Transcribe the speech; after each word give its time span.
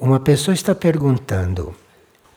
Uma 0.00 0.20
pessoa 0.20 0.54
está 0.54 0.76
perguntando 0.76 1.74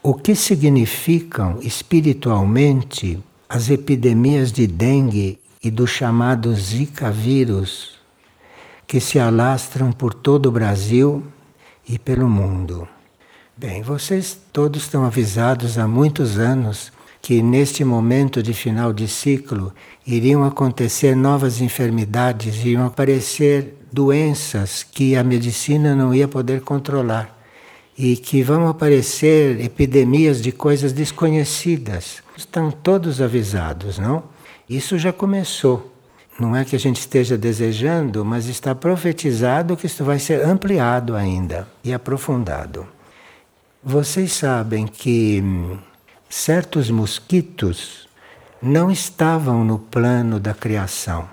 o 0.02 0.16
que 0.16 0.34
significam 0.34 1.60
espiritualmente 1.62 3.20
as 3.48 3.70
epidemias 3.70 4.52
de 4.52 4.66
dengue 4.66 5.38
e 5.64 5.70
do 5.70 5.86
chamado 5.86 6.52
Zika 6.56 7.12
vírus 7.12 8.00
que 8.88 9.00
se 9.00 9.20
alastram 9.20 9.92
por 9.92 10.12
todo 10.12 10.48
o 10.48 10.52
Brasil 10.52 11.24
e 11.88 12.00
pelo 12.00 12.28
mundo. 12.28 12.88
Bem, 13.56 13.84
vocês 13.84 14.36
todos 14.52 14.82
estão 14.82 15.06
avisados 15.06 15.78
há 15.78 15.88
muitos 15.88 16.40
anos 16.40 16.92
que 17.22 17.44
neste 17.44 17.86
momento 17.86 18.42
de 18.42 18.56
final 18.56 18.92
de 18.92 19.08
ciclo 19.08 19.72
iriam 20.04 20.44
acontecer 20.44 21.16
novas 21.16 21.62
enfermidades, 21.62 22.56
iriam 22.56 22.88
aparecer 22.88 23.78
doenças 23.92 24.82
que 24.82 25.16
a 25.16 25.24
medicina 25.24 25.94
não 25.94 26.12
ia 26.12 26.28
poder 26.28 26.62
controlar 26.62 27.40
e 28.04 28.18
que 28.18 28.42
vão 28.42 28.68
aparecer 28.68 29.62
epidemias 29.62 30.42
de 30.42 30.52
coisas 30.52 30.92
desconhecidas. 30.92 32.24
Estão 32.36 32.72
todos 32.72 33.22
avisados, 33.22 34.00
não? 34.00 34.24
Isso 34.68 34.98
já 34.98 35.14
começou. 35.14 35.94
Não 36.40 36.56
é 36.56 36.66
que 36.66 36.76
a 36.76 36.80
gente 36.80 37.00
esteja 37.00 37.38
desejando, 37.38 38.26
mas 38.26 38.48
está 38.48 38.74
profetizado 38.74 39.78
que 39.78 39.86
isso 39.86 40.04
vai 40.04 40.18
ser 40.18 40.44
ampliado 40.44 41.16
ainda 41.16 41.68
e 41.84 41.94
aprofundado. 41.94 42.88
Vocês 43.84 44.34
sabem 44.34 44.88
que 44.88 45.40
hum, 45.44 45.78
certos 46.28 46.90
mosquitos 46.90 48.10
não 48.60 48.90
estavam 48.90 49.64
no 49.64 49.78
plano 49.78 50.40
da 50.40 50.56
criação. 50.56 51.30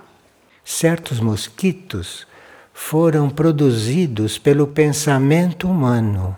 Certos 0.62 1.18
mosquitos 1.18 2.26
foram 2.74 3.30
produzidos 3.30 4.36
pelo 4.36 4.66
pensamento 4.66 5.66
humano. 5.66 6.36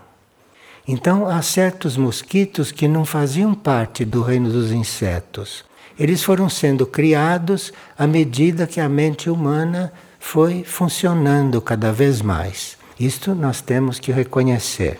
Então, 0.87 1.27
há 1.27 1.41
certos 1.41 1.95
mosquitos 1.95 2.71
que 2.71 2.87
não 2.87 3.05
faziam 3.05 3.53
parte 3.53 4.03
do 4.03 4.21
reino 4.21 4.49
dos 4.49 4.71
insetos. 4.71 5.63
Eles 5.97 6.23
foram 6.23 6.49
sendo 6.49 6.85
criados 6.85 7.71
à 7.97 8.07
medida 8.07 8.65
que 8.65 8.79
a 8.79 8.89
mente 8.89 9.29
humana 9.29 9.93
foi 10.19 10.63
funcionando 10.63 11.61
cada 11.61 11.91
vez 11.91 12.21
mais. 12.21 12.77
Isto 12.99 13.35
nós 13.35 13.61
temos 13.61 13.99
que 13.99 14.11
reconhecer. 14.11 14.99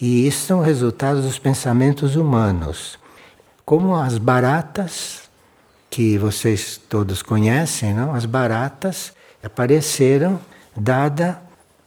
E 0.00 0.26
isso 0.26 0.46
são 0.46 0.60
resultados 0.60 1.24
dos 1.24 1.38
pensamentos 1.38 2.14
humanos. 2.14 2.98
Como 3.64 3.96
as 3.96 4.18
baratas, 4.18 5.22
que 5.90 6.18
vocês 6.18 6.78
todos 6.88 7.22
conhecem, 7.22 7.94
não? 7.94 8.14
As 8.14 8.26
baratas 8.26 9.12
apareceram 9.42 10.38
dada 10.76 11.40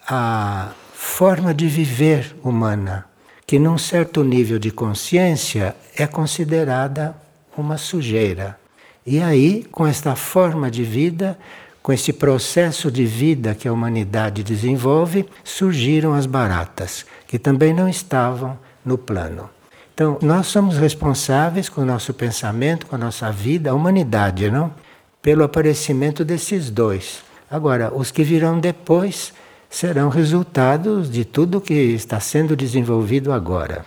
a 0.07 0.71
forma 0.93 1.53
de 1.53 1.67
viver 1.67 2.35
humana 2.43 3.10
que 3.51 3.59
num 3.59 3.77
certo 3.77 4.23
nível 4.23 4.57
de 4.57 4.71
consciência 4.71 5.75
é 5.97 6.07
considerada 6.07 7.13
uma 7.57 7.77
sujeira. 7.77 8.57
E 9.05 9.21
aí, 9.21 9.67
com 9.69 9.85
esta 9.85 10.15
forma 10.15 10.71
de 10.71 10.85
vida, 10.85 11.37
com 11.83 11.91
esse 11.91 12.13
processo 12.13 12.89
de 12.89 13.05
vida 13.05 13.53
que 13.53 13.67
a 13.67 13.73
humanidade 13.73 14.41
desenvolve, 14.41 15.27
surgiram 15.43 16.13
as 16.13 16.25
baratas, 16.25 17.05
que 17.27 17.37
também 17.37 17.73
não 17.73 17.89
estavam 17.89 18.57
no 18.85 18.97
plano. 18.97 19.49
Então, 19.93 20.17
nós 20.21 20.47
somos 20.47 20.77
responsáveis 20.77 21.67
com 21.67 21.81
o 21.81 21.85
nosso 21.85 22.13
pensamento, 22.13 22.85
com 22.85 22.95
a 22.95 22.99
nossa 22.99 23.29
vida, 23.33 23.71
a 23.71 23.75
humanidade, 23.75 24.49
não? 24.49 24.73
Pelo 25.21 25.43
aparecimento 25.43 26.23
desses 26.23 26.69
dois. 26.69 27.21
Agora, 27.49 27.93
os 27.93 28.11
que 28.11 28.23
virão 28.23 28.61
depois 28.61 29.33
serão 29.71 30.09
resultados 30.09 31.09
de 31.09 31.23
tudo 31.23 31.61
que 31.61 31.73
está 31.73 32.19
sendo 32.19 32.57
desenvolvido 32.57 33.31
agora. 33.31 33.85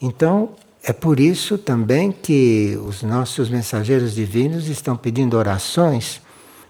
Então, 0.00 0.52
é 0.82 0.90
por 0.90 1.20
isso 1.20 1.58
também 1.58 2.10
que 2.10 2.78
os 2.82 3.02
nossos 3.02 3.50
mensageiros 3.50 4.14
divinos 4.14 4.66
estão 4.68 4.96
pedindo 4.96 5.36
orações, 5.36 6.20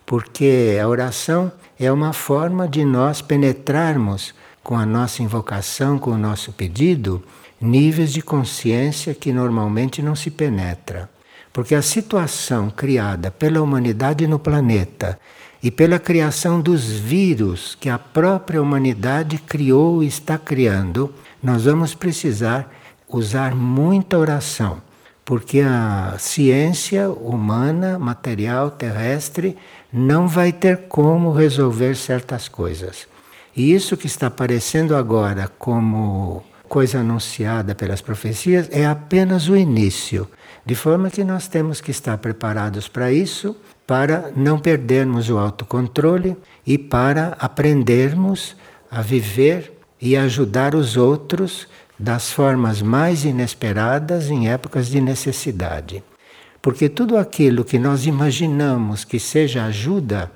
porque 0.04 0.76
a 0.82 0.88
oração 0.88 1.52
é 1.78 1.90
uma 1.90 2.12
forma 2.12 2.66
de 2.66 2.84
nós 2.84 3.22
penetrarmos 3.22 4.34
com 4.62 4.76
a 4.76 4.84
nossa 4.84 5.22
invocação, 5.22 5.96
com 5.96 6.10
o 6.10 6.18
nosso 6.18 6.52
pedido, 6.52 7.22
níveis 7.60 8.12
de 8.12 8.22
consciência 8.22 9.14
que 9.14 9.32
normalmente 9.32 10.02
não 10.02 10.16
se 10.16 10.30
penetra. 10.30 11.08
Porque 11.52 11.76
a 11.76 11.82
situação 11.82 12.70
criada 12.70 13.30
pela 13.30 13.62
humanidade 13.62 14.26
no 14.26 14.40
planeta 14.40 15.16
e 15.64 15.70
pela 15.70 15.98
criação 15.98 16.60
dos 16.60 16.90
vírus 16.90 17.74
que 17.80 17.88
a 17.88 17.98
própria 17.98 18.60
humanidade 18.60 19.38
criou 19.38 20.02
e 20.02 20.06
está 20.06 20.36
criando, 20.36 21.10
nós 21.42 21.64
vamos 21.64 21.94
precisar 21.94 22.70
usar 23.08 23.54
muita 23.54 24.18
oração, 24.18 24.82
porque 25.24 25.60
a 25.60 26.16
ciência 26.18 27.08
humana, 27.08 27.98
material, 27.98 28.72
terrestre, 28.72 29.56
não 29.90 30.28
vai 30.28 30.52
ter 30.52 30.86
como 30.86 31.32
resolver 31.32 31.96
certas 31.96 32.46
coisas. 32.46 33.08
E 33.56 33.72
isso 33.72 33.96
que 33.96 34.06
está 34.06 34.26
aparecendo 34.26 34.94
agora 34.94 35.50
como 35.58 36.44
coisa 36.68 36.98
anunciada 36.98 37.74
pelas 37.74 38.02
profecias 38.02 38.68
é 38.70 38.84
apenas 38.84 39.48
o 39.48 39.56
início. 39.56 40.28
De 40.66 40.74
forma 40.74 41.10
que 41.10 41.24
nós 41.24 41.48
temos 41.48 41.80
que 41.80 41.90
estar 41.90 42.18
preparados 42.18 42.86
para 42.86 43.10
isso 43.10 43.56
para 43.86 44.32
não 44.34 44.58
perdermos 44.58 45.28
o 45.28 45.38
autocontrole 45.38 46.36
e 46.66 46.78
para 46.78 47.36
aprendermos 47.38 48.56
a 48.90 49.02
viver 49.02 49.72
e 50.00 50.16
ajudar 50.16 50.74
os 50.74 50.96
outros 50.96 51.66
das 51.98 52.30
formas 52.30 52.82
mais 52.82 53.24
inesperadas 53.24 54.30
em 54.30 54.48
épocas 54.48 54.88
de 54.88 55.00
necessidade. 55.00 56.02
Porque 56.60 56.88
tudo 56.88 57.16
aquilo 57.16 57.64
que 57.64 57.78
nós 57.78 58.06
imaginamos 58.06 59.04
que 59.04 59.20
seja 59.20 59.64
ajuda, 59.64 60.32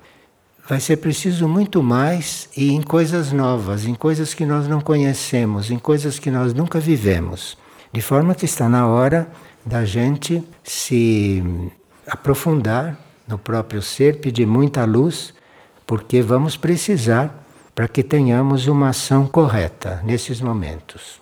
vai 0.69 0.79
ser 0.79 0.99
preciso 0.99 1.49
muito 1.49 1.83
mais 1.83 2.49
e 2.55 2.71
em 2.71 2.83
coisas 2.83 3.33
novas, 3.33 3.87
em 3.87 3.95
coisas 3.95 4.35
que 4.35 4.45
nós 4.45 4.69
não 4.69 4.81
conhecemos, 4.81 5.71
em 5.71 5.79
coisas 5.79 6.19
que 6.19 6.31
nós 6.31 6.53
nunca 6.53 6.79
vivemos. 6.79 7.57
De 7.91 8.03
forma 8.03 8.35
que 8.35 8.45
está 8.45 8.69
na 8.69 8.87
hora 8.87 9.27
da 9.65 9.87
gente 9.87 10.45
se 10.63 11.43
aprofundar 12.07 13.08
no 13.29 13.39
próprio 13.39 13.83
ser, 13.83 14.21
pedir 14.21 14.47
muita 14.47 14.85
luz, 14.85 15.35
porque 15.87 16.23
vamos 16.23 16.57
precisar 16.57 17.45
para 17.75 17.87
que 17.87 18.03
tenhamos 18.03 18.67
uma 18.67 18.89
ação 18.89 19.27
correta 19.27 20.01
nesses 20.05 20.41
momentos. 20.41 21.21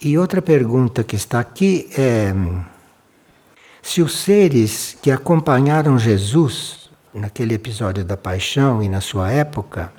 E 0.00 0.18
outra 0.18 0.42
pergunta 0.42 1.04
que 1.04 1.16
está 1.16 1.40
aqui 1.40 1.88
é: 1.96 2.34
se 3.80 4.02
os 4.02 4.18
seres 4.18 4.98
que 5.00 5.10
acompanharam 5.10 5.98
Jesus 5.98 6.90
naquele 7.14 7.54
episódio 7.54 8.04
da 8.04 8.16
paixão 8.16 8.82
e 8.82 8.88
na 8.88 9.00
sua 9.00 9.30
época, 9.30 9.92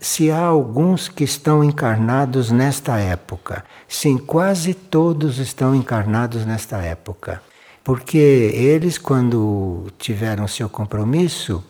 se 0.00 0.32
há 0.32 0.40
alguns 0.40 1.08
que 1.08 1.22
estão 1.22 1.62
encarnados 1.62 2.50
nesta 2.50 2.98
época. 2.98 3.64
Sim, 3.86 4.18
quase 4.18 4.74
todos 4.74 5.38
estão 5.38 5.74
encarnados 5.74 6.44
nesta 6.44 6.78
época. 6.78 7.40
Porque 7.84 8.18
eles, 8.18 8.98
quando 8.98 9.86
tiveram 9.98 10.46
seu 10.46 10.68
compromisso 10.68 11.64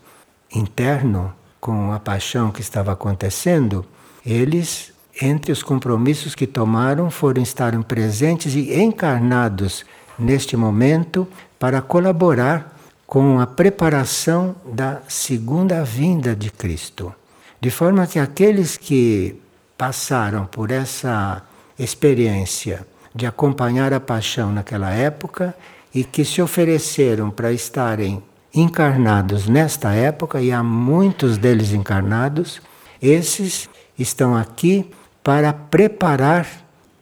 interno 0.53 1.33
com 1.59 1.91
a 1.91 1.99
paixão 1.99 2.51
que 2.51 2.61
estava 2.61 2.91
acontecendo, 2.91 3.85
eles, 4.25 4.93
entre 5.21 5.51
os 5.51 5.63
compromissos 5.63 6.35
que 6.35 6.45
tomaram, 6.45 7.09
foram 7.09 7.41
estar 7.41 7.77
presentes 7.83 8.53
e 8.53 8.79
encarnados 8.79 9.85
neste 10.17 10.55
momento 10.55 11.27
para 11.57 11.81
colaborar 11.81 12.77
com 13.07 13.39
a 13.39 13.47
preparação 13.47 14.55
da 14.65 15.01
segunda 15.07 15.83
vinda 15.83 16.35
de 16.35 16.51
Cristo. 16.51 17.13
De 17.59 17.69
forma 17.69 18.05
que 18.05 18.19
aqueles 18.19 18.77
que 18.77 19.39
passaram 19.77 20.45
por 20.45 20.71
essa 20.71 21.41
experiência 21.77 22.85
de 23.15 23.25
acompanhar 23.25 23.93
a 23.93 23.99
paixão 23.99 24.51
naquela 24.51 24.91
época, 24.91 25.55
e 25.93 26.03
que 26.03 26.25
se 26.25 26.41
ofereceram 26.41 27.29
para 27.29 27.51
estarem 27.51 28.23
encarnados 28.53 29.47
nesta 29.47 29.93
época, 29.93 30.41
e 30.41 30.51
há 30.51 30.63
muitos 30.63 31.37
deles 31.37 31.71
encarnados, 31.71 32.61
esses 33.01 33.69
estão 33.97 34.35
aqui 34.35 34.89
para 35.23 35.53
preparar 35.53 36.47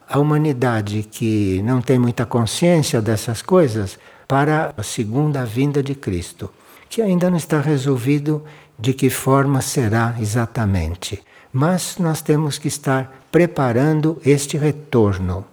a 0.08 0.20
humanidade 0.20 1.04
que 1.10 1.62
não 1.64 1.82
tem 1.82 1.98
muita 1.98 2.26
consciência 2.26 3.02
dessas 3.02 3.42
coisas 3.42 3.98
para 4.28 4.74
a 4.76 4.84
segunda 4.84 5.46
vinda 5.46 5.82
de 5.82 5.96
Cristo, 5.96 6.52
que 6.90 7.02
ainda 7.02 7.30
não 7.30 7.38
está 7.38 7.62
resolvido 7.62 8.44
de 8.78 8.94
que 8.94 9.10
forma 9.10 9.62
será 9.62 10.16
exatamente. 10.20 11.22
Mas 11.54 11.98
nós 11.98 12.22
temos 12.22 12.58
que 12.58 12.68
estar 12.68 13.26
preparando 13.32 14.22
este 14.26 14.58
retorno, 14.58 15.46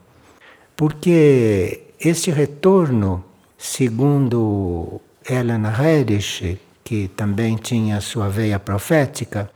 porque 0.76 1.88
este 2.00 2.30
retorno 2.30 3.24
Segundo 3.60 5.00
Ellen 5.28 5.64
Reddish, 5.64 6.56
que 6.84 7.08
também 7.08 7.56
tinha 7.56 8.00
sua 8.00 8.28
veia 8.28 8.56
profética, 8.58 9.50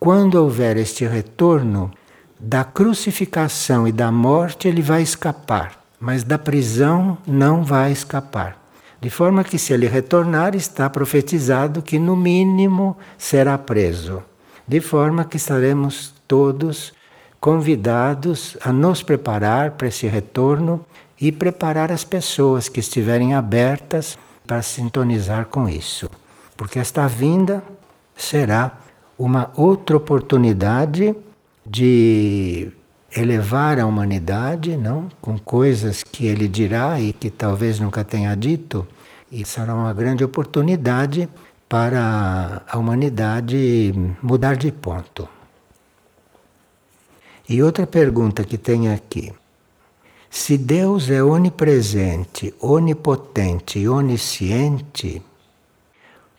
quando 0.00 0.34
houver 0.34 0.76
este 0.76 1.06
retorno, 1.06 1.90
da 2.38 2.64
crucificação 2.64 3.86
e 3.86 3.92
da 3.92 4.10
morte 4.10 4.66
ele 4.66 4.82
vai 4.82 5.02
escapar, 5.02 5.80
mas 6.00 6.24
da 6.24 6.36
prisão 6.36 7.16
não 7.26 7.62
vai 7.62 7.92
escapar. 7.92 8.58
De 9.00 9.08
forma 9.08 9.44
que, 9.44 9.56
se 9.56 9.72
ele 9.72 9.86
retornar, 9.86 10.56
está 10.56 10.90
profetizado 10.90 11.80
que, 11.80 11.98
no 11.98 12.16
mínimo, 12.16 12.96
será 13.16 13.56
preso. 13.56 14.20
De 14.66 14.80
forma 14.80 15.24
que 15.24 15.36
estaremos 15.36 16.12
todos 16.26 16.92
convidados 17.40 18.56
a 18.60 18.72
nos 18.72 19.00
preparar 19.00 19.72
para 19.72 19.86
esse 19.86 20.08
retorno 20.08 20.84
e 21.20 21.32
preparar 21.32 21.90
as 21.90 22.04
pessoas 22.04 22.68
que 22.68 22.80
estiverem 22.80 23.34
abertas 23.34 24.18
para 24.46 24.62
sintonizar 24.62 25.46
com 25.46 25.68
isso. 25.68 26.10
Porque 26.56 26.78
esta 26.78 27.06
vinda 27.06 27.62
será 28.16 28.78
uma 29.18 29.50
outra 29.56 29.96
oportunidade 29.96 31.14
de 31.66 32.70
elevar 33.14 33.78
a 33.78 33.86
humanidade, 33.86 34.76
não, 34.76 35.08
com 35.20 35.38
coisas 35.38 36.02
que 36.02 36.26
ele 36.26 36.46
dirá 36.46 37.00
e 37.00 37.12
que 37.12 37.30
talvez 37.30 37.80
nunca 37.80 38.04
tenha 38.04 38.34
dito, 38.34 38.86
e 39.30 39.44
será 39.44 39.74
uma 39.74 39.92
grande 39.92 40.24
oportunidade 40.24 41.28
para 41.68 42.62
a 42.66 42.78
humanidade 42.78 43.92
mudar 44.22 44.56
de 44.56 44.72
ponto. 44.72 45.28
E 47.48 47.62
outra 47.62 47.86
pergunta 47.86 48.44
que 48.44 48.56
tem 48.56 48.92
aqui. 48.92 49.32
Se 50.30 50.58
Deus 50.58 51.08
é 51.08 51.22
onipresente, 51.22 52.54
onipotente 52.60 53.78
e 53.78 53.88
onisciente, 53.88 55.22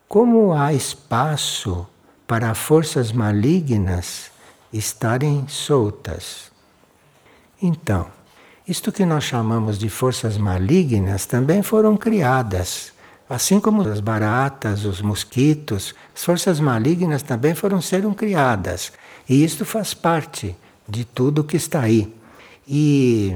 como 0.08 0.54
há 0.54 0.74
espaço 0.74 1.88
para 2.28 2.54
forças 2.54 3.12
malignas 3.12 4.32
estarem 4.72 5.48
soltas? 5.48 6.52
Então, 7.62 8.08
isto 8.68 8.92
que 8.92 9.06
nós 9.06 9.24
chamamos 9.24 9.80
de 9.80 9.90
forças 9.90 10.38
malignas 10.38 11.26
também 11.26 11.64
foram 11.64 11.98
criadas. 11.98 12.94
Assim 13.28 13.60
como 13.60 13.82
as 13.82 14.00
baratas, 14.00 14.86
os 14.86 15.02
mosquitos, 15.02 15.94
as 16.16 16.24
forças 16.24 16.60
malignas 16.60 17.24
também 17.24 17.56
foram 17.56 17.82
serem 17.82 18.14
criadas. 18.14 18.92
E 19.28 19.44
isto 19.44 19.66
faz 19.66 19.94
parte 19.94 20.56
de 20.88 21.04
tudo 21.04 21.44
que 21.44 21.58
está 21.58 21.82
aí. 21.82 22.14
E 22.68 23.36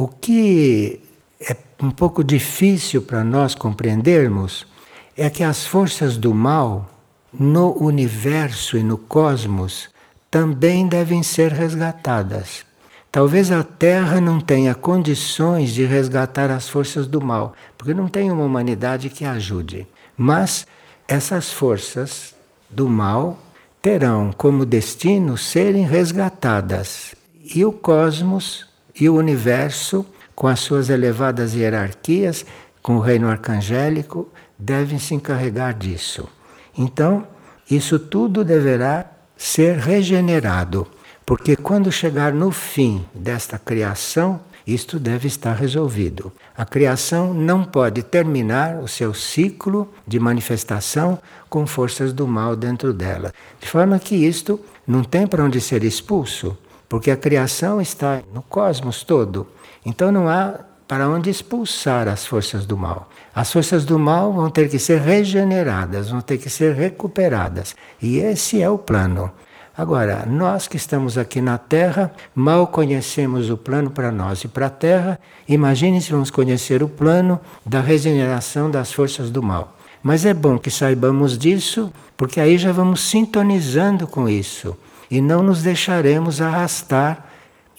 o 0.00 0.08
que 0.08 0.98
é 1.38 1.54
um 1.82 1.90
pouco 1.90 2.24
difícil 2.24 3.02
para 3.02 3.22
nós 3.22 3.54
compreendermos 3.54 4.66
é 5.14 5.28
que 5.28 5.44
as 5.44 5.66
forças 5.66 6.16
do 6.16 6.32
mal 6.32 6.88
no 7.30 7.76
universo 7.76 8.78
e 8.78 8.82
no 8.82 8.96
cosmos 8.96 9.90
também 10.30 10.88
devem 10.88 11.22
ser 11.22 11.52
resgatadas. 11.52 12.64
Talvez 13.12 13.52
a 13.52 13.62
Terra 13.62 14.22
não 14.22 14.40
tenha 14.40 14.74
condições 14.74 15.74
de 15.74 15.84
resgatar 15.84 16.50
as 16.50 16.66
forças 16.66 17.06
do 17.06 17.20
mal, 17.20 17.52
porque 17.76 17.92
não 17.92 18.08
tem 18.08 18.30
uma 18.30 18.44
humanidade 18.44 19.10
que 19.10 19.26
ajude. 19.26 19.86
Mas 20.16 20.66
essas 21.06 21.52
forças 21.52 22.34
do 22.70 22.88
mal 22.88 23.38
terão 23.82 24.32
como 24.34 24.64
destino 24.64 25.36
serem 25.36 25.84
resgatadas. 25.84 27.14
E 27.54 27.66
o 27.66 27.72
cosmos 27.72 28.69
e 29.00 29.08
o 29.08 29.16
universo, 29.16 30.04
com 30.34 30.46
as 30.46 30.60
suas 30.60 30.90
elevadas 30.90 31.54
hierarquias, 31.54 32.44
com 32.82 32.96
o 32.96 33.00
reino 33.00 33.28
arcangélico, 33.28 34.28
devem 34.58 34.98
se 34.98 35.14
encarregar 35.14 35.74
disso. 35.74 36.28
Então, 36.76 37.26
isso 37.70 37.98
tudo 37.98 38.44
deverá 38.44 39.06
ser 39.36 39.76
regenerado, 39.78 40.86
porque 41.24 41.56
quando 41.56 41.90
chegar 41.90 42.32
no 42.32 42.50
fim 42.50 43.04
desta 43.14 43.58
criação, 43.58 44.40
isto 44.66 44.98
deve 44.98 45.26
estar 45.26 45.54
resolvido. 45.54 46.32
A 46.56 46.64
criação 46.64 47.32
não 47.32 47.64
pode 47.64 48.02
terminar 48.02 48.76
o 48.82 48.88
seu 48.88 49.14
ciclo 49.14 49.92
de 50.06 50.20
manifestação 50.20 51.18
com 51.48 51.66
forças 51.66 52.12
do 52.12 52.26
mal 52.26 52.54
dentro 52.54 52.92
dela. 52.92 53.32
De 53.60 53.68
forma 53.68 53.98
que 53.98 54.14
isto 54.14 54.60
não 54.86 55.02
tem 55.02 55.26
para 55.26 55.44
onde 55.44 55.60
ser 55.60 55.82
expulso, 55.84 56.56
porque 56.90 57.12
a 57.12 57.16
criação 57.16 57.80
está 57.80 58.20
no 58.34 58.42
cosmos 58.42 59.04
todo. 59.04 59.46
Então 59.86 60.10
não 60.10 60.28
há 60.28 60.58
para 60.88 61.08
onde 61.08 61.30
expulsar 61.30 62.08
as 62.08 62.26
forças 62.26 62.66
do 62.66 62.76
mal. 62.76 63.08
As 63.32 63.52
forças 63.52 63.84
do 63.84 63.96
mal 63.96 64.32
vão 64.32 64.50
ter 64.50 64.68
que 64.68 64.76
ser 64.76 65.00
regeneradas, 65.00 66.10
vão 66.10 66.20
ter 66.20 66.36
que 66.36 66.50
ser 66.50 66.74
recuperadas. 66.74 67.76
E 68.02 68.18
esse 68.18 68.60
é 68.60 68.68
o 68.68 68.76
plano. 68.76 69.30
Agora, 69.78 70.26
nós 70.26 70.66
que 70.66 70.76
estamos 70.76 71.16
aqui 71.16 71.40
na 71.40 71.56
Terra, 71.58 72.10
mal 72.34 72.66
conhecemos 72.66 73.50
o 73.50 73.56
plano 73.56 73.88
para 73.88 74.10
nós 74.10 74.42
e 74.42 74.48
para 74.48 74.66
a 74.66 74.70
Terra, 74.70 75.20
imagine 75.48 76.02
se 76.02 76.10
vamos 76.10 76.28
conhecer 76.28 76.82
o 76.82 76.88
plano 76.88 77.40
da 77.64 77.80
regeneração 77.80 78.68
das 78.68 78.92
forças 78.92 79.30
do 79.30 79.40
mal. 79.40 79.76
Mas 80.02 80.26
é 80.26 80.34
bom 80.34 80.58
que 80.58 80.72
saibamos 80.72 81.38
disso, 81.38 81.92
porque 82.16 82.40
aí 82.40 82.58
já 82.58 82.72
vamos 82.72 83.00
sintonizando 83.00 84.08
com 84.08 84.28
isso 84.28 84.76
e 85.10 85.20
não 85.20 85.42
nos 85.42 85.62
deixaremos 85.62 86.40
arrastar 86.40 87.26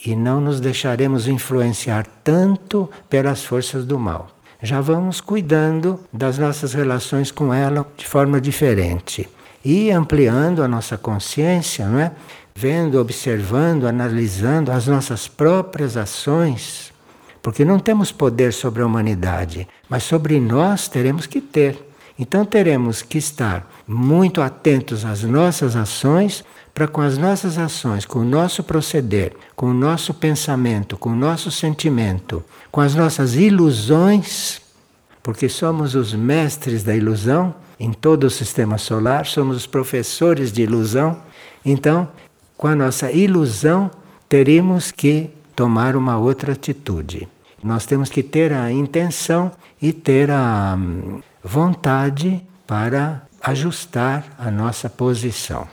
e 0.05 0.15
não 0.15 0.41
nos 0.41 0.59
deixaremos 0.59 1.27
influenciar 1.27 2.05
tanto 2.23 2.89
pelas 3.09 3.43
forças 3.43 3.85
do 3.85 3.99
mal. 3.99 4.29
Já 4.61 4.81
vamos 4.81 5.21
cuidando 5.21 5.99
das 6.11 6.37
nossas 6.37 6.73
relações 6.73 7.31
com 7.31 7.53
ela 7.53 7.87
de 7.95 8.07
forma 8.07 8.39
diferente 8.39 9.29
e 9.63 9.91
ampliando 9.91 10.63
a 10.63 10.67
nossa 10.67 10.97
consciência, 10.97 11.87
não 11.87 11.99
é? 11.99 12.11
vendo, 12.53 12.99
observando, 12.99 13.87
analisando 13.87 14.71
as 14.71 14.87
nossas 14.87 15.27
próprias 15.27 15.97
ações, 15.97 16.91
porque 17.41 17.65
não 17.65 17.79
temos 17.79 18.11
poder 18.11 18.53
sobre 18.53 18.81
a 18.81 18.85
humanidade, 18.85 19.67
mas 19.89 20.03
sobre 20.03 20.39
nós 20.39 20.87
teremos 20.87 21.25
que 21.25 21.41
ter. 21.41 21.87
Então 22.19 22.45
teremos 22.45 23.01
que 23.01 23.17
estar 23.17 23.67
muito 23.87 24.41
atentos 24.41 25.05
às 25.05 25.23
nossas 25.23 25.75
ações, 25.75 26.43
para 26.81 26.87
com 26.87 27.01
as 27.01 27.15
nossas 27.15 27.59
ações, 27.59 28.05
com 28.05 28.21
o 28.21 28.25
nosso 28.25 28.63
proceder, 28.63 29.33
com 29.55 29.67
o 29.67 29.73
nosso 29.73 30.15
pensamento, 30.15 30.97
com 30.97 31.11
o 31.11 31.15
nosso 31.15 31.51
sentimento, 31.51 32.43
com 32.71 32.81
as 32.81 32.95
nossas 32.95 33.35
ilusões, 33.35 34.59
porque 35.21 35.47
somos 35.47 35.93
os 35.93 36.11
mestres 36.11 36.81
da 36.81 36.95
ilusão, 36.95 37.53
em 37.79 37.93
todo 37.93 38.23
o 38.23 38.31
sistema 38.31 38.79
solar, 38.79 39.27
somos 39.27 39.57
os 39.57 39.67
professores 39.67 40.51
de 40.51 40.63
ilusão. 40.63 41.21
Então, 41.63 42.09
com 42.57 42.65
a 42.65 42.75
nossa 42.75 43.11
ilusão, 43.11 43.91
teríamos 44.27 44.89
que 44.89 45.29
tomar 45.55 45.95
uma 45.95 46.17
outra 46.17 46.53
atitude. 46.53 47.27
Nós 47.63 47.85
temos 47.85 48.09
que 48.09 48.23
ter 48.23 48.51
a 48.51 48.71
intenção 48.71 49.51
e 49.79 49.93
ter 49.93 50.31
a 50.31 50.75
hum, 50.75 51.21
vontade 51.43 52.41
para 52.65 53.21
ajustar 53.39 54.25
a 54.39 54.49
nossa 54.49 54.89
posição. 54.89 55.67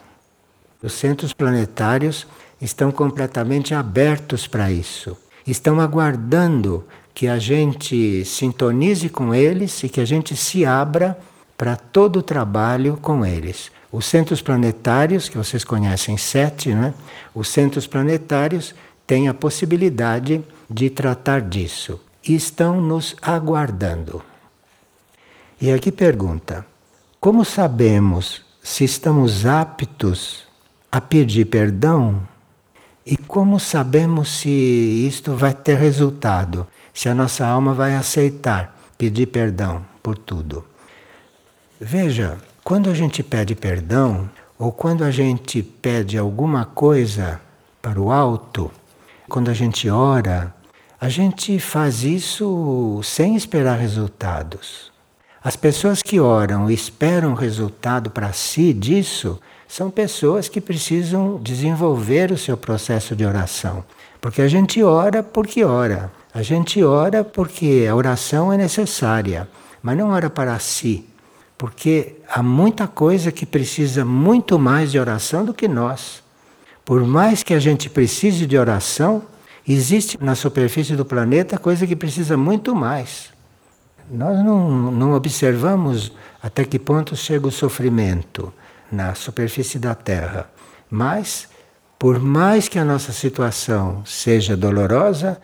Os 0.83 0.93
centros 0.93 1.33
planetários 1.33 2.27
estão 2.61 2.93
completamente 2.93 3.75
abertos 3.75 4.47
para 4.47 4.71
isso. 4.71 5.17
Estão 5.47 5.81
aguardando 5.81 6.85
que 7.13 7.27
a 7.27 7.39
gente 7.39 8.25
sintonize 8.25 9.09
com 9.09 9.35
eles 9.35 9.83
e 9.83 9.89
que 9.89 10.01
a 10.01 10.05
gente 10.05 10.37
se 10.37 10.65
abra 10.65 11.19
para 11.57 11.75
todo 11.75 12.21
o 12.21 12.23
trabalho 12.23 12.97
com 13.03 13.27
eles. 13.27 13.73
Os 13.91 14.07
centros 14.07 14.41
planetários, 14.41 15.29
que 15.29 15.37
vocês 15.37 15.65
conhecem 15.65 16.17
sete, 16.17 16.73
né? 16.73 16.95
os 17.35 17.49
centros 17.49 17.87
planetários 17.87 18.75
têm 19.07 19.27
a 19.27 19.35
possibilidade 19.35 20.45
de 20.71 20.91
tratar 20.91 21.41
disso 21.41 21.99
e 22.23 22.37
estão 22.37 22.81
nos 22.81 23.17
aguardando. 23.21 24.23
E 25.61 25.73
aqui 25.73 25.91
pergunta: 25.91 26.65
como 27.19 27.45
sabemos 27.45 28.43
se 28.63 28.85
estamos 28.85 29.45
aptos 29.45 30.48
a 30.91 31.01
pedir 31.01 31.47
perdão? 31.47 32.23
E 33.05 33.17
como 33.17 33.59
sabemos 33.59 34.29
se 34.29 34.49
isto 34.49 35.35
vai 35.35 35.55
ter 35.55 35.79
resultado? 35.79 36.67
Se 36.93 37.09
a 37.09 37.15
nossa 37.15 37.47
alma 37.47 37.73
vai 37.73 37.95
aceitar 37.95 38.77
pedir 38.99 39.27
perdão 39.27 39.85
por 40.03 40.19
tudo? 40.19 40.65
Veja, 41.81 42.37
quando 42.65 42.91
a 42.91 42.95
gente 42.95 43.23
pede 43.23 43.55
perdão, 43.55 44.29
ou 44.59 44.73
quando 44.73 45.05
a 45.05 45.11
gente 45.11 45.63
pede 45.63 46.19
alguma 46.19 46.65
coisa 46.65 47.41
para 47.81 48.01
o 48.01 48.11
alto, 48.11 48.71
quando 49.29 49.51
a 49.51 49.55
gente 49.55 49.89
ora, 49.89 50.53
a 51.01 51.09
gente 51.09 51.61
faz 51.61 52.03
isso 52.03 53.01
sem 53.05 53.37
esperar 53.37 53.79
resultados. 53.79 54.91
As 55.43 55.55
pessoas 55.55 56.03
que 56.03 56.19
oram 56.19 56.69
e 56.69 56.75
esperam 56.75 57.35
resultado 57.35 58.11
para 58.11 58.33
si 58.33 58.73
disso 58.73 59.41
são 59.69 59.91
pessoas 59.91 60.49
que 60.49 60.63
precisam 60.63 61.39
desenvolver 61.43 62.33
o 62.33 62.39
seu 62.39 62.57
processo 62.57 63.15
de 63.15 63.27
oração. 63.27 63.85
Porque 64.19 64.41
a 64.41 64.49
gente 64.49 64.83
ora 64.83 65.23
porque 65.23 65.63
ora. 65.63 66.11
A 66.33 66.41
gente 66.41 66.83
ora 66.83 67.23
porque 67.23 67.87
a 67.89 67.95
oração 67.95 68.51
é 68.51 68.57
necessária, 68.57 69.47
mas 69.83 69.97
não 69.97 70.09
ora 70.09 70.31
para 70.31 70.59
si. 70.59 71.05
Porque 71.59 72.17
há 72.29 72.43
muita 72.43 72.89
coisa 72.89 73.31
que 73.31 73.45
precisa 73.45 74.05
muito 74.05 74.59
mais 74.59 74.91
de 74.91 74.99
oração 74.99 75.45
do 75.45 75.53
que 75.53 75.69
nós. 75.69 76.23
Por 76.85 77.05
mais 77.07 77.43
que 77.43 77.53
a 77.53 77.59
gente 77.59 77.91
precise 77.91 78.47
de 78.47 78.57
oração, 78.57 79.23
existe 79.69 80.17
na 80.23 80.35
superfície 80.35 80.97
do 80.97 81.05
planeta 81.05 81.59
coisa 81.59 81.87
que 81.87 81.95
precisa 81.95 82.37
muito 82.37 82.75
mais. 82.75 83.31
Nós 84.11 84.43
não, 84.43 84.91
não 84.91 85.13
observamos 85.13 86.11
até 86.43 86.65
que 86.65 86.79
ponto 86.79 87.15
chega 87.15 87.47
o 87.47 87.53
sofrimento 87.53 88.53
na 88.91 89.15
superfície 89.15 89.79
da 89.79 89.95
Terra. 89.95 90.51
Mas, 90.91 91.49
por 91.99 92.19
mais 92.19 92.69
que 92.69 92.79
a 92.79 92.85
nossa 92.85 93.13
situação 93.13 94.03
seja 94.05 94.57
dolorosa, 94.57 95.41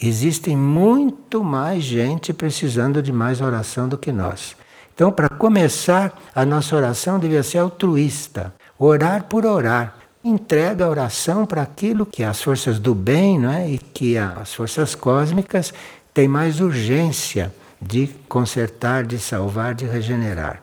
existem 0.00 0.56
muito 0.56 1.42
mais 1.42 1.82
gente 1.82 2.32
precisando 2.32 3.02
de 3.02 3.12
mais 3.12 3.40
oração 3.40 3.88
do 3.88 3.96
que 3.96 4.12
nós. 4.12 4.56
Então, 4.94 5.10
para 5.10 5.28
começar, 5.28 6.16
a 6.34 6.44
nossa 6.44 6.76
oração 6.76 7.18
devia 7.18 7.42
ser 7.42 7.58
altruísta, 7.58 8.54
orar 8.78 9.24
por 9.24 9.44
orar. 9.44 9.96
Entrega 10.22 10.84
a 10.84 10.88
oração 10.88 11.44
para 11.44 11.62
aquilo 11.62 12.06
que 12.06 12.22
as 12.22 12.40
forças 12.40 12.78
do 12.78 12.94
bem 12.94 13.38
não 13.38 13.52
é? 13.52 13.68
e 13.68 13.78
que 13.78 14.16
as 14.16 14.54
forças 14.54 14.94
cósmicas 14.94 15.74
têm 16.14 16.28
mais 16.28 16.60
urgência 16.60 17.52
de 17.80 18.08
consertar, 18.28 19.04
de 19.04 19.18
salvar, 19.18 19.74
de 19.74 19.84
regenerar. 19.84 20.62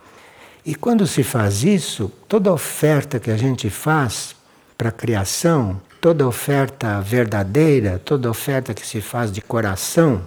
E 0.65 0.75
quando 0.75 1.07
se 1.07 1.23
faz 1.23 1.63
isso, 1.63 2.11
toda 2.27 2.53
oferta 2.53 3.19
que 3.19 3.31
a 3.31 3.37
gente 3.37 3.69
faz 3.69 4.35
para 4.77 4.89
a 4.89 4.91
criação, 4.91 5.81
toda 5.99 6.27
oferta 6.27 7.01
verdadeira, 7.01 7.99
toda 8.03 8.29
oferta 8.29 8.73
que 8.73 8.85
se 8.85 9.01
faz 9.01 9.31
de 9.31 9.41
coração, 9.41 10.21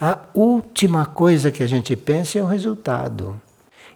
a 0.00 0.18
última 0.34 1.06
coisa 1.06 1.50
que 1.50 1.62
a 1.62 1.66
gente 1.66 1.96
pensa 1.96 2.38
é 2.38 2.42
o 2.42 2.46
resultado. 2.46 3.40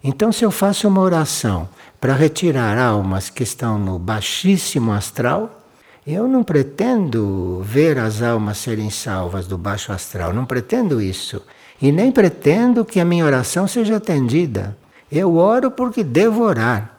Então, 0.02 0.32
se 0.32 0.44
eu 0.44 0.50
faço 0.50 0.88
uma 0.88 1.02
oração 1.02 1.68
para 2.00 2.14
retirar 2.14 2.78
almas 2.78 3.28
que 3.28 3.42
estão 3.42 3.78
no 3.78 3.98
baixíssimo 3.98 4.92
astral, 4.92 5.62
eu 6.06 6.26
não 6.26 6.42
pretendo 6.42 7.60
ver 7.62 7.98
as 7.98 8.22
almas 8.22 8.56
serem 8.56 8.88
salvas 8.88 9.46
do 9.46 9.58
baixo 9.58 9.92
astral, 9.92 10.32
não 10.32 10.46
pretendo 10.46 11.02
isso. 11.02 11.42
E 11.82 11.92
nem 11.92 12.10
pretendo 12.10 12.84
que 12.84 12.98
a 12.98 13.04
minha 13.04 13.26
oração 13.26 13.68
seja 13.68 13.96
atendida. 13.96 14.76
Eu 15.10 15.36
oro 15.36 15.70
porque 15.70 16.04
devo 16.04 16.42
orar. 16.42 16.96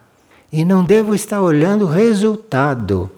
E 0.51 0.65
não 0.65 0.83
devo 0.83 1.15
estar 1.15 1.41
olhando 1.41 1.85
o 1.85 1.89
resultado. 1.89 3.09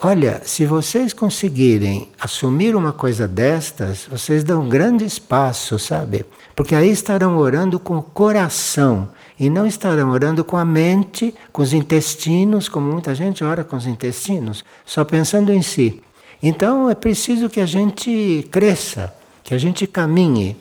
Olha, 0.00 0.40
se 0.44 0.64
vocês 0.64 1.12
conseguirem 1.12 2.08
assumir 2.20 2.76
uma 2.76 2.92
coisa 2.92 3.26
destas, 3.26 4.06
vocês 4.08 4.44
dão 4.44 4.62
um 4.62 4.68
grande 4.68 5.04
espaço, 5.04 5.76
sabe? 5.76 6.24
Porque 6.54 6.74
aí 6.74 6.88
estarão 6.88 7.36
orando 7.36 7.80
com 7.80 7.98
o 7.98 8.02
coração 8.02 9.08
e 9.38 9.50
não 9.50 9.66
estarão 9.66 10.10
orando 10.10 10.44
com 10.44 10.56
a 10.56 10.64
mente, 10.64 11.34
com 11.52 11.62
os 11.62 11.72
intestinos, 11.72 12.68
como 12.68 12.90
muita 12.92 13.12
gente 13.14 13.42
ora 13.42 13.64
com 13.64 13.76
os 13.76 13.86
intestinos, 13.86 14.64
só 14.86 15.04
pensando 15.04 15.52
em 15.52 15.62
si. 15.62 16.00
Então 16.42 16.88
é 16.88 16.94
preciso 16.94 17.50
que 17.50 17.60
a 17.60 17.66
gente 17.66 18.48
cresça, 18.52 19.12
que 19.42 19.52
a 19.52 19.58
gente 19.58 19.84
caminhe. 19.86 20.56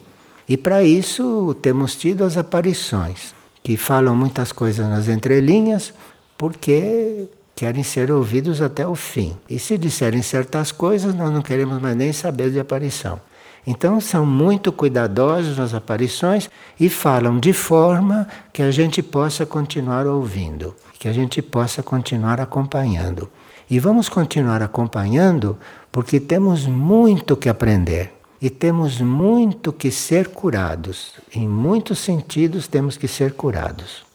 E 0.49 0.57
para 0.57 0.83
isso 0.83 1.55
temos 1.61 1.95
tido 1.95 2.23
as 2.23 2.37
aparições, 2.37 3.35
que 3.67 3.75
falam 3.75 4.15
muitas 4.15 4.53
coisas 4.53 4.87
nas 4.87 5.09
entrelinhas, 5.09 5.93
porque 6.37 7.27
querem 7.53 7.83
ser 7.83 8.09
ouvidos 8.09 8.61
até 8.61 8.87
o 8.87 8.95
fim. 8.95 9.35
E 9.49 9.59
se 9.59 9.77
disserem 9.77 10.21
certas 10.21 10.71
coisas, 10.71 11.13
nós 11.13 11.33
não 11.33 11.41
queremos 11.41 11.81
mais 11.81 11.93
nem 11.93 12.13
saber 12.13 12.49
de 12.49 12.61
aparição. 12.61 13.19
Então 13.65 13.99
são 13.99 14.25
muito 14.25 14.71
cuidadosos 14.71 15.57
nas 15.57 15.73
aparições 15.73 16.49
e 16.79 16.87
falam 16.87 17.41
de 17.41 17.51
forma 17.51 18.25
que 18.53 18.61
a 18.61 18.71
gente 18.71 19.03
possa 19.03 19.45
continuar 19.45 20.07
ouvindo, 20.07 20.73
que 20.97 21.09
a 21.09 21.11
gente 21.11 21.41
possa 21.41 21.83
continuar 21.83 22.39
acompanhando. 22.39 23.29
E 23.69 23.79
vamos 23.79 24.07
continuar 24.07 24.63
acompanhando 24.63 25.57
porque 25.91 26.21
temos 26.21 26.65
muito 26.65 27.35
que 27.35 27.49
aprender. 27.49 28.16
E 28.39 28.49
temos 28.49 29.01
muito 29.01 29.73
que 29.73 29.91
ser 29.91 30.29
curados. 30.29 31.13
Em 31.33 31.47
muitos 31.47 31.99
sentidos 31.99 32.67
temos 32.67 32.95
que 32.95 33.07
ser 33.07 33.33
curados. 33.33 34.05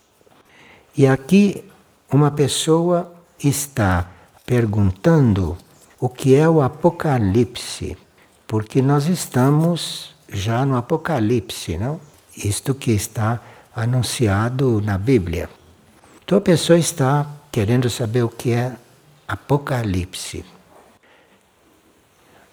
E 0.97 1.07
aqui 1.07 1.65
uma 2.11 2.31
pessoa 2.31 3.13
está 3.43 4.11
perguntando 4.45 5.57
o 5.99 6.09
que 6.09 6.35
é 6.35 6.49
o 6.49 6.61
Apocalipse, 6.61 7.97
porque 8.47 8.83
nós 8.83 9.07
estamos 9.07 10.15
já 10.29 10.65
no 10.67 10.77
Apocalipse, 10.77 11.79
não? 11.79 12.01
Isto 12.37 12.75
que 12.75 12.93
está 12.93 13.41
anunciado 13.75 14.81
na 14.81 14.99
Bíblia. 14.99 15.49
Então 16.25 16.39
a 16.39 16.41
pessoa 16.41 16.79
está 16.79 17.27
querendo 17.51 17.89
saber 17.89 18.23
o 18.23 18.29
que 18.29 18.53
é 18.53 18.77
Apocalipse. 19.27 20.45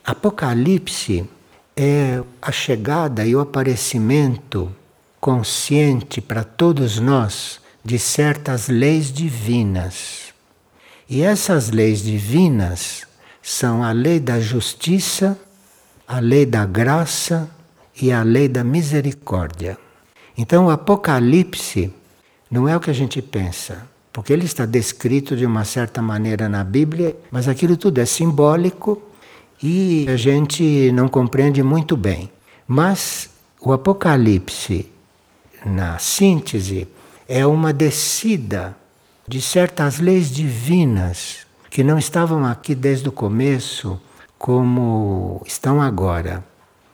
Apocalipse 0.06 1.30
é 1.82 2.22
a 2.42 2.52
chegada 2.52 3.26
e 3.26 3.34
o 3.34 3.40
aparecimento 3.40 4.70
consciente 5.18 6.20
para 6.20 6.44
todos 6.44 7.00
nós 7.00 7.62
de 7.82 7.98
certas 7.98 8.68
leis 8.68 9.14
divinas. 9.14 10.34
E 11.10 11.22
essas 11.22 11.70
leis 11.70 12.04
divinas 12.04 13.08
são 13.42 13.82
a 13.82 13.94
lei 13.94 14.20
da 14.20 14.42
justiça, 14.42 15.40
a 16.06 16.20
lei 16.20 16.46
da 16.46 16.66
graça 16.66 17.50
e 18.02 18.12
a 18.12 18.24
lei 18.24 18.50
da 18.50 18.62
misericórdia. 18.62 19.78
Então, 20.38 20.66
o 20.66 20.70
Apocalipse 20.70 21.94
não 22.52 22.68
é 22.68 22.76
o 22.76 22.82
que 22.82 22.90
a 22.90 22.94
gente 22.94 23.22
pensa, 23.22 23.88
porque 24.12 24.34
ele 24.34 24.44
está 24.44 24.66
descrito 24.66 25.34
de 25.34 25.46
uma 25.46 25.64
certa 25.64 26.02
maneira 26.02 26.50
na 26.50 26.62
Bíblia, 26.62 27.16
mas 27.32 27.48
aquilo 27.48 27.78
tudo 27.78 28.00
é 28.00 28.06
simbólico 28.06 29.02
e 29.62 30.06
a 30.08 30.16
gente 30.16 30.92
não 30.92 31.08
compreende 31.08 31.62
muito 31.62 31.98
bem. 31.98 32.32
Mas 32.68 33.30
o 33.62 33.74
Apocalipse, 33.74 34.90
na 35.66 35.98
síntese, 36.00 36.88
é 37.28 37.46
uma 37.46 37.74
descida 37.74 38.76
de 39.28 39.42
certas 39.42 40.00
leis 40.00 40.32
divinas 40.32 41.46
que 41.70 41.84
não 41.84 42.00
estavam 42.00 42.46
aqui 42.46 42.74
desde 42.74 43.10
o 43.10 43.12
começo, 43.12 44.00
como 44.38 45.42
estão 45.46 45.82
agora 45.82 46.44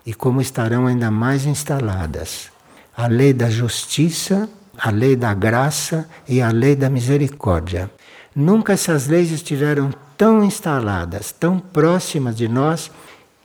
e 0.05 0.13
como 0.13 0.41
estarão 0.41 0.87
ainda 0.87 1.09
mais 1.09 1.45
instaladas. 1.45 2.49
A 2.97 3.07
lei 3.07 3.33
da 3.33 3.49
justiça, 3.49 4.49
a 4.77 4.89
lei 4.89 5.15
da 5.15 5.33
graça 5.33 6.09
e 6.27 6.41
a 6.41 6.49
lei 6.49 6.75
da 6.75 6.89
misericórdia. 6.89 7.89
Nunca 8.35 8.73
essas 8.73 9.07
leis 9.07 9.31
estiveram 9.31 9.91
tão 10.17 10.43
instaladas, 10.43 11.31
tão 11.31 11.59
próximas 11.59 12.35
de 12.35 12.47
nós 12.47 12.91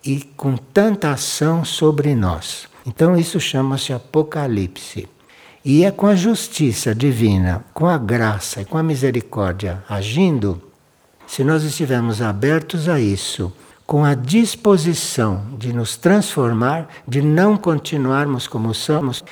e 0.04 0.20
com 0.36 0.56
tanta 0.56 1.10
ação 1.10 1.64
sobre 1.64 2.14
nós. 2.14 2.68
Então 2.86 3.16
isso 3.16 3.38
chama-se 3.38 3.92
Apocalipse. 3.92 5.08
E 5.64 5.84
é 5.84 5.90
com 5.90 6.06
a 6.06 6.14
justiça 6.14 6.94
divina, 6.94 7.64
com 7.74 7.86
a 7.86 7.98
graça 7.98 8.62
e 8.62 8.64
com 8.64 8.78
a 8.78 8.82
misericórdia 8.82 9.84
agindo, 9.88 10.62
se 11.26 11.44
nós 11.44 11.62
estivermos 11.62 12.22
abertos 12.22 12.88
a 12.88 12.98
isso, 12.98 13.52
com 13.86 14.04
a 14.04 14.14
disposição 14.14 15.44
de 15.58 15.72
nos 15.72 15.96
transformar, 15.96 16.88
de 17.06 17.20
não 17.20 17.56
continuarmos 17.56 18.46
como 18.46 18.72
somos, 18.72 19.22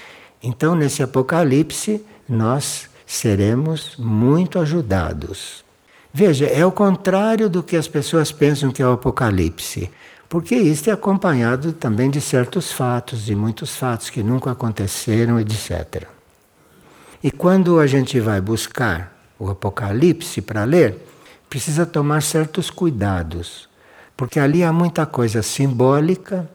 então 0.42 0.74
nesse 0.74 1.02
Apocalipse 1.02 2.04
nós 2.28 2.88
seremos 3.06 3.96
muito 3.96 4.58
ajudados. 4.58 5.64
Veja, 6.12 6.46
é 6.46 6.64
o 6.64 6.72
contrário 6.72 7.48
do 7.48 7.62
que 7.62 7.76
as 7.76 7.86
pessoas 7.86 8.32
pensam 8.32 8.70
que 8.70 8.82
é 8.82 8.86
o 8.86 8.92
Apocalipse, 8.92 9.90
porque 10.28 10.54
isso 10.54 10.88
é 10.90 10.92
acompanhado 10.92 11.72
também 11.72 12.10
de 12.10 12.20
certos 12.20 12.72
fatos, 12.72 13.24
de 13.24 13.34
muitos 13.34 13.76
fatos 13.76 14.10
que 14.10 14.22
nunca 14.22 14.50
aconteceram, 14.50 15.38
etc. 15.38 16.06
E 17.22 17.30
quando 17.30 17.78
a 17.78 17.86
gente 17.86 18.18
vai 18.20 18.40
buscar 18.40 19.16
o 19.38 19.50
Apocalipse 19.50 20.40
para 20.40 20.64
ler, 20.64 20.98
precisa 21.48 21.86
tomar 21.86 22.22
certos 22.22 22.70
cuidados, 22.70 23.68
porque 24.16 24.38
ali 24.38 24.62
há 24.62 24.72
muita 24.72 25.06
coisa 25.06 25.42
simbólica, 25.42 26.48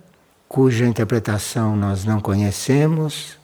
cuja 0.47 0.85
interpretação 0.85 1.75
nós 1.75 2.05
não 2.05 2.19
conhecemos, 2.19 3.37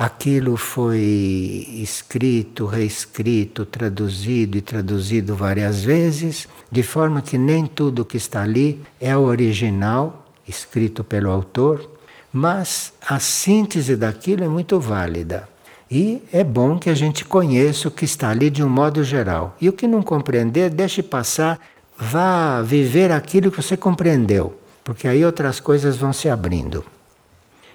Aquilo 0.00 0.56
foi 0.56 1.66
escrito, 1.74 2.64
reescrito, 2.64 3.66
traduzido 3.66 4.56
e 4.56 4.62
traduzido 4.62 5.36
várias 5.36 5.84
vezes, 5.84 6.48
de 6.72 6.82
forma 6.82 7.20
que 7.20 7.36
nem 7.36 7.66
tudo 7.66 8.02
que 8.02 8.16
está 8.16 8.42
ali 8.42 8.80
é 8.98 9.14
o 9.14 9.20
original, 9.20 10.24
escrito 10.48 11.04
pelo 11.04 11.30
autor, 11.30 11.86
mas 12.32 12.94
a 13.06 13.20
síntese 13.20 13.94
daquilo 13.94 14.42
é 14.42 14.48
muito 14.48 14.80
válida. 14.80 15.46
E 15.90 16.22
é 16.32 16.42
bom 16.42 16.78
que 16.78 16.88
a 16.88 16.94
gente 16.94 17.22
conheça 17.22 17.88
o 17.88 17.90
que 17.90 18.06
está 18.06 18.30
ali 18.30 18.48
de 18.48 18.64
um 18.64 18.70
modo 18.70 19.04
geral. 19.04 19.54
E 19.60 19.68
o 19.68 19.72
que 19.74 19.86
não 19.86 20.00
compreender, 20.00 20.70
deixe 20.70 21.02
passar, 21.02 21.60
vá 21.94 22.62
viver 22.62 23.12
aquilo 23.12 23.50
que 23.50 23.62
você 23.62 23.76
compreendeu, 23.76 24.58
porque 24.82 25.06
aí 25.06 25.22
outras 25.22 25.60
coisas 25.60 25.98
vão 25.98 26.10
se 26.10 26.26
abrindo. 26.26 26.82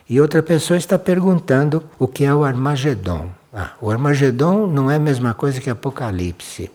E 0.07 0.21
outra 0.21 0.43
pessoa 0.43 0.77
está 0.77 0.99
perguntando 0.99 1.83
o 1.97 2.07
que 2.07 2.23
é 2.25 2.33
o 2.33 2.43
Armagedon. 2.43 3.29
Ah, 3.51 3.71
o 3.81 3.89
Armagedon 3.89 4.67
não 4.67 4.91
é 4.91 4.97
a 4.97 4.99
mesma 4.99 5.33
coisa 5.33 5.59
que 5.59 5.69
Apocalipse. 5.69 6.69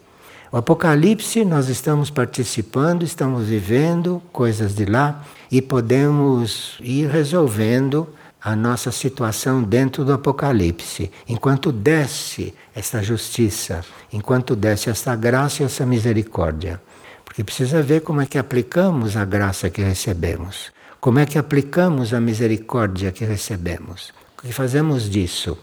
O 0.51 0.57
Apocalipse 0.57 1.45
nós 1.45 1.69
estamos 1.69 2.11
participando, 2.11 3.05
estamos 3.05 3.47
vivendo 3.47 4.21
coisas 4.33 4.75
de 4.75 4.85
lá 4.85 5.25
e 5.49 5.63
podemos 5.63 6.77
ir 6.81 7.09
resolvendo 7.09 8.09
a 8.43 8.57
nossa 8.57 8.91
situação 8.91 9.63
dentro 9.63 10.05
do 10.05 10.13
Apocalipse, 10.13 11.13
enquanto 11.29 11.71
desce 11.71 12.53
esta 12.75 13.01
justiça, 13.01 13.85
enquanto 14.13 14.57
desce 14.57 14.91
esta 14.91 15.15
graça 15.15 15.63
e 15.63 15.67
essa 15.67 15.87
misericórdia. 15.87 16.81
Porque 17.25 17.45
precisa 17.45 17.81
ver 17.81 18.01
como 18.01 18.23
é 18.23 18.27
que 18.27 18.39
aplicamos 18.39 19.17
a 19.17 19.25
graça 19.25 19.71
que 19.71 19.83
recebemos, 19.83 20.73
como 21.01 21.19
é 21.19 21.27
que 21.27 21.39
aplicamos 21.39 22.13
a 22.13 22.21
misericórdia 22.21 23.13
que 23.13 23.25
recebemos, 23.25 24.13
o 24.39 24.43
que 24.43 24.53
fazemos 24.53 25.09
disso. 25.09 25.57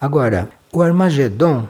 Agora, 0.00 0.48
o 0.72 0.82
Armagedon 0.82 1.68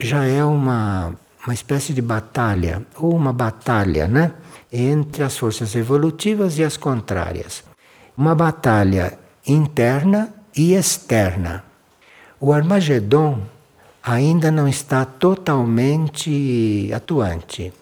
já 0.00 0.24
é 0.24 0.44
uma 0.44 1.14
uma 1.48 1.54
espécie 1.54 1.94
de 1.94 2.02
batalha, 2.02 2.82
ou 2.98 3.14
uma 3.14 3.32
batalha, 3.32 4.06
né? 4.06 4.32
Entre 4.70 5.22
as 5.22 5.38
forças 5.38 5.74
evolutivas 5.74 6.58
e 6.58 6.64
as 6.64 6.76
contrárias. 6.76 7.64
Uma 8.14 8.34
batalha 8.34 9.18
interna 9.46 10.28
e 10.54 10.74
externa. 10.74 11.64
O 12.38 12.52
Armagedon 12.52 13.40
ainda 14.02 14.50
não 14.50 14.68
está 14.68 15.06
totalmente 15.06 16.90
atuante. 16.94 17.72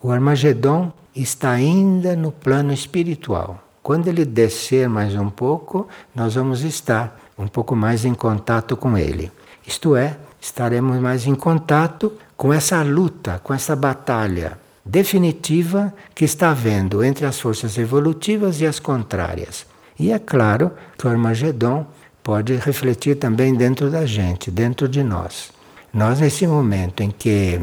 O 0.00 0.10
Armagedon 0.10 0.90
está 1.14 1.50
ainda 1.50 2.16
no 2.16 2.32
plano 2.32 2.72
espiritual. 2.72 3.62
Quando 3.82 4.06
ele 4.06 4.24
descer 4.24 4.88
mais 4.88 5.14
um 5.16 5.28
pouco, 5.28 5.88
nós 6.14 6.36
vamos 6.36 6.62
estar 6.62 7.20
um 7.36 7.48
pouco 7.48 7.74
mais 7.74 8.04
em 8.04 8.14
contato 8.14 8.76
com 8.76 8.96
ele. 8.96 9.32
Isto 9.66 9.96
é, 9.96 10.16
estaremos 10.40 11.00
mais 11.00 11.26
em 11.26 11.34
contato 11.34 12.12
com 12.36 12.52
essa 12.52 12.80
luta, 12.82 13.40
com 13.42 13.52
essa 13.52 13.74
batalha 13.74 14.56
definitiva 14.84 15.92
que 16.14 16.24
está 16.24 16.50
havendo 16.50 17.02
entre 17.02 17.26
as 17.26 17.40
forças 17.40 17.76
evolutivas 17.76 18.60
e 18.60 18.66
as 18.66 18.78
contrárias. 18.78 19.66
E 19.98 20.12
é 20.12 20.18
claro 20.18 20.70
que 20.96 21.06
o 21.06 21.10
Armagedon 21.10 21.84
pode 22.22 22.54
refletir 22.54 23.16
também 23.16 23.54
dentro 23.54 23.90
da 23.90 24.06
gente, 24.06 24.48
dentro 24.48 24.88
de 24.88 25.02
nós. 25.02 25.50
Nós, 25.92 26.20
nesse 26.20 26.46
momento 26.46 27.02
em 27.02 27.10
que 27.10 27.60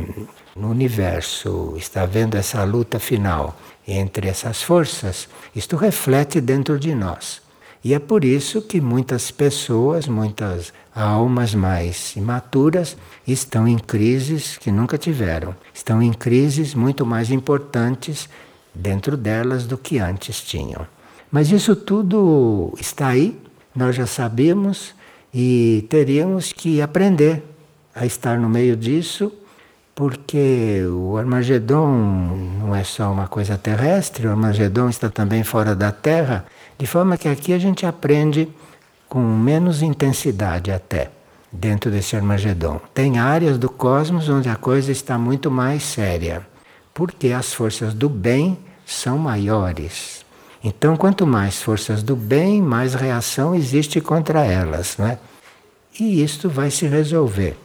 no 0.56 0.70
universo 0.70 1.76
está 1.78 2.04
havendo 2.04 2.36
essa 2.36 2.64
luta 2.64 3.00
final 3.00 3.58
entre 3.92 4.28
essas 4.28 4.62
forças, 4.62 5.28
isto 5.56 5.76
reflete 5.76 6.40
dentro 6.40 6.80
de 6.80 6.94
nós. 6.94 7.42
E 7.84 7.94
é 7.94 8.00
por 8.00 8.26
isso 8.26 8.62
que 8.62 8.82
muitas 8.82 9.32
pessoas, 9.32 10.08
muitas 10.08 10.74
almas 10.94 11.56
mais 11.56 12.14
imaturas, 12.16 12.98
estão 13.26 13.68
em 13.68 13.78
crises 13.78 14.58
que 14.58 14.70
nunca 14.70 14.98
tiveram. 14.98 15.56
Estão 15.74 16.02
em 16.02 16.12
crises 16.12 16.76
muito 16.76 17.06
mais 17.06 17.32
importantes 17.32 18.28
dentro 18.76 19.16
delas 19.16 19.66
do 19.66 19.78
que 19.78 19.98
antes 19.98 20.42
tinham. 20.42 20.86
Mas 21.32 21.52
isso 21.52 21.76
tudo 21.76 22.74
está 22.80 23.08
aí, 23.08 23.40
nós 23.74 23.96
já 23.96 24.06
sabemos 24.06 24.94
e 25.34 25.86
teríamos 25.90 26.52
que 26.52 26.82
aprender 26.82 27.44
a 27.96 28.06
estar 28.06 28.38
no 28.38 28.50
meio 28.50 28.76
disso, 28.76 29.32
porque 30.00 30.82
o 30.90 31.18
Armagedon 31.18 31.92
não 32.62 32.74
é 32.74 32.86
só 32.86 33.12
uma 33.12 33.28
coisa 33.28 33.58
terrestre, 33.58 34.28
o 34.28 34.30
Armagedon 34.30 34.88
está 34.88 35.10
também 35.10 35.44
fora 35.44 35.76
da 35.76 35.92
Terra 35.92 36.46
de 36.78 36.88
forma 36.88 37.18
que 37.18 37.28
aqui 37.28 37.52
a 37.52 37.60
gente 37.60 37.86
aprende 37.86 38.48
com 39.10 39.20
menos 39.20 39.82
intensidade 39.82 40.72
até, 40.72 41.12
dentro 41.52 41.92
desse 41.92 42.16
Armagedon. 42.16 42.80
Tem 42.94 43.20
áreas 43.20 43.58
do 43.58 43.68
cosmos 43.68 44.30
onde 44.30 44.48
a 44.48 44.56
coisa 44.56 44.90
está 44.90 45.18
muito 45.18 45.52
mais 45.52 45.84
séria, 45.84 46.48
porque 46.94 47.34
as 47.34 47.54
forças 47.54 47.94
do 47.94 48.08
bem 48.08 48.58
são 48.86 49.18
maiores. 49.18 50.26
Então, 50.64 50.96
quanto 50.96 51.28
mais 51.28 51.62
forças 51.62 52.02
do 52.02 52.16
bem, 52.16 52.62
mais 52.62 52.94
reação 52.94 53.54
existe 53.54 54.00
contra 54.00 54.46
elas, 54.46 54.96
não 54.98 55.08
é? 55.08 55.20
E 56.00 56.24
isto 56.24 56.48
vai 56.48 56.72
se 56.72 56.88
resolver. 56.88 57.58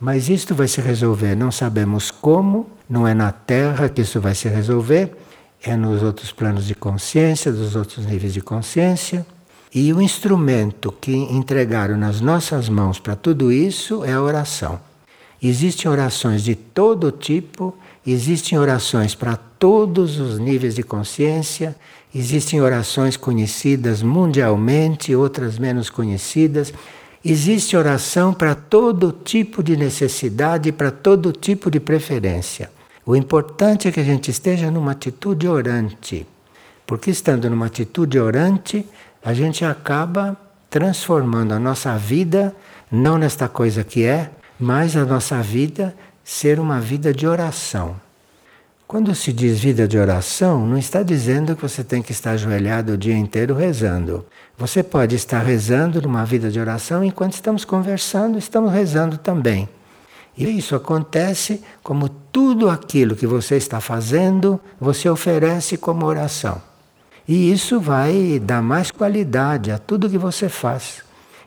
Mas 0.00 0.28
isto 0.28 0.54
vai 0.54 0.68
se 0.68 0.80
resolver, 0.80 1.34
não 1.34 1.50
sabemos 1.50 2.10
como, 2.10 2.68
não 2.88 3.06
é 3.06 3.14
na 3.14 3.32
Terra 3.32 3.88
que 3.88 4.02
isso 4.02 4.20
vai 4.20 4.34
se 4.34 4.48
resolver, 4.48 5.12
é 5.62 5.74
nos 5.76 6.02
outros 6.02 6.30
planos 6.30 6.66
de 6.66 6.74
consciência, 6.74 7.50
dos 7.50 7.74
outros 7.74 8.06
níveis 8.06 8.32
de 8.32 8.40
consciência. 8.40 9.26
E 9.74 9.92
o 9.92 10.00
instrumento 10.00 10.92
que 10.92 11.12
entregaram 11.12 11.96
nas 11.96 12.20
nossas 12.20 12.68
mãos 12.68 12.98
para 13.00 13.16
tudo 13.16 13.52
isso 13.52 14.04
é 14.04 14.12
a 14.12 14.22
oração. 14.22 14.80
Existem 15.42 15.90
orações 15.90 16.42
de 16.42 16.54
todo 16.54 17.12
tipo, 17.12 17.76
existem 18.06 18.58
orações 18.58 19.14
para 19.14 19.36
todos 19.36 20.18
os 20.18 20.38
níveis 20.38 20.74
de 20.74 20.82
consciência, 20.82 21.76
existem 22.14 22.60
orações 22.60 23.16
conhecidas 23.16 24.02
mundialmente, 24.02 25.14
outras 25.14 25.58
menos 25.58 25.90
conhecidas. 25.90 26.72
Existe 27.24 27.76
oração 27.76 28.32
para 28.32 28.54
todo 28.54 29.12
tipo 29.12 29.62
de 29.62 29.76
necessidade, 29.76 30.70
para 30.70 30.90
todo 30.90 31.32
tipo 31.32 31.70
de 31.70 31.80
preferência. 31.80 32.70
O 33.04 33.16
importante 33.16 33.88
é 33.88 33.92
que 33.92 34.00
a 34.00 34.04
gente 34.04 34.30
esteja 34.30 34.70
numa 34.70 34.92
atitude 34.92 35.48
orante, 35.48 36.26
porque 36.86 37.10
estando 37.10 37.48
numa 37.50 37.66
atitude 37.66 38.18
orante, 38.18 38.86
a 39.24 39.34
gente 39.34 39.64
acaba 39.64 40.36
transformando 40.70 41.52
a 41.52 41.58
nossa 41.58 41.96
vida, 41.96 42.54
não 42.90 43.18
nesta 43.18 43.48
coisa 43.48 43.82
que 43.82 44.04
é, 44.04 44.30
mas 44.60 44.96
a 44.96 45.04
nossa 45.04 45.40
vida 45.42 45.94
ser 46.22 46.60
uma 46.60 46.80
vida 46.80 47.12
de 47.12 47.26
oração. 47.26 47.96
Quando 48.88 49.14
se 49.14 49.34
diz 49.34 49.60
vida 49.60 49.86
de 49.86 49.98
oração, 49.98 50.66
não 50.66 50.78
está 50.78 51.02
dizendo 51.02 51.54
que 51.54 51.60
você 51.60 51.84
tem 51.84 52.00
que 52.00 52.10
estar 52.10 52.30
ajoelhado 52.30 52.94
o 52.94 52.96
dia 52.96 53.14
inteiro 53.14 53.54
rezando. 53.54 54.24
Você 54.56 54.82
pode 54.82 55.14
estar 55.14 55.40
rezando 55.40 56.00
numa 56.00 56.24
vida 56.24 56.50
de 56.50 56.58
oração 56.58 57.04
enquanto 57.04 57.34
estamos 57.34 57.66
conversando, 57.66 58.38
estamos 58.38 58.72
rezando 58.72 59.18
também. 59.18 59.68
E 60.34 60.48
isso 60.56 60.74
acontece 60.74 61.62
como 61.82 62.08
tudo 62.08 62.70
aquilo 62.70 63.14
que 63.14 63.26
você 63.26 63.56
está 63.56 63.78
fazendo, 63.78 64.58
você 64.80 65.06
oferece 65.10 65.76
como 65.76 66.06
oração. 66.06 66.58
E 67.28 67.52
isso 67.52 67.78
vai 67.78 68.40
dar 68.42 68.62
mais 68.62 68.90
qualidade 68.90 69.70
a 69.70 69.76
tudo 69.76 70.08
que 70.08 70.16
você 70.16 70.48
faz. 70.48 71.02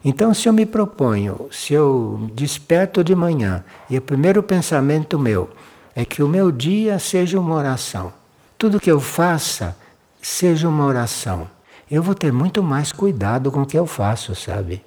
Então, 0.06 0.32
se 0.32 0.48
eu 0.48 0.54
me 0.54 0.68
proponho, 0.68 1.48
se 1.50 1.74
eu 1.74 2.30
desperto 2.36 3.04
de 3.04 3.16
manhã 3.16 3.64
e 3.90 3.98
o 3.98 4.02
primeiro 4.02 4.44
pensamento 4.44 5.18
meu 5.18 5.50
é 5.96 6.06
que 6.06 6.24
o 6.24 6.28
meu 6.28 6.52
dia 6.52 7.00
seja 7.00 7.40
uma 7.40 7.56
oração, 7.56 8.14
tudo 8.58 8.80
que 8.80 8.92
eu 8.92 9.00
faça 9.00 9.76
seja 10.22 10.70
uma 10.70 10.86
oração, 10.86 11.50
eu 11.90 12.02
vou 12.02 12.16
ter 12.16 12.32
muito 12.32 12.64
mais 12.64 12.92
cuidado 12.92 13.52
com 13.52 13.64
o 13.64 13.66
que 13.66 13.78
eu 13.78 13.86
faço, 13.86 14.34
sabe? 14.34 14.82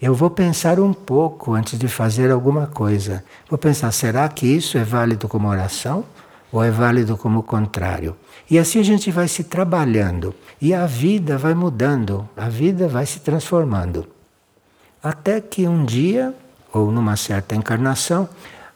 Eu 0.00 0.14
vou 0.14 0.30
pensar 0.30 0.78
um 0.78 0.94
pouco 0.94 1.52
antes 1.52 1.78
de 1.78 1.88
fazer 1.88 2.30
alguma 2.30 2.68
coisa. 2.68 3.24
Vou 3.50 3.58
pensar, 3.58 3.90
será 3.90 4.28
que 4.28 4.46
isso 4.46 4.78
é 4.78 4.84
válido 4.84 5.28
como 5.28 5.48
oração 5.48 6.04
ou 6.52 6.62
é 6.62 6.70
válido 6.70 7.16
como 7.16 7.42
contrário? 7.42 8.16
E 8.48 8.58
assim 8.58 8.78
a 8.78 8.82
gente 8.84 9.10
vai 9.10 9.28
se 9.28 9.44
trabalhando 9.44 10.34
e 10.58 10.72
a 10.72 10.86
vida 10.86 11.36
vai 11.36 11.52
mudando, 11.52 12.26
a 12.36 12.48
vida 12.48 12.88
vai 12.88 13.04
se 13.04 13.20
transformando. 13.20 14.06
Até 15.02 15.40
que 15.40 15.66
um 15.68 15.84
dia, 15.84 16.32
ou 16.72 16.90
numa 16.90 17.16
certa 17.16 17.54
encarnação, 17.54 18.28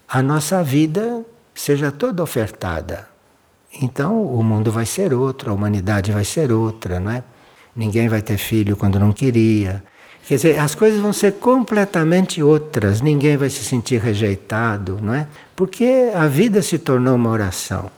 a 0.08 0.20
nossa 0.20 0.62
vida 0.62 1.24
seja 1.54 1.90
toda 1.90 2.22
ofertada. 2.22 3.08
Então 3.80 4.22
o 4.22 4.42
mundo 4.42 4.70
vai 4.70 4.86
ser 4.86 5.14
outro, 5.14 5.50
a 5.50 5.54
humanidade 5.54 6.12
vai 6.12 6.24
ser 6.24 6.52
outra, 6.52 7.00
não 7.00 7.10
é? 7.10 7.22
Ninguém 7.74 8.08
vai 8.08 8.20
ter 8.20 8.36
filho 8.36 8.76
quando 8.76 8.98
não 8.98 9.12
queria, 9.12 9.82
Quer 10.26 10.36
dizer, 10.36 10.58
as 10.58 10.74
coisas 10.74 11.00
vão 11.00 11.12
ser 11.12 11.32
completamente 11.32 12.42
outras, 12.42 13.00
ninguém 13.00 13.36
vai 13.36 13.50
se 13.50 13.64
sentir 13.64 14.00
rejeitado, 14.00 14.98
não 15.02 15.12
é? 15.12 15.26
Porque 15.56 16.10
a 16.14 16.28
vida 16.28 16.62
se 16.62 16.78
tornou 16.78 17.16
uma 17.16 17.30
oração. 17.30 17.90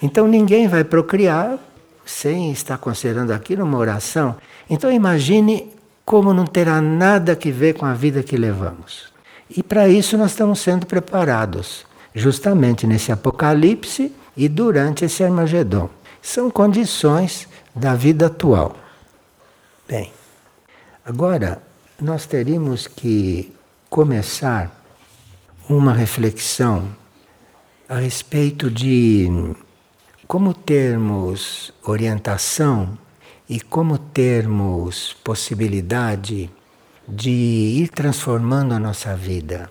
Então 0.00 0.28
ninguém 0.28 0.68
vai 0.68 0.84
procriar 0.84 1.58
sem 2.06 2.52
estar 2.52 2.78
considerando 2.78 3.32
aquilo 3.32 3.64
uma 3.64 3.78
oração. 3.78 4.36
Então 4.70 4.90
imagine 4.90 5.72
como 6.04 6.32
não 6.32 6.46
terá 6.46 6.80
nada 6.80 7.32
a 7.32 7.50
ver 7.50 7.74
com 7.74 7.86
a 7.86 7.94
vida 7.94 8.22
que 8.22 8.36
levamos. 8.36 9.12
E 9.50 9.62
para 9.62 9.88
isso 9.88 10.16
nós 10.16 10.30
estamos 10.30 10.60
sendo 10.60 10.86
preparados, 10.86 11.84
justamente 12.14 12.86
nesse 12.86 13.10
Apocalipse 13.10 14.12
e 14.36 14.48
durante 14.48 15.04
esse 15.04 15.24
Armagedon. 15.24 15.90
São 16.22 16.50
condições 16.50 17.48
da 17.74 17.94
vida 17.94 18.26
atual. 18.26 18.76
Bem. 19.86 20.12
Agora, 21.04 21.60
nós 22.00 22.24
teríamos 22.24 22.86
que 22.86 23.52
começar 23.90 24.82
uma 25.68 25.92
reflexão 25.92 26.88
a 27.88 27.96
respeito 27.96 28.70
de 28.70 29.28
como 30.26 30.54
termos 30.54 31.72
orientação 31.84 32.98
e 33.48 33.60
como 33.60 33.98
termos 33.98 35.14
possibilidade 35.22 36.50
de 37.06 37.30
ir 37.30 37.88
transformando 37.88 38.72
a 38.72 38.78
nossa 38.78 39.14
vida, 39.14 39.70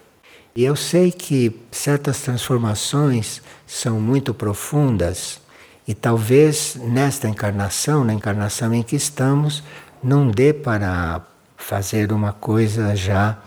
E 0.56 0.63
eu 0.63 0.76
sei 0.76 1.12
que 1.12 1.60
certas 1.72 2.22
transformações 2.22 3.42
são 3.66 4.00
muito 4.00 4.34
profundas 4.34 5.42
e 5.88 5.94
talvez 5.94 6.76
nesta 6.76 7.28
encarnação, 7.28 8.04
na 8.04 8.13
encarnação 8.13 8.74
em 8.74 8.84
que 8.84 8.96
estamos, 8.96 9.63
não 10.02 10.30
dê 10.30 10.54
para 10.54 11.22
fazer 11.58 12.12
uma 12.12 12.32
coisa 12.32 12.96
já 12.96 13.38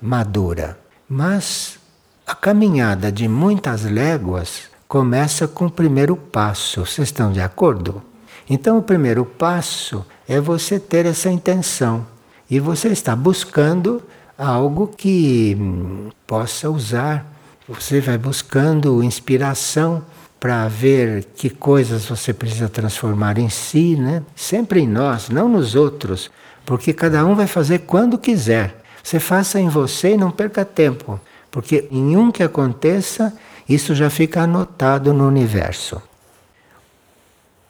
madura. 0.00 0.78
Mas 1.08 1.78
a 2.26 2.34
caminhada 2.34 3.10
de 3.10 3.28
muitas 3.28 3.84
léguas 3.84 4.68
começa 4.86 5.46
com 5.46 5.66
o 5.66 5.70
primeiro 5.70 6.16
passo. 6.16 6.84
Vocês 6.84 7.08
estão 7.08 7.32
de 7.32 7.40
acordo? 7.40 8.02
Então, 8.50 8.78
o 8.78 8.82
primeiro 8.82 9.24
passo 9.24 10.04
é 10.26 10.40
você 10.40 10.80
ter 10.80 11.06
essa 11.06 11.30
intenção. 11.30 12.06
E 12.50 12.58
você 12.58 12.88
está 12.88 13.14
buscando 13.14 14.02
algo 14.38 14.86
que 14.86 15.56
hum, 15.58 16.10
possa 16.24 16.70
usar. 16.70 17.26
Você 17.68 18.00
vai 18.00 18.16
buscando 18.16 19.02
inspiração 19.02 20.04
para 20.38 20.68
ver 20.68 21.24
que 21.34 21.50
coisas 21.50 22.06
você 22.06 22.32
precisa 22.32 22.68
transformar 22.68 23.38
em 23.38 23.48
si, 23.48 23.96
né? 23.96 24.22
Sempre 24.36 24.80
em 24.80 24.86
nós, 24.88 25.28
não 25.28 25.48
nos 25.48 25.74
outros, 25.74 26.30
porque 26.64 26.92
cada 26.92 27.26
um 27.26 27.34
vai 27.34 27.48
fazer 27.48 27.80
quando 27.80 28.16
quiser. 28.16 28.80
Você 29.02 29.18
faça 29.18 29.58
em 29.58 29.68
você 29.68 30.14
e 30.14 30.16
não 30.16 30.30
perca 30.30 30.64
tempo, 30.64 31.20
porque 31.50 31.88
em 31.90 32.16
um 32.16 32.30
que 32.30 32.42
aconteça, 32.42 33.36
isso 33.68 33.94
já 33.94 34.08
fica 34.08 34.42
anotado 34.42 35.12
no 35.12 35.26
universo. 35.26 36.00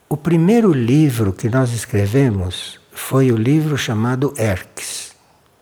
O 0.09 0.17
primeiro 0.17 0.73
livro 0.73 1.33
que 1.33 1.49
nós 1.49 1.73
escrevemos 1.73 2.79
foi 2.93 3.33
o 3.33 3.37
livro 3.37 3.77
chamado 3.79 4.35
Erques. 4.37 5.08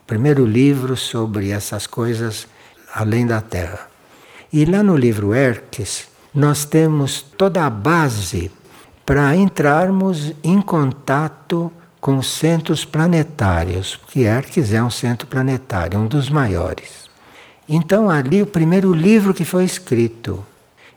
Primeiro 0.07 0.47
livro 0.47 0.97
sobre 0.97 1.51
essas 1.51 1.87
coisas 1.87 2.47
além 2.95 3.27
da 3.27 3.40
Terra. 3.40 3.88
E 4.53 4.64
lá 4.64 4.83
no 4.83 4.97
livro 4.97 5.35
Erques, 5.35 6.07
nós 6.33 6.64
temos 6.64 7.21
toda 7.21 7.66
a 7.66 7.71
base 7.71 8.51
para 9.05 9.35
entrarmos 9.35 10.33
em 10.45 10.61
contato 10.61 11.73
com 12.01 12.23
centros 12.23 12.85
planetários, 12.85 13.97
porque 13.97 14.21
Erques 14.21 14.73
é 14.73 14.83
um 14.83 14.90
centro 14.90 15.27
planetário, 15.27 15.99
um 15.99 16.07
dos 16.07 16.31
maiores. 16.31 17.11
Então, 17.69 18.09
ali, 18.09 18.42
o 18.42 18.47
primeiro 18.47 18.92
livro 18.92 19.35
que 19.35 19.45
foi 19.45 19.64
escrito. 19.64 20.47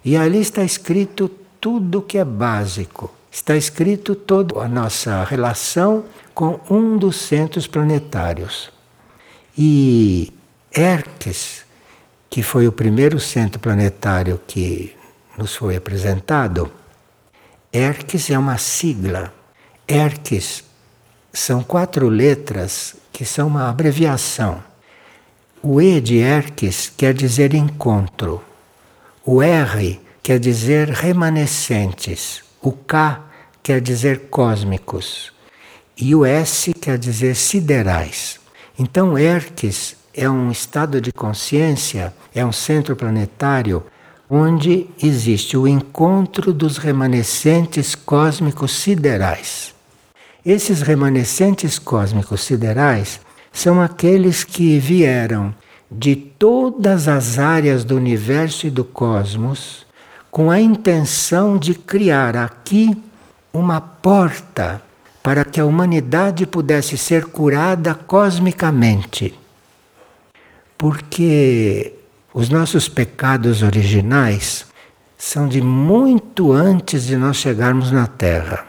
E 0.06 0.16
ali 0.16 0.40
está 0.40 0.64
escrito 0.64 1.30
tudo 1.60 2.02
que 2.02 2.20
é 2.20 2.24
básico. 2.24 3.12
Está 3.32 3.56
escrito 3.56 4.14
toda 4.14 4.60
a 4.62 4.68
nossa 4.68 5.24
relação 5.24 6.06
com 6.34 6.60
um 6.70 6.96
dos 6.96 7.16
centros 7.16 7.66
planetários. 7.66 8.72
E 9.62 10.32
Erques, 10.72 11.66
que 12.30 12.42
foi 12.42 12.66
o 12.66 12.72
primeiro 12.72 13.20
centro 13.20 13.60
planetário 13.60 14.40
que 14.48 14.96
nos 15.38 15.54
foi 15.54 15.76
apresentado, 15.76 16.72
Erques 17.70 18.30
é 18.30 18.40
uma 18.40 18.58
sigla. 18.58 19.34
Erques 19.86 20.64
são 21.34 21.62
quatro 21.62 22.08
letras 22.08 22.96
que 23.12 23.26
são 23.26 23.48
uma 23.48 23.70
abreviação. 23.70 24.64
O 25.62 25.82
E 25.82 26.00
de 26.00 26.20
Erques 26.20 26.90
quer 26.96 27.14
dizer 27.14 27.54
encontro. 27.54 28.42
O 29.26 29.44
R 29.44 30.00
quer 30.24 30.40
dizer 30.40 30.88
remanescentes. 30.88 32.44
O 32.62 32.72
K 32.72 33.22
quer 33.62 33.82
dizer 33.82 34.30
cósmicos. 34.30 35.34
E 35.98 36.16
o 36.16 36.24
S 36.24 36.74
quer 36.74 36.98
dizer 36.98 37.36
siderais. 37.36 38.40
Então, 38.80 39.18
Erques 39.18 39.98
é 40.14 40.30
um 40.30 40.50
estado 40.50 41.02
de 41.02 41.12
consciência, 41.12 42.14
é 42.34 42.46
um 42.46 42.54
centro 42.54 42.96
planetário 42.96 43.84
onde 44.30 44.88
existe 45.04 45.58
o 45.58 45.68
encontro 45.68 46.54
dos 46.54 46.78
remanescentes 46.78 47.94
cósmicos 47.94 48.72
siderais. 48.72 49.76
Esses 50.46 50.82
remanescentes 50.82 51.78
cósmicos 51.78 52.42
siderais 52.42 53.20
são 53.52 53.82
aqueles 53.82 54.46
que 54.46 54.80
vieram 54.80 55.54
de 55.92 56.16
todas 56.16 57.10
as 57.10 57.38
áreas 57.38 57.84
do 57.84 57.98
universo 57.98 58.66
e 58.66 58.70
do 58.70 58.86
cosmos 58.86 59.86
com 60.32 60.50
a 60.50 60.62
intenção 60.62 61.58
de 61.58 61.74
criar 61.74 62.38
aqui 62.38 62.96
uma 63.52 63.82
porta 63.82 64.82
para 65.22 65.44
que 65.44 65.60
a 65.60 65.66
humanidade 65.66 66.46
pudesse 66.46 66.98
ser 66.98 67.26
curada 67.26 67.94
cosmicamente. 67.94 69.34
Porque 70.78 71.94
os 72.34 72.50
nossos 72.50 72.88
pecados 72.88 73.62
originais 73.62 74.66
são 75.18 75.48
de 75.48 75.62
muito 75.62 76.54
antes 76.54 77.06
de 77.06 77.18
nós 77.18 77.38
chegarmos 77.38 77.92
na 77.92 78.08
Terra. 78.08 78.66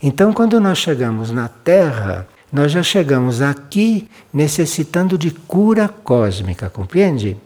Então, 0.00 0.32
quando 0.32 0.60
nós 0.60 0.78
chegamos 0.78 1.32
na 1.32 1.48
Terra, 1.48 2.28
nós 2.52 2.70
já 2.70 2.82
chegamos 2.82 3.42
aqui 3.42 4.08
necessitando 4.32 5.18
de 5.18 5.32
cura 5.32 5.88
cósmica, 5.88 6.70
compreende? 6.70 7.36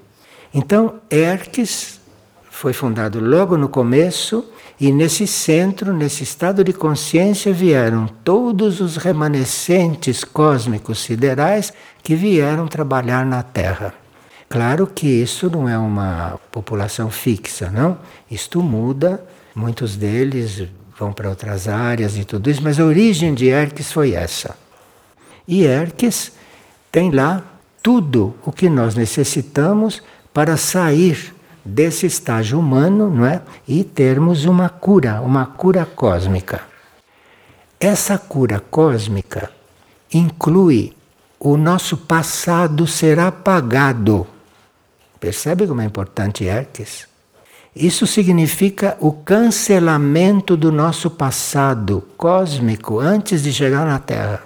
Então, 0.52 0.96
Erques 1.10 1.98
foi 2.50 2.74
fundado 2.74 3.18
logo 3.18 3.56
no 3.56 3.68
começo 3.68 4.44
e 4.80 4.90
nesse 4.90 5.26
centro, 5.26 5.92
nesse 5.92 6.22
estado 6.22 6.64
de 6.64 6.72
consciência, 6.72 7.52
vieram 7.52 8.06
todos 8.24 8.80
os 8.80 8.96
remanescentes 8.96 10.24
cósmicos 10.24 11.00
siderais 11.00 11.72
que 12.02 12.14
vieram 12.14 12.66
trabalhar 12.66 13.24
na 13.24 13.42
Terra. 13.42 13.94
Claro 14.48 14.86
que 14.86 15.06
isso 15.06 15.48
não 15.48 15.68
é 15.68 15.78
uma 15.78 16.38
população 16.50 17.10
fixa, 17.10 17.70
não? 17.70 17.98
Isto 18.30 18.62
muda, 18.62 19.24
muitos 19.54 19.96
deles 19.96 20.68
vão 20.98 21.12
para 21.12 21.28
outras 21.28 21.68
áreas 21.68 22.16
e 22.16 22.24
tudo 22.24 22.50
isso, 22.50 22.62
mas 22.62 22.78
a 22.78 22.84
origem 22.84 23.34
de 23.34 23.46
Erques 23.46 23.90
foi 23.90 24.12
essa. 24.12 24.56
E 25.48 25.64
Erques 25.64 26.32
tem 26.90 27.10
lá 27.10 27.42
tudo 27.82 28.34
o 28.44 28.52
que 28.52 28.68
nós 28.68 28.94
necessitamos 28.94 30.02
para 30.32 30.56
sair 30.56 31.34
desse 31.64 32.06
estágio 32.06 32.58
humano, 32.58 33.10
não 33.10 33.26
é? 33.26 33.42
E 33.66 33.84
termos 33.84 34.44
uma 34.44 34.68
cura, 34.68 35.20
uma 35.20 35.46
cura 35.46 35.86
cósmica. 35.86 36.62
Essa 37.78 38.18
cura 38.18 38.60
cósmica 38.70 39.50
inclui 40.12 40.92
o 41.38 41.56
nosso 41.56 41.96
passado 41.96 42.86
ser 42.86 43.18
apagado. 43.18 44.26
Percebe 45.18 45.66
como 45.66 45.80
é 45.80 45.84
importante 45.84 46.44
Erques? 46.44 47.06
Isso 47.74 48.06
significa 48.06 48.96
o 49.00 49.12
cancelamento 49.12 50.56
do 50.56 50.70
nosso 50.70 51.10
passado 51.10 52.06
cósmico 52.16 53.00
antes 53.00 53.42
de 53.42 53.52
chegar 53.52 53.86
na 53.86 53.98
Terra. 53.98 54.42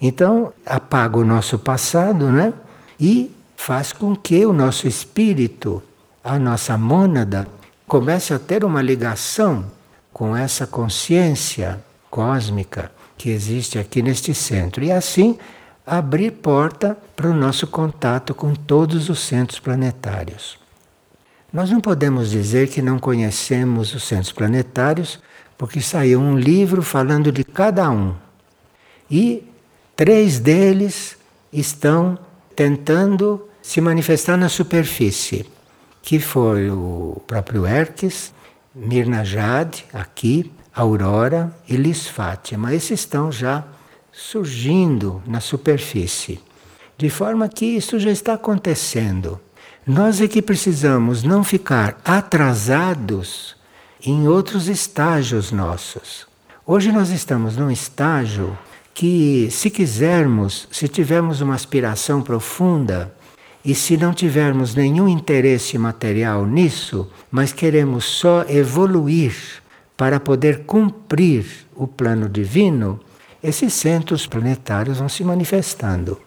Então, 0.00 0.52
apaga 0.66 1.16
o 1.18 1.24
nosso 1.24 1.60
passado, 1.60 2.26
né? 2.26 2.52
E 2.98 3.30
faz 3.64 3.92
com 3.92 4.14
que 4.14 4.44
o 4.44 4.52
nosso 4.52 4.88
espírito, 4.88 5.82
a 6.22 6.38
nossa 6.38 6.76
mônada, 6.76 7.46
comece 7.86 8.34
a 8.34 8.38
ter 8.38 8.64
uma 8.64 8.82
ligação 8.82 9.70
com 10.12 10.36
essa 10.36 10.66
consciência 10.66 11.82
cósmica 12.10 12.90
que 13.16 13.30
existe 13.30 13.78
aqui 13.78 14.02
neste 14.02 14.34
centro. 14.34 14.82
E 14.82 14.90
assim 14.90 15.38
abrir 15.86 16.32
porta 16.32 16.96
para 17.14 17.28
o 17.28 17.34
nosso 17.34 17.66
contato 17.66 18.34
com 18.34 18.54
todos 18.54 19.08
os 19.08 19.20
centros 19.20 19.58
planetários. 19.58 20.58
Nós 21.52 21.70
não 21.70 21.80
podemos 21.80 22.30
dizer 22.30 22.68
que 22.68 22.80
não 22.80 22.98
conhecemos 22.98 23.94
os 23.94 24.04
centros 24.04 24.32
planetários, 24.32 25.20
porque 25.56 25.80
saiu 25.80 26.20
um 26.20 26.36
livro 26.36 26.82
falando 26.82 27.30
de 27.30 27.44
cada 27.44 27.90
um. 27.90 28.14
E 29.10 29.48
Três 29.94 30.40
deles 30.40 31.16
estão 31.52 32.18
tentando 32.56 33.46
se 33.62 33.80
manifestar 33.80 34.36
na 34.36 34.48
superfície, 34.48 35.46
que 36.02 36.18
foi 36.18 36.68
o 36.68 37.22
próprio 37.26 37.64
Erques, 37.64 38.34
Mirna 38.74 39.24
Jade, 39.24 39.84
aqui, 39.92 40.50
Aurora 40.74 41.54
e 41.68 41.76
Lis 41.76 42.08
Fátima. 42.08 42.74
Esses 42.74 43.00
estão 43.00 43.30
já 43.30 43.64
surgindo 44.10 45.22
na 45.26 45.40
superfície. 45.40 46.40
De 46.98 47.08
forma 47.08 47.48
que 47.48 47.64
isso 47.64 47.98
já 47.98 48.10
está 48.10 48.34
acontecendo. 48.34 49.40
Nós 49.86 50.20
é 50.20 50.28
que 50.28 50.42
precisamos 50.42 51.22
não 51.22 51.44
ficar 51.44 52.00
atrasados 52.04 53.56
em 54.04 54.26
outros 54.28 54.68
estágios 54.68 55.52
nossos. 55.52 56.26
Hoje 56.66 56.92
nós 56.92 57.10
estamos 57.10 57.56
num 57.56 57.70
estágio 57.70 58.56
que, 58.94 59.48
se 59.50 59.70
quisermos, 59.70 60.68
se 60.70 60.88
tivermos 60.88 61.40
uma 61.40 61.54
aspiração 61.54 62.22
profunda 62.22 63.12
e 63.64 63.74
se 63.74 63.96
não 63.96 64.12
tivermos 64.12 64.74
nenhum 64.74 65.08
interesse 65.08 65.78
material 65.78 66.44
nisso, 66.46 67.08
mas 67.30 67.52
queremos 67.52 68.04
só 68.04 68.44
evoluir 68.48 69.34
para 69.96 70.18
poder 70.18 70.64
cumprir 70.64 71.46
o 71.76 71.86
plano 71.86 72.28
divino, 72.28 72.98
esses 73.42 73.72
centros 73.72 74.26
planetários 74.26 74.98
vão 74.98 75.08
se 75.08 75.22
manifestando. 75.22 76.20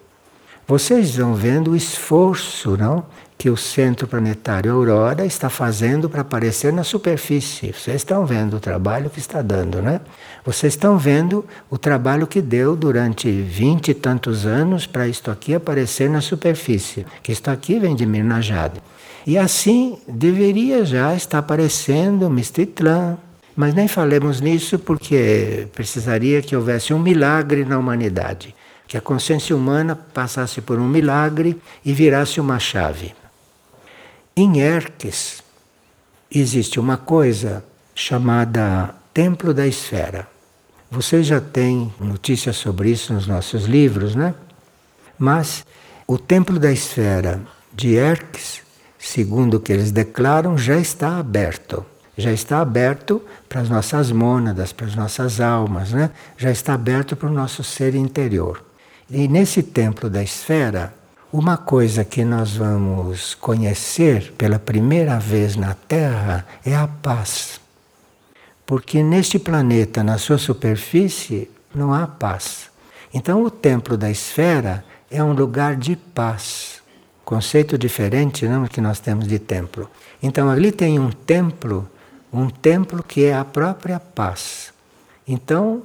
Vocês 0.67 1.15
vão 1.17 1.35
vendo 1.35 1.71
o 1.71 1.75
esforço 1.75 2.77
não, 2.77 3.05
que 3.37 3.49
o 3.49 3.57
centro 3.57 4.07
planetário 4.07 4.71
Aurora 4.71 5.25
está 5.25 5.49
fazendo 5.49 6.09
para 6.09 6.21
aparecer 6.21 6.71
na 6.71 6.83
superfície. 6.83 7.73
Vocês 7.73 7.97
estão 7.97 8.25
vendo 8.25 8.55
o 8.55 8.59
trabalho 8.59 9.09
que 9.09 9.19
está 9.19 9.41
dando, 9.41 9.81
né? 9.81 9.99
Vocês 10.45 10.73
estão 10.73 10.97
vendo 10.97 11.45
o 11.69 11.77
trabalho 11.77 12.27
que 12.27 12.41
deu 12.41 12.75
durante 12.75 13.29
vinte 13.29 13.89
e 13.89 13.93
tantos 13.93 14.45
anos 14.45 14.87
para 14.87 15.07
isto 15.07 15.29
aqui 15.29 15.53
aparecer 15.53 16.09
na 16.09 16.21
superfície. 16.21 17.05
Que 17.21 17.31
isto 17.31 17.49
aqui 17.49 17.77
vem 17.77 17.95
de 17.95 18.05
Minas 18.05 18.47
E 19.27 19.37
assim 19.37 19.97
deveria 20.07 20.85
já 20.85 21.13
estar 21.13 21.39
aparecendo 21.39 22.29
Mistitlã. 22.29 23.17
Mas 23.55 23.73
nem 23.73 23.87
falemos 23.87 24.41
nisso 24.41 24.79
porque 24.79 25.67
precisaria 25.73 26.41
que 26.41 26.55
houvesse 26.55 26.93
um 26.93 26.99
milagre 26.99 27.65
na 27.65 27.77
humanidade. 27.77 28.55
Que 28.87 28.97
a 28.97 29.01
consciência 29.01 29.55
humana 29.55 29.95
passasse 29.95 30.61
por 30.61 30.79
um 30.79 30.87
milagre 30.87 31.59
e 31.83 31.91
virasse 31.91 32.39
uma 32.39 32.59
chave. 32.59 33.13
Em 34.37 34.59
Erques 34.59 35.41
existe 36.29 36.77
uma 36.77 36.97
coisa 36.97 37.63
chamada 37.95 38.93
Templo 39.13 39.53
da 39.53 39.65
Esfera. 39.65 40.27
Vocês 40.91 41.25
já 41.25 41.39
têm 41.39 41.93
notícias 42.01 42.57
sobre 42.57 42.89
isso 42.89 43.13
nos 43.13 43.25
nossos 43.25 43.63
livros, 43.63 44.13
né? 44.13 44.35
Mas 45.17 45.65
o 46.05 46.17
Templo 46.17 46.59
da 46.59 46.69
Esfera 46.69 47.39
de 47.73 47.95
Erques, 47.95 48.61
segundo 48.99 49.53
o 49.53 49.59
que 49.61 49.71
eles 49.71 49.89
declaram, 49.89 50.57
já 50.57 50.77
está 50.77 51.17
aberto. 51.17 51.85
Já 52.17 52.33
está 52.33 52.59
aberto 52.59 53.21
para 53.47 53.61
as 53.61 53.69
nossas 53.69 54.11
mônadas, 54.11 54.73
para 54.73 54.87
as 54.87 54.95
nossas 54.95 55.39
almas, 55.39 55.93
né? 55.93 56.11
Já 56.37 56.51
está 56.51 56.73
aberto 56.73 57.15
para 57.15 57.29
o 57.29 57.33
nosso 57.33 57.63
ser 57.63 57.95
interior. 57.95 58.61
E 59.09 59.29
nesse 59.29 59.63
Templo 59.63 60.09
da 60.09 60.21
Esfera, 60.21 60.93
uma 61.37 61.57
coisa 61.57 62.05
que 62.05 62.23
nós 62.23 62.55
vamos 62.55 63.35
conhecer 63.35 64.31
pela 64.37 64.57
primeira 64.57 65.19
vez 65.19 65.57
na 65.57 65.73
Terra 65.73 66.47
é 66.65 66.73
a 66.73 66.87
paz. 66.87 67.59
Porque 68.65 69.03
neste 69.03 69.37
planeta, 69.37 70.01
na 70.01 70.17
sua 70.17 70.37
superfície, 70.37 71.51
não 71.73 71.93
há 71.93 72.07
paz. 72.07 72.69
Então, 73.13 73.43
o 73.43 73.51
templo 73.51 73.97
da 73.97 74.09
esfera 74.09 74.85
é 75.11 75.21
um 75.21 75.33
lugar 75.33 75.75
de 75.75 75.97
paz. 75.97 76.81
Conceito 77.25 77.77
diferente 77.77 78.47
não 78.47 78.65
que 78.65 78.79
nós 78.79 79.01
temos 79.01 79.27
de 79.27 79.37
templo. 79.37 79.91
Então, 80.23 80.49
ali 80.49 80.71
tem 80.71 80.97
um 80.99 81.11
templo, 81.11 81.85
um 82.31 82.49
templo 82.49 83.03
que 83.03 83.25
é 83.25 83.35
a 83.35 83.43
própria 83.43 83.99
paz. 83.99 84.73
Então, 85.27 85.83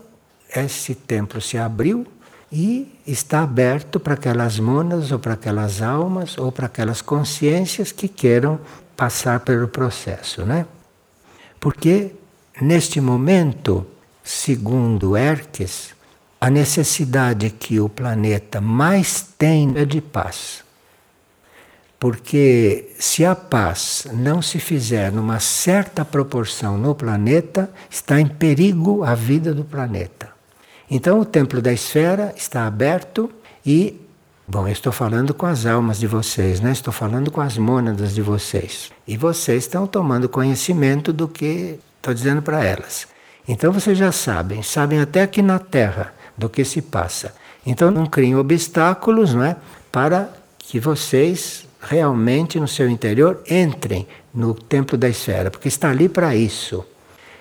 esse 0.55 0.95
templo 0.95 1.41
se 1.41 1.59
abriu 1.59 2.07
e 2.53 2.99
está 3.07 3.43
aberto 3.43 4.01
para 4.01 4.15
aquelas 4.15 4.59
monas 4.59 5.13
ou 5.13 5.19
para 5.19 5.35
aquelas 5.35 5.81
almas 5.81 6.37
ou 6.37 6.51
para 6.51 6.67
aquelas 6.67 7.01
consciências 7.01 7.93
que 7.93 8.09
queiram 8.09 8.59
passar 8.97 9.41
pelo 9.41 9.69
processo, 9.69 10.45
né? 10.45 10.67
Porque 11.61 12.13
neste 12.61 13.01
momento, 13.01 13.87
segundo 14.23 15.17
Erques, 15.17 15.95
a 16.41 16.51
necessidade 16.51 17.51
que 17.51 17.79
o 17.79 17.89
planeta 17.89 18.61
mais 18.61 19.23
tem 19.39 19.73
é 19.77 19.85
de 19.85 20.01
paz. 20.01 20.65
Porque 21.99 22.95
se 22.99 23.27
a 23.27 23.37
paz 23.37 24.07
não 24.15 24.41
se 24.41 24.59
fizer 24.59 25.13
numa 25.13 25.39
certa 25.39 26.03
proporção 26.03 26.79
no 26.79 26.95
planeta, 26.95 27.71
está 27.91 28.19
em 28.19 28.27
perigo 28.27 29.05
a 29.05 29.15
vida 29.15 29.53
do 29.53 29.65
planeta. 29.65 30.40
Então 30.91 31.21
o 31.21 31.25
templo 31.25 31.63
da 31.63 31.73
esfera 31.73 32.35
está 32.37 32.67
aberto 32.67 33.31
e, 33.65 34.01
bom, 34.49 34.67
eu 34.67 34.73
estou 34.73 34.93
falando 34.93 35.33
com 35.33 35.47
as 35.47 35.65
almas 35.65 36.01
de 36.01 36.09
vocês, 36.09 36.61
né? 36.61 36.73
estou 36.73 36.93
falando 36.93 37.31
com 37.31 37.41
as 37.41 37.57
mônadas 37.57 38.13
de 38.13 38.21
vocês. 38.21 38.91
E 39.07 39.17
vocês 39.17 39.65
estão 39.65 39.87
tomando 39.87 40.29
conhecimento 40.29 41.13
do 41.13 41.29
que 41.29 41.79
estou 41.97 42.13
dizendo 42.13 42.43
para 42.43 42.65
elas. 42.65 43.07
Então 43.47 43.73
vocês 43.73 43.97
já 43.97 44.11
sabem, 44.11 44.63
sabem 44.63 45.01
até 45.01 45.23
aqui 45.23 45.41
na 45.41 45.59
Terra 45.61 46.13
do 46.37 46.49
que 46.49 46.65
se 46.65 46.83
passa. 46.83 47.35
Então 47.65 47.91
não 47.91 48.07
criem 48.07 48.35
obstáculos 48.35 49.33
não 49.33 49.45
é? 49.45 49.57
para 49.93 50.29
que 50.59 50.81
vocês 50.81 51.67
realmente 51.81 52.59
no 52.59 52.69
seu 52.69 52.89
interior 52.89 53.43
entrem 53.49 54.07
no 54.33 54.55
templo 54.55 54.99
da 54.99 55.09
esfera, 55.09 55.51
porque 55.51 55.69
está 55.69 55.91
ali 55.91 56.09
para 56.09 56.35
isso. 56.35 56.85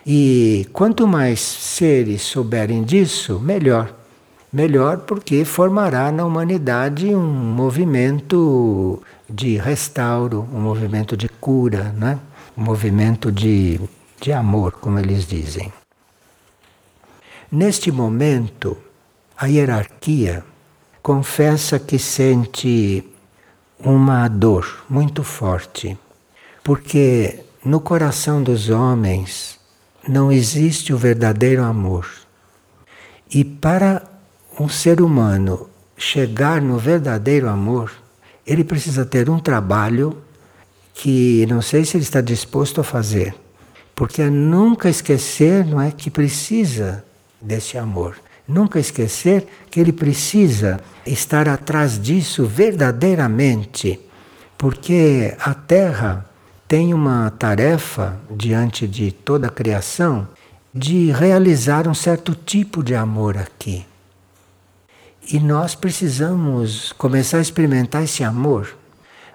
E 0.05 0.67
quanto 0.73 1.07
mais 1.07 1.39
seres 1.39 2.21
souberem 2.21 2.83
disso, 2.83 3.39
melhor. 3.39 3.93
Melhor 4.51 4.99
porque 4.99 5.45
formará 5.45 6.11
na 6.11 6.25
humanidade 6.25 7.13
um 7.13 7.21
movimento 7.21 9.01
de 9.29 9.57
restauro, 9.57 10.47
um 10.51 10.59
movimento 10.59 11.15
de 11.15 11.29
cura, 11.29 11.93
né? 11.95 12.17
um 12.57 12.63
movimento 12.63 13.31
de, 13.31 13.79
de 14.19 14.33
amor, 14.33 14.71
como 14.73 14.97
eles 14.97 15.27
dizem. 15.27 15.71
Neste 17.51 17.91
momento, 17.91 18.75
a 19.37 19.45
hierarquia 19.45 20.43
confessa 21.03 21.77
que 21.77 21.99
sente 21.99 23.03
uma 23.79 24.27
dor 24.27 24.83
muito 24.89 25.23
forte, 25.23 25.97
porque 26.63 27.39
no 27.63 27.79
coração 27.79 28.41
dos 28.41 28.69
homens 28.69 29.58
não 30.09 30.31
existe 30.31 30.91
o 30.91 30.97
verdadeiro 30.97 31.63
amor. 31.63 32.07
E 33.31 33.43
para 33.43 34.03
um 34.59 34.67
ser 34.67 35.01
humano 35.01 35.69
chegar 35.95 36.59
no 36.61 36.79
verdadeiro 36.79 37.47
amor, 37.47 37.91
ele 38.45 38.63
precisa 38.63 39.05
ter 39.05 39.29
um 39.29 39.39
trabalho 39.39 40.17
que 40.95 41.45
não 41.47 41.61
sei 41.61 41.85
se 41.85 41.95
ele 41.95 42.03
está 42.03 42.21
disposto 42.21 42.81
a 42.81 42.83
fazer. 42.83 43.35
Porque 43.93 44.23
é 44.23 44.29
nunca 44.29 44.89
esquecer, 44.89 45.63
não 45.63 45.79
é, 45.79 45.91
que 45.91 46.09
precisa 46.09 47.05
desse 47.39 47.77
amor. 47.77 48.15
Nunca 48.47 48.79
esquecer 48.79 49.47
que 49.69 49.79
ele 49.79 49.93
precisa 49.93 50.79
estar 51.05 51.47
atrás 51.47 52.01
disso 52.01 52.45
verdadeiramente. 52.45 53.99
Porque 54.57 55.35
a 55.39 55.53
Terra 55.53 56.28
tem 56.69 56.93
uma 56.93 57.31
tarefa 57.31 58.19
diante 58.29 58.87
de 58.87 59.11
toda 59.11 59.47
a 59.47 59.51
criação 59.51 60.27
de 60.71 61.09
realizar 61.09 61.87
um 61.87 61.95
certo 61.95 62.35
tipo 62.35 62.83
de 62.83 62.93
amor 62.93 63.35
aqui. 63.35 63.83
E 65.31 65.39
nós 65.39 65.73
precisamos 65.73 66.91
começar 66.91 67.39
a 67.39 67.41
experimentar 67.41 68.03
esse 68.03 68.23
amor. 68.23 68.77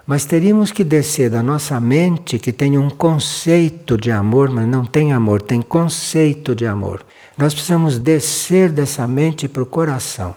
Mas 0.07 0.23
teríamos 0.23 0.71
que 0.71 0.81
descer 0.81 1.29
da 1.29 1.43
nossa 1.43 1.77
mente, 1.77 2.39
que 2.39 2.53
tem 2.53 2.77
um 2.77 2.89
conceito 2.89 3.97
de 3.97 4.11
amor, 4.11 4.49
mas 4.49 4.65
não 4.65 4.85
tem 4.85 5.11
amor, 5.11 5.41
tem 5.41 5.61
conceito 5.61 6.55
de 6.55 6.65
amor. 6.65 7.05
Nós 7.37 7.53
precisamos 7.53 7.99
descer 7.99 8.71
dessa 8.71 9.05
mente 9.05 9.49
para 9.49 9.63
o 9.63 9.65
coração. 9.65 10.33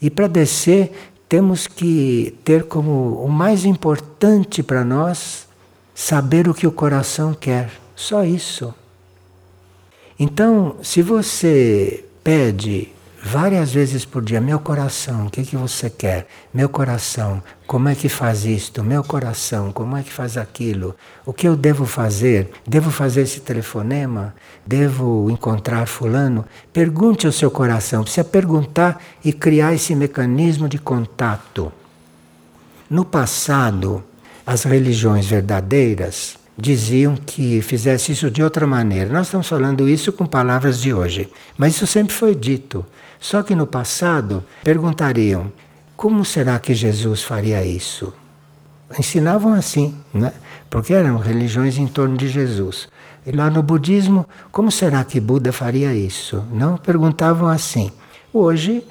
E 0.00 0.08
para 0.08 0.28
descer, 0.28 0.92
temos 1.28 1.66
que 1.66 2.38
ter 2.44 2.62
como 2.62 3.24
o 3.24 3.28
mais 3.28 3.64
importante 3.64 4.62
para 4.62 4.84
nós 4.84 5.50
saber 5.94 6.48
o 6.48 6.54
que 6.54 6.66
o 6.66 6.72
coração 6.72 7.34
quer. 7.34 7.70
Só 7.94 8.24
isso. 8.24 8.74
Então, 10.18 10.76
se 10.82 11.02
você 11.02 12.04
pede 12.22 12.92
várias 13.24 13.72
vezes 13.72 14.04
por 14.04 14.22
dia, 14.22 14.40
meu 14.40 14.58
coração, 14.58 15.26
o 15.26 15.30
que, 15.30 15.44
que 15.44 15.56
você 15.56 15.88
quer? 15.88 16.26
Meu 16.52 16.68
coração, 16.68 17.42
como 17.66 17.88
é 17.88 17.94
que 17.94 18.08
faz 18.08 18.44
isto? 18.44 18.82
Meu 18.82 19.04
coração, 19.04 19.72
como 19.72 19.96
é 19.96 20.02
que 20.02 20.12
faz 20.12 20.36
aquilo? 20.36 20.96
O 21.24 21.32
que 21.32 21.46
eu 21.46 21.56
devo 21.56 21.86
fazer? 21.86 22.50
Devo 22.66 22.90
fazer 22.90 23.22
esse 23.22 23.40
telefonema? 23.40 24.34
Devo 24.66 25.30
encontrar 25.30 25.86
Fulano? 25.86 26.44
Pergunte 26.72 27.26
ao 27.26 27.32
seu 27.32 27.50
coração, 27.50 28.02
precisa 28.02 28.24
perguntar 28.24 29.00
e 29.24 29.32
criar 29.32 29.72
esse 29.72 29.94
mecanismo 29.94 30.68
de 30.68 30.78
contato. 30.78 31.72
No 32.90 33.04
passado, 33.04 34.04
as 34.46 34.64
religiões 34.64 35.26
verdadeiras 35.26 36.36
diziam 36.56 37.16
que 37.16 37.62
fizesse 37.62 38.12
isso 38.12 38.30
de 38.30 38.42
outra 38.42 38.66
maneira. 38.66 39.12
Nós 39.12 39.26
estamos 39.26 39.48
falando 39.48 39.88
isso 39.88 40.12
com 40.12 40.26
palavras 40.26 40.80
de 40.80 40.92
hoje, 40.92 41.30
mas 41.56 41.74
isso 41.74 41.86
sempre 41.86 42.14
foi 42.14 42.34
dito. 42.34 42.84
Só 43.18 43.42
que 43.42 43.54
no 43.54 43.66
passado 43.66 44.44
perguntariam: 44.62 45.52
como 45.96 46.24
será 46.24 46.58
que 46.58 46.74
Jesus 46.74 47.22
faria 47.22 47.64
isso? 47.64 48.12
Ensinavam 48.98 49.54
assim, 49.54 49.96
né? 50.12 50.32
porque 50.68 50.92
eram 50.92 51.16
religiões 51.16 51.78
em 51.78 51.86
torno 51.86 52.16
de 52.16 52.28
Jesus. 52.28 52.88
E 53.24 53.30
lá 53.30 53.48
no 53.48 53.62
budismo, 53.62 54.26
como 54.50 54.70
será 54.70 55.04
que 55.04 55.20
Buda 55.20 55.52
faria 55.52 55.94
isso? 55.94 56.44
Não 56.52 56.76
perguntavam 56.76 57.48
assim. 57.48 57.92
Hoje 58.32 58.84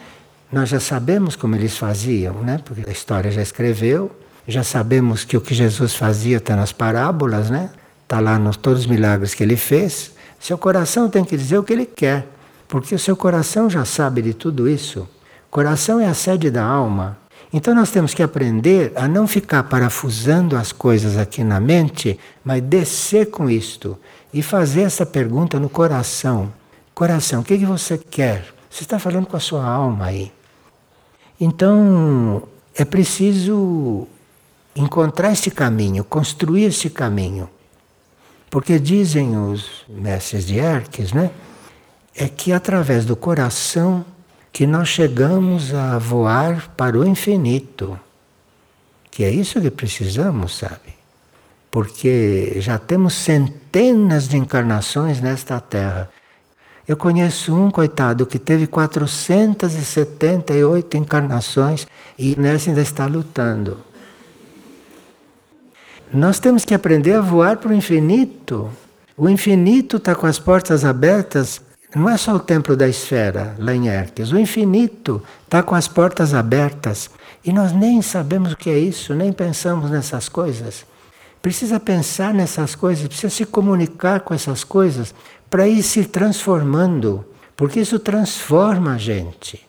nós 0.51 0.69
já 0.69 0.79
sabemos 0.79 1.35
como 1.35 1.55
eles 1.55 1.77
faziam, 1.77 2.35
né? 2.35 2.59
Porque 2.63 2.87
a 2.87 2.91
história 2.91 3.31
já 3.31 3.41
escreveu, 3.41 4.11
já 4.51 4.63
sabemos 4.63 5.23
que 5.23 5.35
o 5.35 5.41
que 5.41 5.53
Jesus 5.53 5.95
fazia 5.95 6.37
está 6.37 6.55
nas 6.55 6.71
parábolas, 6.71 7.49
né? 7.49 7.69
Está 8.03 8.19
lá 8.19 8.37
nos 8.37 8.57
todos 8.57 8.81
os 8.81 8.85
milagres 8.85 9.33
que 9.33 9.41
ele 9.41 9.55
fez. 9.55 10.11
Seu 10.39 10.57
coração 10.57 11.09
tem 11.09 11.23
que 11.23 11.37
dizer 11.37 11.57
o 11.57 11.63
que 11.63 11.73
ele 11.73 11.85
quer, 11.85 12.27
porque 12.67 12.93
o 12.93 12.99
seu 12.99 13.15
coração 13.15 13.69
já 13.69 13.85
sabe 13.85 14.21
de 14.21 14.33
tudo 14.33 14.67
isso. 14.67 15.07
Coração 15.49 15.99
é 15.99 16.07
a 16.07 16.13
sede 16.13 16.49
da 16.51 16.63
alma. 16.63 17.17
Então 17.53 17.75
nós 17.75 17.91
temos 17.91 18.13
que 18.13 18.23
aprender 18.23 18.93
a 18.95 19.07
não 19.07 19.27
ficar 19.27 19.63
parafusando 19.63 20.55
as 20.55 20.71
coisas 20.71 21.17
aqui 21.17 21.43
na 21.43 21.59
mente, 21.59 22.17
mas 22.43 22.61
descer 22.61 23.29
com 23.29 23.49
isto 23.49 23.97
e 24.33 24.41
fazer 24.41 24.81
essa 24.81 25.05
pergunta 25.05 25.59
no 25.59 25.69
coração. 25.69 26.51
Coração, 26.93 27.41
o 27.41 27.43
que, 27.43 27.57
que 27.57 27.65
você 27.65 27.97
quer? 27.97 28.45
Você 28.69 28.83
está 28.83 28.97
falando 28.97 29.25
com 29.25 29.35
a 29.35 29.39
sua 29.39 29.65
alma 29.65 30.05
aí. 30.05 30.31
Então 31.39 32.43
é 32.75 32.85
preciso 32.85 34.07
encontrar 34.75 35.31
esse 35.31 35.51
caminho, 35.51 36.03
construir 36.03 36.65
esse 36.65 36.89
caminho. 36.89 37.49
Porque 38.49 38.79
dizem 38.79 39.37
os 39.37 39.85
mestres 39.87 40.45
de 40.45 40.59
Erques, 40.59 41.13
né? 41.13 41.31
É 42.15 42.27
que 42.27 42.51
através 42.51 43.05
do 43.05 43.15
coração 43.15 44.03
que 44.51 44.65
nós 44.67 44.89
chegamos 44.89 45.73
a 45.73 45.97
voar 45.97 46.67
para 46.75 46.99
o 46.99 47.07
infinito. 47.07 47.97
Que 49.09 49.23
é 49.23 49.31
isso 49.31 49.61
que 49.61 49.71
precisamos, 49.71 50.57
sabe? 50.57 50.99
Porque 51.69 52.55
já 52.57 52.77
temos 52.77 53.13
centenas 53.13 54.27
de 54.27 54.35
encarnações 54.35 55.21
nesta 55.21 55.61
Terra. 55.61 56.09
Eu 56.85 56.97
conheço 56.97 57.55
um 57.55 57.71
coitado 57.71 58.25
que 58.25 58.37
teve 58.37 58.67
478 58.67 60.97
encarnações 60.97 61.87
e 62.17 62.37
nessa 62.37 62.69
ainda 62.69 62.81
está 62.81 63.05
lutando. 63.05 63.77
Nós 66.13 66.39
temos 66.39 66.65
que 66.65 66.73
aprender 66.73 67.13
a 67.13 67.21
voar 67.21 67.57
para 67.57 67.71
o 67.71 67.73
infinito. 67.73 68.69
O 69.15 69.29
infinito 69.29 69.95
está 69.95 70.13
com 70.13 70.27
as 70.27 70.37
portas 70.37 70.83
abertas. 70.83 71.61
Não 71.95 72.09
é 72.09 72.17
só 72.17 72.35
o 72.35 72.39
templo 72.39 72.75
da 72.75 72.87
esfera, 72.87 73.55
lá 73.57 73.73
em 73.73 73.87
Erques. 73.87 74.31
O 74.31 74.37
infinito 74.37 75.23
está 75.45 75.63
com 75.63 75.73
as 75.73 75.87
portas 75.87 76.33
abertas. 76.33 77.09
E 77.45 77.53
nós 77.53 77.71
nem 77.71 78.01
sabemos 78.01 78.51
o 78.51 78.57
que 78.57 78.69
é 78.69 78.77
isso, 78.77 79.15
nem 79.15 79.31
pensamos 79.31 79.89
nessas 79.89 80.27
coisas. 80.27 80.85
Precisa 81.41 81.79
pensar 81.79 82.33
nessas 82.33 82.75
coisas, 82.75 83.07
precisa 83.07 83.29
se 83.29 83.45
comunicar 83.45 84.19
com 84.19 84.33
essas 84.33 84.65
coisas 84.65 85.15
para 85.49 85.65
ir 85.65 85.81
se 85.81 86.03
transformando. 86.03 87.25
Porque 87.55 87.79
isso 87.79 87.97
transforma 87.99 88.95
a 88.95 88.97
gente. 88.97 89.65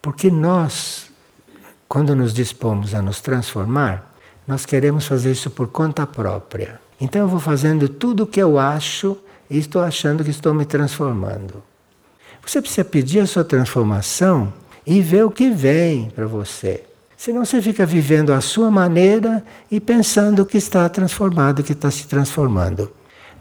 Porque 0.00 0.30
nós, 0.30 1.10
quando 1.86 2.16
nos 2.16 2.32
dispomos 2.32 2.94
a 2.94 3.02
nos 3.02 3.20
transformar, 3.20 4.07
nós 4.48 4.64
queremos 4.64 5.06
fazer 5.06 5.30
isso 5.30 5.50
por 5.50 5.68
conta 5.68 6.06
própria. 6.06 6.80
Então 6.98 7.20
eu 7.20 7.28
vou 7.28 7.38
fazendo 7.38 7.86
tudo 7.86 8.22
o 8.22 8.26
que 8.26 8.40
eu 8.40 8.58
acho 8.58 9.14
e 9.50 9.58
estou 9.58 9.82
achando 9.82 10.24
que 10.24 10.30
estou 10.30 10.54
me 10.54 10.64
transformando. 10.64 11.62
Você 12.44 12.62
precisa 12.62 12.82
pedir 12.82 13.20
a 13.20 13.26
sua 13.26 13.44
transformação 13.44 14.50
e 14.86 15.02
ver 15.02 15.22
o 15.22 15.30
que 15.30 15.50
vem 15.50 16.08
para 16.08 16.26
você. 16.26 16.82
Senão 17.14 17.44
você 17.44 17.60
fica 17.60 17.84
vivendo 17.84 18.32
a 18.32 18.40
sua 18.40 18.70
maneira 18.70 19.44
e 19.70 19.78
pensando 19.78 20.46
que 20.46 20.56
está 20.56 20.88
transformado, 20.88 21.62
que 21.62 21.72
está 21.72 21.90
se 21.90 22.06
transformando. 22.06 22.90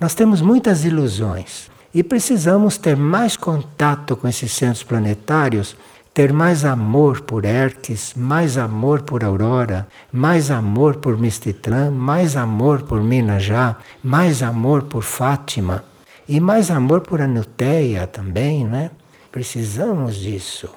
Nós 0.01 0.13
temos 0.13 0.41
muitas 0.41 0.83
ilusões 0.83 1.71
e 1.93 2.03
precisamos 2.03 2.77
ter 2.77 2.97
mais 2.97 3.37
contato 3.37 4.17
com 4.17 4.27
esses 4.27 4.51
centros 4.51 4.83
planetários 4.83 5.77
ter 6.17 6.33
mais 6.33 6.65
amor 6.65 7.21
por 7.21 7.45
Erques, 7.45 8.15
mais 8.15 8.57
amor 8.57 9.03
por 9.03 9.23
Aurora, 9.23 9.87
mais 10.11 10.49
amor 10.49 10.95
por 10.95 11.15
Mistitlã, 11.15 11.91
mais 11.91 12.35
amor 12.35 12.81
por 12.81 13.03
Minajá, 13.03 13.77
mais 14.03 14.41
amor 14.41 14.85
por 14.85 15.03
Fátima 15.03 15.83
e 16.27 16.39
mais 16.39 16.71
amor 16.71 17.01
por 17.01 17.21
Anuteia 17.21 18.07
também, 18.07 18.65
né? 18.65 18.89
Precisamos 19.31 20.15
disso. 20.15 20.67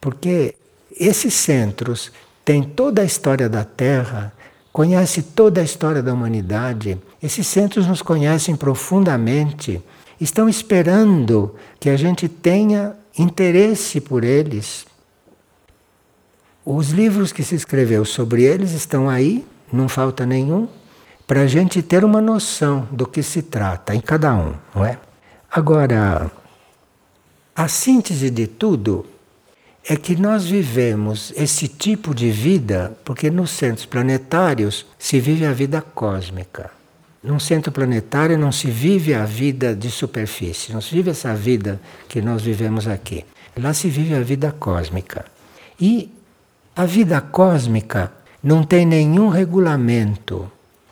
Porque 0.00 0.56
esses 0.98 1.32
centros 1.32 2.10
têm 2.44 2.64
toda 2.64 3.02
a 3.02 3.04
história 3.04 3.48
da 3.48 3.62
Terra, 3.62 4.32
conhecem 4.72 5.22
toda 5.22 5.60
a 5.60 5.64
história 5.64 6.02
da 6.02 6.12
humanidade. 6.12 6.98
Esses 7.22 7.46
centros 7.46 7.86
nos 7.86 8.02
conhecem 8.02 8.56
profundamente, 8.56 9.80
estão 10.20 10.48
esperando 10.48 11.54
que 11.78 11.88
a 11.88 11.96
gente 11.96 12.28
tenha 12.28 12.96
interesse 13.18 14.00
por 14.00 14.24
eles. 14.24 14.86
Os 16.64 16.90
livros 16.90 17.32
que 17.32 17.42
se 17.42 17.54
escreveu 17.54 18.04
sobre 18.04 18.44
eles 18.44 18.72
estão 18.72 19.08
aí, 19.08 19.44
não 19.72 19.88
falta 19.88 20.24
nenhum, 20.24 20.68
para 21.26 21.42
a 21.42 21.46
gente 21.46 21.82
ter 21.82 22.04
uma 22.04 22.20
noção 22.20 22.86
do 22.90 23.06
que 23.06 23.22
se 23.22 23.42
trata 23.42 23.94
em 23.94 24.00
cada 24.00 24.34
um, 24.34 24.54
não 24.74 24.84
é? 24.84 24.98
Agora, 25.50 26.30
a 27.54 27.68
síntese 27.68 28.30
de 28.30 28.46
tudo 28.46 29.06
é 29.84 29.96
que 29.96 30.14
nós 30.14 30.44
vivemos 30.44 31.32
esse 31.36 31.66
tipo 31.68 32.14
de 32.14 32.30
vida 32.30 32.96
porque 33.04 33.30
nos 33.30 33.50
centros 33.50 33.84
planetários 33.84 34.86
se 34.98 35.18
vive 35.18 35.44
a 35.44 35.52
vida 35.52 35.82
cósmica. 35.82 36.81
Num 37.22 37.38
centro 37.38 37.70
planetário 37.70 38.36
não 38.36 38.50
se 38.50 38.68
vive 38.68 39.14
a 39.14 39.24
vida 39.24 39.76
de 39.76 39.90
superfície, 39.90 40.72
não 40.72 40.80
se 40.80 40.92
vive 40.92 41.10
essa 41.10 41.32
vida 41.36 41.80
que 42.08 42.20
nós 42.20 42.42
vivemos 42.42 42.88
aqui. 42.88 43.24
Lá 43.56 43.72
se 43.72 43.88
vive 43.88 44.14
a 44.14 44.20
vida 44.20 44.50
cósmica. 44.58 45.24
E 45.80 46.10
a 46.74 46.84
vida 46.84 47.20
cósmica 47.20 48.12
não 48.42 48.64
tem 48.64 48.84
nenhum 48.84 49.28
regulamento. 49.28 50.50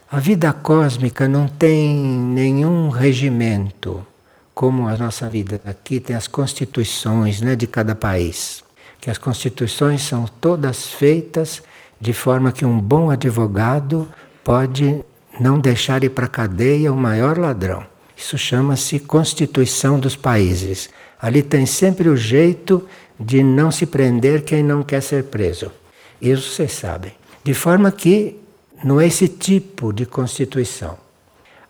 A 0.09 0.21
vida 0.21 0.53
cósmica 0.53 1.27
não 1.27 1.49
tem 1.49 1.97
nenhum 1.97 2.91
regimento, 2.91 4.07
como 4.55 4.87
a 4.87 4.97
nossa 4.97 5.29
vida 5.29 5.61
aqui 5.65 5.99
tem 5.99 6.15
as 6.15 6.29
constituições 6.29 7.41
né, 7.41 7.57
de 7.57 7.67
cada 7.67 7.95
país. 7.95 8.63
Que 9.01 9.11
as 9.11 9.19
constituições 9.19 10.03
são 10.03 10.27
todas 10.41 10.87
feitas 10.87 11.61
de 12.01 12.13
forma 12.13 12.53
que 12.53 12.65
um 12.65 12.79
bom 12.79 13.11
advogado 13.11 14.09
pode 14.45 15.05
não 15.41 15.59
deixar 15.59 16.05
ir 16.05 16.11
para 16.11 16.27
a 16.27 16.29
cadeia 16.29 16.93
o 16.93 16.97
maior 16.97 17.39
ladrão. 17.39 17.85
Isso 18.15 18.37
chama-se 18.37 19.01
Constituição 19.01 19.99
dos 19.99 20.15
Países. 20.15 20.91
Ali 21.19 21.43
tem 21.43 21.65
sempre 21.65 22.11
o 22.11 22.17
jeito 22.17 22.87
de 23.19 23.43
não 23.43 23.71
se 23.71 23.87
prender 23.87 24.45
quem 24.45 24.63
não 24.63 24.83
quer 24.83 25.01
ser 25.01 25.25
preso. 25.25 25.73
Isso 26.21 26.51
vocês 26.51 26.73
sabem. 26.73 27.13
De 27.43 27.55
forma 27.55 27.91
que 27.91 28.39
não 28.85 29.01
é 29.01 29.07
esse 29.07 29.29
tipo 29.29 29.93
de 29.93 30.05
Constituição. 30.05 30.99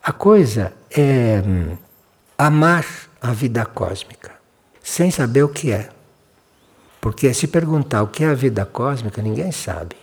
A 0.03 0.11
coisa 0.11 0.73
é 0.89 1.41
hum, 1.45 1.77
amar 2.37 2.85
a 3.21 3.31
vida 3.31 3.65
cósmica, 3.65 4.31
sem 4.83 5.11
saber 5.11 5.43
o 5.43 5.49
que 5.49 5.71
é. 5.71 5.89
Porque 6.99 7.33
se 7.33 7.47
perguntar 7.47 8.03
o 8.03 8.07
que 8.07 8.23
é 8.23 8.27
a 8.27 8.33
vida 8.33 8.65
cósmica, 8.65 9.21
ninguém 9.21 9.51
sabe 9.51 10.00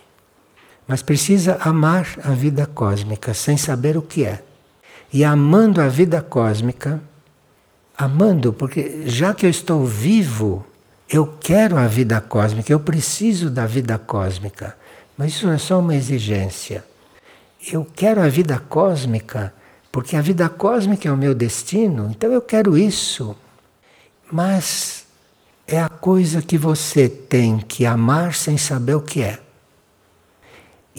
mas 0.89 1.03
precisa 1.03 1.59
amar 1.61 2.07
a 2.23 2.31
vida 2.31 2.65
cósmica 2.65 3.31
sem 3.31 3.55
saber 3.55 3.95
o 3.95 4.01
que 4.01 4.25
é. 4.25 4.41
E 5.13 5.23
amando 5.23 5.79
a 5.79 5.87
vida 5.87 6.19
cósmica, 6.19 6.99
amando, 7.95 8.51
porque 8.51 9.03
já 9.05 9.35
que 9.35 9.45
eu 9.45 9.49
estou 9.51 9.85
vivo, 9.85 10.65
eu 11.07 11.37
quero 11.39 11.77
a 11.77 11.85
vida 11.85 12.19
cósmica, 12.19 12.73
eu 12.73 12.79
preciso 12.79 13.51
da 13.51 13.67
vida 13.67 13.99
cósmica. 13.99 14.75
Mas 15.15 15.33
isso 15.33 15.45
não 15.45 15.53
é 15.53 15.59
só 15.59 15.79
uma 15.79 15.93
exigência. 15.93 16.83
Eu 17.71 17.85
quero 17.95 18.19
a 18.19 18.27
vida 18.27 18.57
cósmica 18.57 19.53
porque 19.91 20.15
a 20.15 20.21
vida 20.21 20.49
cósmica 20.49 21.07
é 21.07 21.11
o 21.11 21.17
meu 21.17 21.35
destino, 21.35 22.09
então 22.09 22.31
eu 22.31 22.41
quero 22.41 22.75
isso. 22.75 23.35
Mas 24.31 25.05
é 25.67 25.79
a 25.79 25.89
coisa 25.89 26.41
que 26.41 26.57
você 26.57 27.07
tem 27.07 27.59
que 27.59 27.85
amar 27.85 28.33
sem 28.33 28.57
saber 28.57 28.95
o 28.95 29.01
que 29.01 29.21
é. 29.21 29.39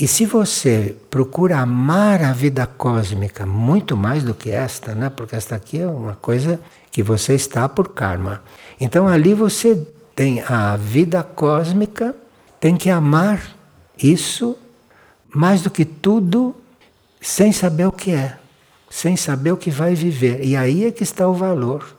E 0.01 0.09
se 0.09 0.25
você 0.25 0.97
procura 1.11 1.59
amar 1.59 2.23
a 2.23 2.33
vida 2.33 2.67
cósmica 2.67 3.45
muito 3.45 3.99
mais 3.99 4.23
do 4.23 4.33
que 4.33 4.51
esta, 4.51 4.95
né? 4.95 5.11
porque 5.11 5.37
esta 5.37 5.55
aqui 5.55 5.79
é 5.79 5.87
uma 5.87 6.15
coisa 6.15 6.59
que 6.91 7.03
você 7.03 7.35
está 7.35 7.69
por 7.69 7.91
karma. 7.91 8.43
Então 8.81 9.07
ali 9.07 9.35
você 9.35 9.87
tem 10.17 10.41
a 10.41 10.75
vida 10.75 11.23
cósmica, 11.23 12.17
tem 12.59 12.79
que 12.79 12.89
amar 12.89 13.55
isso 14.03 14.57
mais 15.29 15.61
do 15.61 15.71
que 15.71 15.85
tudo, 15.85 16.57
sem 17.21 17.53
saber 17.53 17.85
o 17.85 17.93
que 17.93 18.13
é, 18.13 18.39
sem 18.89 19.19
saber 19.19 19.53
o 19.53 19.57
que 19.59 19.71
vai 19.71 19.95
viver. 19.95 20.43
E 20.43 20.57
aí 20.57 20.87
é 20.87 20.91
que 20.91 21.03
está 21.03 21.29
o 21.29 21.35
valor. 21.35 21.95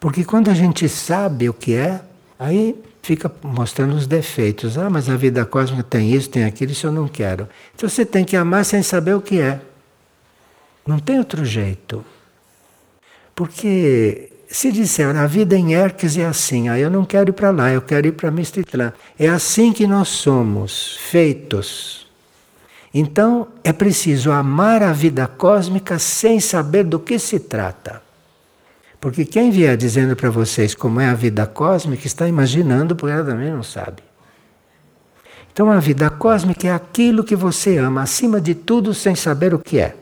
Porque 0.00 0.24
quando 0.24 0.48
a 0.48 0.54
gente 0.54 0.88
sabe 0.88 1.50
o 1.50 1.52
que 1.52 1.74
é, 1.74 2.00
aí 2.38 2.74
fica 3.04 3.30
mostrando 3.42 3.94
os 3.94 4.06
defeitos. 4.06 4.78
Ah, 4.78 4.88
mas 4.88 5.08
a 5.08 5.16
vida 5.16 5.44
cósmica 5.44 5.82
tem 5.82 6.10
isso, 6.12 6.30
tem 6.30 6.44
aquilo, 6.44 6.72
isso 6.72 6.86
eu 6.86 6.92
não 6.92 7.06
quero. 7.06 7.48
Então 7.74 7.88
você 7.88 8.04
tem 8.04 8.24
que 8.24 8.36
amar 8.36 8.64
sem 8.64 8.82
saber 8.82 9.14
o 9.14 9.20
que 9.20 9.40
é. 9.40 9.60
Não 10.86 10.98
tem 10.98 11.18
outro 11.18 11.44
jeito. 11.44 12.04
Porque 13.34 14.30
se 14.48 14.72
disser 14.72 15.14
a 15.16 15.26
vida 15.26 15.56
em 15.56 15.74
Erques 15.74 16.16
é 16.16 16.24
assim, 16.24 16.68
ah, 16.68 16.78
eu 16.78 16.90
não 16.90 17.04
quero 17.04 17.30
ir 17.30 17.32
para 17.32 17.50
lá, 17.50 17.70
eu 17.70 17.82
quero 17.82 18.06
ir 18.06 18.12
para 18.12 18.30
Mistitlã. 18.30 18.92
É 19.18 19.28
assim 19.28 19.72
que 19.72 19.86
nós 19.86 20.08
somos 20.08 20.96
feitos. 20.96 22.06
Então 22.92 23.48
é 23.62 23.72
preciso 23.72 24.30
amar 24.30 24.82
a 24.82 24.92
vida 24.92 25.26
cósmica 25.26 25.98
sem 25.98 26.40
saber 26.40 26.84
do 26.84 26.98
que 26.98 27.18
se 27.18 27.38
trata. 27.38 28.03
Porque 29.04 29.26
quem 29.26 29.50
vier 29.50 29.76
dizendo 29.76 30.16
para 30.16 30.30
vocês 30.30 30.74
como 30.74 30.98
é 30.98 31.10
a 31.10 31.14
vida 31.14 31.46
cósmica 31.46 32.06
está 32.06 32.26
imaginando, 32.26 32.96
porque 32.96 33.12
ela 33.12 33.22
também 33.22 33.52
não 33.52 33.62
sabe. 33.62 34.02
Então 35.52 35.70
a 35.70 35.78
vida 35.78 36.08
cósmica 36.08 36.68
é 36.68 36.72
aquilo 36.72 37.22
que 37.22 37.36
você 37.36 37.76
ama 37.76 38.00
acima 38.00 38.40
de 38.40 38.54
tudo 38.54 38.94
sem 38.94 39.14
saber 39.14 39.52
o 39.52 39.58
que 39.58 39.78
é. 39.78 39.94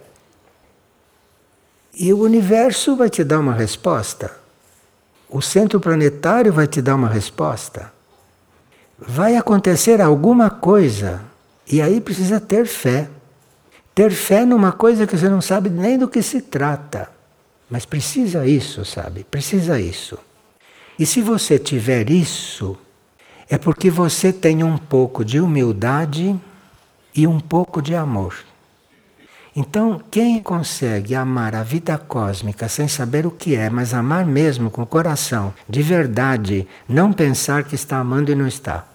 E 1.93 2.13
o 2.13 2.21
universo 2.21 2.95
vai 2.95 3.11
te 3.11 3.25
dar 3.25 3.41
uma 3.41 3.53
resposta. 3.53 4.31
O 5.29 5.43
centro 5.43 5.81
planetário 5.81 6.53
vai 6.53 6.69
te 6.69 6.81
dar 6.81 6.95
uma 6.95 7.09
resposta. 7.09 7.93
Vai 8.97 9.35
acontecer 9.35 10.01
alguma 10.01 10.49
coisa. 10.49 11.23
E 11.67 11.83
aí 11.83 12.01
precisa 12.01 12.41
ter 12.41 12.69
fé. 12.69 13.09
Ter 13.97 14.13
fé 14.13 14.45
numa 14.45 14.71
coisa 14.71 15.09
que 15.09 15.19
você 15.19 15.29
não 15.29 15.41
sabe 15.41 15.71
nem 15.71 15.99
do 15.99 16.07
que 16.07 16.23
se 16.23 16.41
trata. 16.41 17.11
Mas 17.73 17.87
precisa 17.87 18.47
isso, 18.47 18.85
sabe? 18.85 19.25
Precisa 19.25 19.81
isso. 19.81 20.19
E 20.99 21.07
se 21.07 21.23
você 21.23 21.59
tiver 21.59 22.11
isso, 22.11 22.77
é 23.49 23.57
porque 23.57 23.91
você 23.91 24.31
tem 24.31 24.63
um 24.63 24.77
pouco 24.77 25.25
de 25.25 25.41
humildade 25.41 26.39
e 27.15 27.27
um 27.27 27.41
pouco 27.41 27.81
de 27.81 27.95
amor. 27.95 28.35
Então, 29.57 29.99
quem 30.11 30.39
consegue 30.43 31.15
amar 31.15 31.55
a 31.55 31.63
vida 31.63 31.97
cósmica 31.97 32.69
sem 32.69 32.87
saber 32.89 33.27
o 33.27 33.31
que 33.31 33.55
é, 33.55 33.71
mas 33.71 33.95
amar 33.95 34.27
mesmo 34.27 34.71
com 34.71 34.83
o 34.83 34.87
coração, 34.87 35.55
de 35.67 35.81
verdade, 35.81 36.69
não 36.87 37.11
pensar 37.11 37.65
que 37.65 37.75
está 37.75 37.97
amando 37.97 38.31
e 38.31 38.35
não 38.35 38.47
está, 38.47 38.87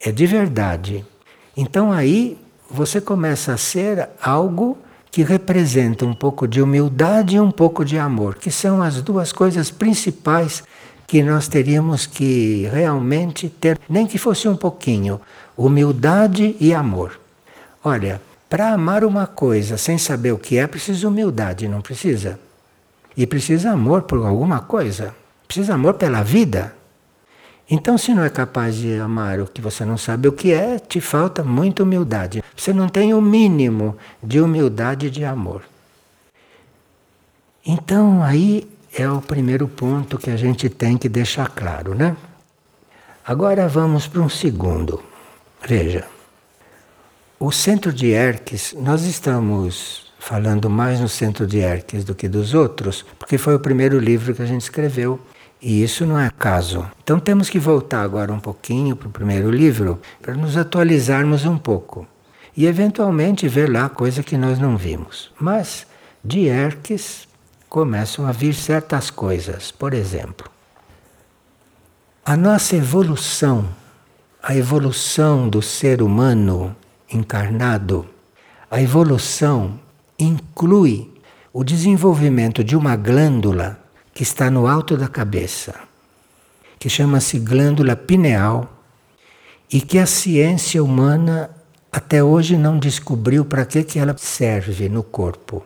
é 0.00 0.10
de 0.10 0.26
verdade. 0.26 1.06
Então 1.56 1.92
aí 1.92 2.36
você 2.68 3.00
começa 3.00 3.52
a 3.52 3.56
ser 3.56 4.08
algo 4.20 4.76
que 5.16 5.22
representa 5.22 6.04
um 6.04 6.12
pouco 6.12 6.46
de 6.46 6.60
humildade 6.60 7.36
e 7.36 7.40
um 7.40 7.50
pouco 7.50 7.86
de 7.86 7.98
amor, 7.98 8.34
que 8.34 8.50
são 8.50 8.82
as 8.82 9.00
duas 9.00 9.32
coisas 9.32 9.70
principais 9.70 10.62
que 11.06 11.22
nós 11.22 11.48
teríamos 11.48 12.04
que 12.04 12.68
realmente 12.70 13.48
ter, 13.48 13.80
nem 13.88 14.06
que 14.06 14.18
fosse 14.18 14.46
um 14.46 14.54
pouquinho, 14.54 15.18
humildade 15.56 16.54
e 16.60 16.74
amor. 16.74 17.18
Olha, 17.82 18.20
para 18.46 18.74
amar 18.74 19.04
uma 19.04 19.26
coisa 19.26 19.78
sem 19.78 19.96
saber 19.96 20.32
o 20.32 20.38
que 20.38 20.58
é, 20.58 20.66
precisa 20.66 21.08
humildade, 21.08 21.66
não 21.66 21.80
precisa? 21.80 22.38
E 23.16 23.26
precisa 23.26 23.70
amor 23.70 24.02
por 24.02 24.18
alguma 24.18 24.60
coisa. 24.60 25.14
Precisa 25.48 25.76
amor 25.76 25.94
pela 25.94 26.22
vida. 26.22 26.74
Então, 27.68 27.98
se 27.98 28.14
não 28.14 28.22
é 28.22 28.30
capaz 28.30 28.76
de 28.76 28.94
amar 28.94 29.40
o 29.40 29.46
que 29.46 29.60
você 29.60 29.84
não 29.84 29.98
sabe 29.98 30.28
o 30.28 30.32
que 30.32 30.52
é, 30.52 30.78
te 30.78 31.00
falta 31.00 31.42
muita 31.42 31.82
humildade. 31.82 32.42
Você 32.56 32.72
não 32.72 32.88
tem 32.88 33.12
o 33.12 33.20
mínimo 33.20 33.96
de 34.22 34.40
humildade 34.40 35.06
e 35.06 35.10
de 35.10 35.24
amor. 35.24 35.62
Então, 37.66 38.22
aí 38.22 38.68
é 38.94 39.10
o 39.10 39.20
primeiro 39.20 39.66
ponto 39.66 40.16
que 40.16 40.30
a 40.30 40.36
gente 40.36 40.68
tem 40.68 40.96
que 40.96 41.08
deixar 41.08 41.48
claro, 41.48 41.94
né? 41.94 42.16
Agora 43.26 43.66
vamos 43.66 44.06
para 44.06 44.22
um 44.22 44.28
segundo. 44.28 45.02
Veja, 45.66 46.06
o 47.40 47.50
centro 47.50 47.92
de 47.92 48.06
Erques, 48.12 48.72
nós 48.78 49.02
estamos 49.02 50.12
falando 50.20 50.70
mais 50.70 51.00
no 51.00 51.08
centro 51.08 51.46
de 51.46 51.58
Erques 51.58 52.04
do 52.04 52.14
que 52.14 52.28
dos 52.28 52.54
outros, 52.54 53.04
porque 53.18 53.36
foi 53.36 53.56
o 53.56 53.60
primeiro 53.60 53.98
livro 53.98 54.32
que 54.32 54.42
a 54.42 54.46
gente 54.46 54.62
escreveu. 54.62 55.20
E 55.60 55.82
isso 55.82 56.04
não 56.04 56.18
é 56.18 56.30
caso. 56.30 56.86
Então 57.02 57.18
temos 57.18 57.48
que 57.48 57.58
voltar 57.58 58.02
agora 58.02 58.32
um 58.32 58.40
pouquinho 58.40 58.94
para 58.94 59.08
o 59.08 59.10
primeiro 59.10 59.50
livro 59.50 60.00
para 60.20 60.34
nos 60.34 60.56
atualizarmos 60.56 61.44
um 61.44 61.56
pouco. 61.56 62.06
E 62.56 62.66
eventualmente 62.66 63.48
ver 63.48 63.70
lá 63.70 63.88
coisa 63.88 64.22
que 64.22 64.36
nós 64.36 64.58
não 64.58 64.76
vimos. 64.76 65.32
Mas 65.38 65.86
de 66.24 66.46
Erques 66.46 67.26
começam 67.68 68.26
a 68.26 68.32
vir 68.32 68.54
certas 68.54 69.10
coisas. 69.10 69.70
Por 69.70 69.92
exemplo, 69.92 70.50
a 72.24 72.36
nossa 72.36 72.76
evolução, 72.76 73.68
a 74.42 74.54
evolução 74.56 75.48
do 75.48 75.62
ser 75.62 76.02
humano 76.02 76.74
encarnado, 77.12 78.06
a 78.70 78.80
evolução 78.80 79.78
inclui 80.18 81.10
o 81.52 81.62
desenvolvimento 81.62 82.64
de 82.64 82.76
uma 82.76 82.96
glândula 82.96 83.85
que 84.16 84.22
está 84.22 84.50
no 84.50 84.66
alto 84.66 84.96
da 84.96 85.08
cabeça, 85.08 85.74
que 86.78 86.88
chama-se 86.88 87.38
glândula 87.38 87.94
pineal 87.94 88.66
e 89.70 89.78
que 89.78 89.98
a 89.98 90.06
ciência 90.06 90.82
humana 90.82 91.50
até 91.92 92.24
hoje 92.24 92.56
não 92.56 92.78
descobriu 92.78 93.44
para 93.44 93.66
que, 93.66 93.84
que 93.84 93.98
ela 93.98 94.16
serve 94.16 94.88
no 94.88 95.02
corpo. 95.02 95.62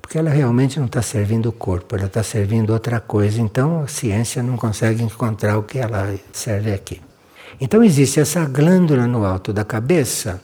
Porque 0.00 0.16
ela 0.16 0.30
realmente 0.30 0.78
não 0.78 0.86
está 0.86 1.02
servindo 1.02 1.50
o 1.50 1.52
corpo, 1.52 1.94
ela 1.94 2.06
está 2.06 2.22
servindo 2.22 2.72
outra 2.72 2.98
coisa. 3.00 3.38
Então 3.38 3.82
a 3.82 3.86
ciência 3.86 4.42
não 4.42 4.56
consegue 4.56 5.02
encontrar 5.02 5.58
o 5.58 5.62
que 5.62 5.78
ela 5.78 6.18
serve 6.32 6.72
aqui. 6.72 7.02
Então 7.60 7.84
existe 7.84 8.18
essa 8.18 8.46
glândula 8.46 9.06
no 9.06 9.26
alto 9.26 9.52
da 9.52 9.62
cabeça 9.62 10.42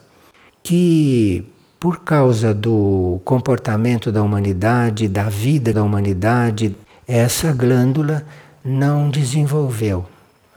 que, 0.63 1.43
por 1.81 2.01
causa 2.01 2.53
do 2.53 3.19
comportamento 3.25 4.13
da 4.13 4.23
humanidade, 4.23 5.09
da 5.09 5.31
vida 5.31 5.73
da 5.73 5.83
humanidade, 5.83 6.77
essa 7.09 7.53
glândula 7.53 8.23
não 8.63 9.09
desenvolveu 9.09 10.07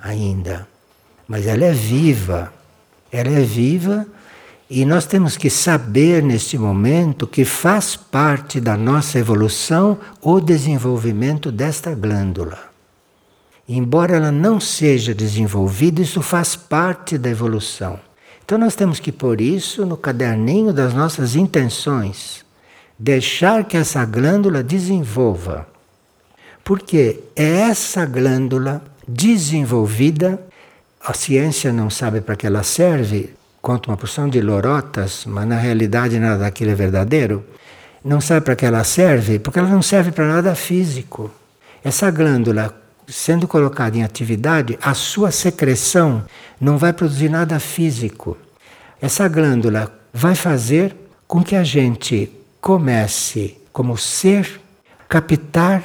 ainda. 0.02 0.68
Mas 1.26 1.48
ela 1.48 1.64
é 1.64 1.72
viva. 1.72 2.52
Ela 3.10 3.30
é 3.30 3.42
viva 3.42 4.06
e 4.70 4.86
nós 4.86 5.06
temos 5.06 5.38
que 5.38 5.50
saber 5.50 6.24
neste 6.24 6.58
momento 6.58 7.28
que 7.28 7.46
faz 7.46 7.96
parte 7.96 8.60
da 8.60 8.76
nossa 8.76 9.20
evolução 9.20 10.00
o 10.22 10.42
desenvolvimento 10.42 11.52
desta 11.52 11.94
glândula. 11.94 12.58
Embora 13.70 14.16
ela 14.16 14.32
não 14.32 14.60
seja 14.60 15.14
desenvolvida, 15.14 16.02
isso 16.02 16.22
faz 16.22 16.56
parte 16.56 17.18
da 17.18 17.30
evolução. 17.30 18.00
Então 18.46 18.58
nós 18.58 18.76
temos 18.76 19.00
que 19.00 19.12
pôr 19.12 19.40
isso 19.40 19.86
no 19.86 19.96
caderninho 19.96 20.74
das 20.74 20.94
nossas 20.94 21.36
intenções. 21.36 22.44
Deixar 23.00 23.64
que 23.64 23.78
essa 23.78 24.04
glândula 24.06 24.62
desenvolva. 24.62 25.68
Porque 26.64 27.20
é 27.36 27.62
essa 27.62 28.06
glândula 28.06 28.82
desenvolvida, 29.08 30.42
a 31.06 31.14
ciência 31.14 31.74
não 31.74 31.90
sabe 31.90 32.22
para 32.22 32.36
que 32.36 32.48
ela 32.48 32.64
serve, 32.64 33.34
conta 33.62 33.90
uma 33.90 33.98
porção 33.98 34.30
de 34.30 34.40
lorotas, 34.42 35.26
mas 35.26 35.46
na 35.48 35.58
realidade 35.58 36.20
nada 36.20 36.40
daquilo 36.40 36.72
é 36.72 36.76
verdadeiro, 36.76 37.44
não 38.04 38.22
sabe 38.22 38.46
para 38.46 38.56
que 38.56 38.66
ela 38.66 38.84
serve, 38.84 39.40
porque 39.40 39.60
ela 39.60 39.70
não 39.70 39.82
serve 39.82 40.12
para 40.12 40.28
nada 40.28 40.56
físico. 40.56 41.32
Essa 41.84 42.10
glândula, 42.10 42.74
sendo 43.08 43.48
colocada 43.48 43.98
em 43.98 44.04
atividade, 44.04 44.78
a 44.82 44.94
sua 44.94 45.32
secreção 45.32 46.24
não 46.64 46.78
vai 46.78 46.94
produzir 46.94 47.30
nada 47.30 47.60
físico. 47.60 48.38
Essa 49.02 49.28
glândula 49.28 49.94
vai 50.14 50.34
fazer 50.34 50.96
com 51.28 51.44
que 51.44 51.58
a 51.58 51.64
gente 51.64 52.32
comece, 52.62 53.58
como 53.74 53.98
ser, 53.98 54.62
captar 55.10 55.84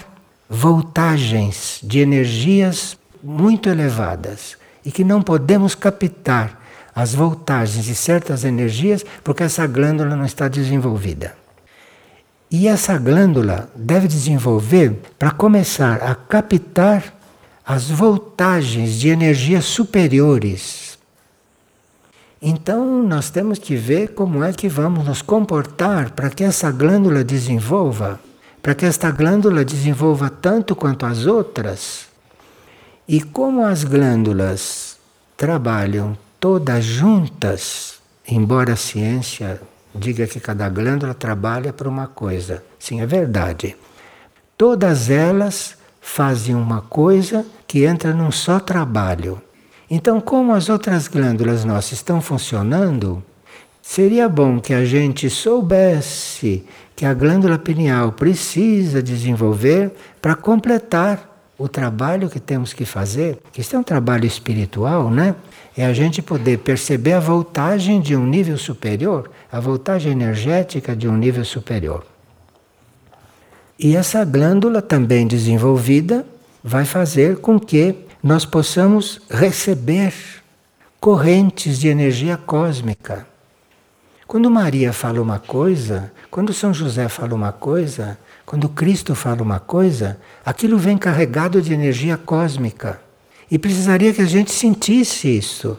voltagens 0.48 1.80
de 1.82 1.98
energias 1.98 2.96
muito 3.22 3.68
elevadas 3.68 4.56
e 4.84 4.92
que 4.92 5.02
não 5.02 5.20
podemos 5.20 5.74
captar 5.74 6.62
as 6.94 7.12
voltagens 7.12 7.84
de 7.84 7.94
certas 7.94 8.44
energias 8.44 9.04
porque 9.24 9.42
essa 9.42 9.66
glândula 9.66 10.14
não 10.14 10.24
está 10.24 10.46
desenvolvida. 10.46 11.34
E 12.50 12.68
essa 12.68 12.96
glândula 12.96 13.68
deve 13.74 14.06
desenvolver 14.06 14.96
para 15.18 15.32
começar 15.32 16.02
a 16.02 16.14
captar 16.14 17.17
as 17.68 17.90
voltagens 17.90 18.98
de 18.98 19.10
energias 19.10 19.66
superiores. 19.66 20.98
Então 22.40 23.02
nós 23.02 23.28
temos 23.28 23.58
que 23.58 23.76
ver 23.76 24.14
como 24.14 24.42
é 24.42 24.54
que 24.54 24.70
vamos 24.70 25.04
nos 25.04 25.20
comportar 25.20 26.12
para 26.12 26.30
que 26.30 26.42
essa 26.42 26.70
glândula 26.70 27.22
desenvolva, 27.22 28.18
para 28.62 28.74
que 28.74 28.86
esta 28.86 29.10
glândula 29.10 29.66
desenvolva 29.66 30.30
tanto 30.30 30.74
quanto 30.74 31.04
as 31.04 31.26
outras. 31.26 32.06
E 33.06 33.20
como 33.20 33.62
as 33.62 33.84
glândulas 33.84 34.96
trabalham 35.36 36.16
todas 36.40 36.82
juntas, 36.82 38.00
embora 38.26 38.72
a 38.72 38.76
ciência 38.76 39.60
diga 39.94 40.26
que 40.26 40.40
cada 40.40 40.70
glândula 40.70 41.12
trabalha 41.12 41.70
para 41.70 41.88
uma 41.88 42.06
coisa. 42.06 42.64
Sim, 42.78 43.02
é 43.02 43.06
verdade. 43.06 43.76
Todas 44.56 45.10
elas 45.10 45.77
fazem 46.08 46.54
uma 46.54 46.80
coisa 46.80 47.44
que 47.66 47.84
entra 47.84 48.12
num 48.12 48.32
só 48.32 48.58
trabalho. 48.58 49.40
Então, 49.90 50.20
como 50.20 50.54
as 50.54 50.68
outras 50.68 51.06
glândulas 51.06 51.64
nossas 51.64 51.92
estão 51.92 52.20
funcionando, 52.20 53.22
seria 53.82 54.28
bom 54.28 54.58
que 54.58 54.72
a 54.72 54.84
gente 54.84 55.28
soubesse 55.30 56.64
que 56.96 57.04
a 57.04 57.14
glândula 57.14 57.58
pineal 57.58 58.10
precisa 58.12 59.02
desenvolver 59.02 59.92
para 60.20 60.34
completar 60.34 61.28
o 61.56 61.68
trabalho 61.68 62.28
que 62.28 62.40
temos 62.40 62.72
que 62.72 62.84
fazer, 62.84 63.38
que 63.52 63.60
isso 63.60 63.76
é 63.76 63.78
um 63.78 63.84
trabalho 63.84 64.26
espiritual, 64.26 65.10
né? 65.10 65.36
é 65.76 65.86
a 65.86 65.92
gente 65.92 66.20
poder 66.22 66.58
perceber 66.58 67.12
a 67.12 67.20
voltagem 67.20 68.00
de 68.00 68.16
um 68.16 68.26
nível 68.26 68.58
superior, 68.58 69.30
a 69.52 69.60
voltagem 69.60 70.10
energética 70.10 70.96
de 70.96 71.06
um 71.06 71.16
nível 71.16 71.44
superior. 71.44 72.04
E 73.78 73.94
essa 73.94 74.24
glândula 74.24 74.82
também 74.82 75.26
desenvolvida 75.26 76.26
vai 76.64 76.84
fazer 76.84 77.36
com 77.36 77.60
que 77.60 77.94
nós 78.20 78.44
possamos 78.44 79.20
receber 79.30 80.12
correntes 80.98 81.78
de 81.78 81.86
energia 81.86 82.36
cósmica. 82.36 83.24
Quando 84.26 84.50
Maria 84.50 84.92
fala 84.92 85.22
uma 85.22 85.38
coisa, 85.38 86.12
quando 86.28 86.52
São 86.52 86.74
José 86.74 87.08
fala 87.08 87.34
uma 87.34 87.52
coisa, 87.52 88.18
quando 88.44 88.68
Cristo 88.68 89.14
fala 89.14 89.42
uma 89.42 89.60
coisa, 89.60 90.18
aquilo 90.44 90.76
vem 90.76 90.98
carregado 90.98 91.62
de 91.62 91.72
energia 91.72 92.16
cósmica. 92.16 93.00
E 93.48 93.58
precisaria 93.58 94.12
que 94.12 94.20
a 94.20 94.26
gente 94.26 94.50
sentisse 94.50 95.28
isso, 95.28 95.78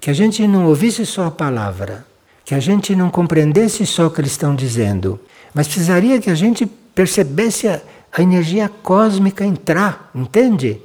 que 0.00 0.10
a 0.10 0.12
gente 0.12 0.46
não 0.46 0.66
ouvisse 0.66 1.06
só 1.06 1.26
a 1.26 1.30
palavra, 1.30 2.06
que 2.44 2.54
a 2.54 2.60
gente 2.60 2.94
não 2.94 3.10
compreendesse 3.10 3.86
só 3.86 4.06
o 4.06 4.10
que 4.10 4.20
eles 4.20 4.32
estão 4.32 4.54
dizendo, 4.54 5.18
mas 5.54 5.66
precisaria 5.66 6.20
que 6.20 6.30
a 6.30 6.34
gente 6.34 6.70
percebesse 6.98 7.68
a, 7.68 7.80
a 8.10 8.20
energia 8.20 8.68
cósmica 8.68 9.44
entrar, 9.44 10.10
entende? 10.12 10.82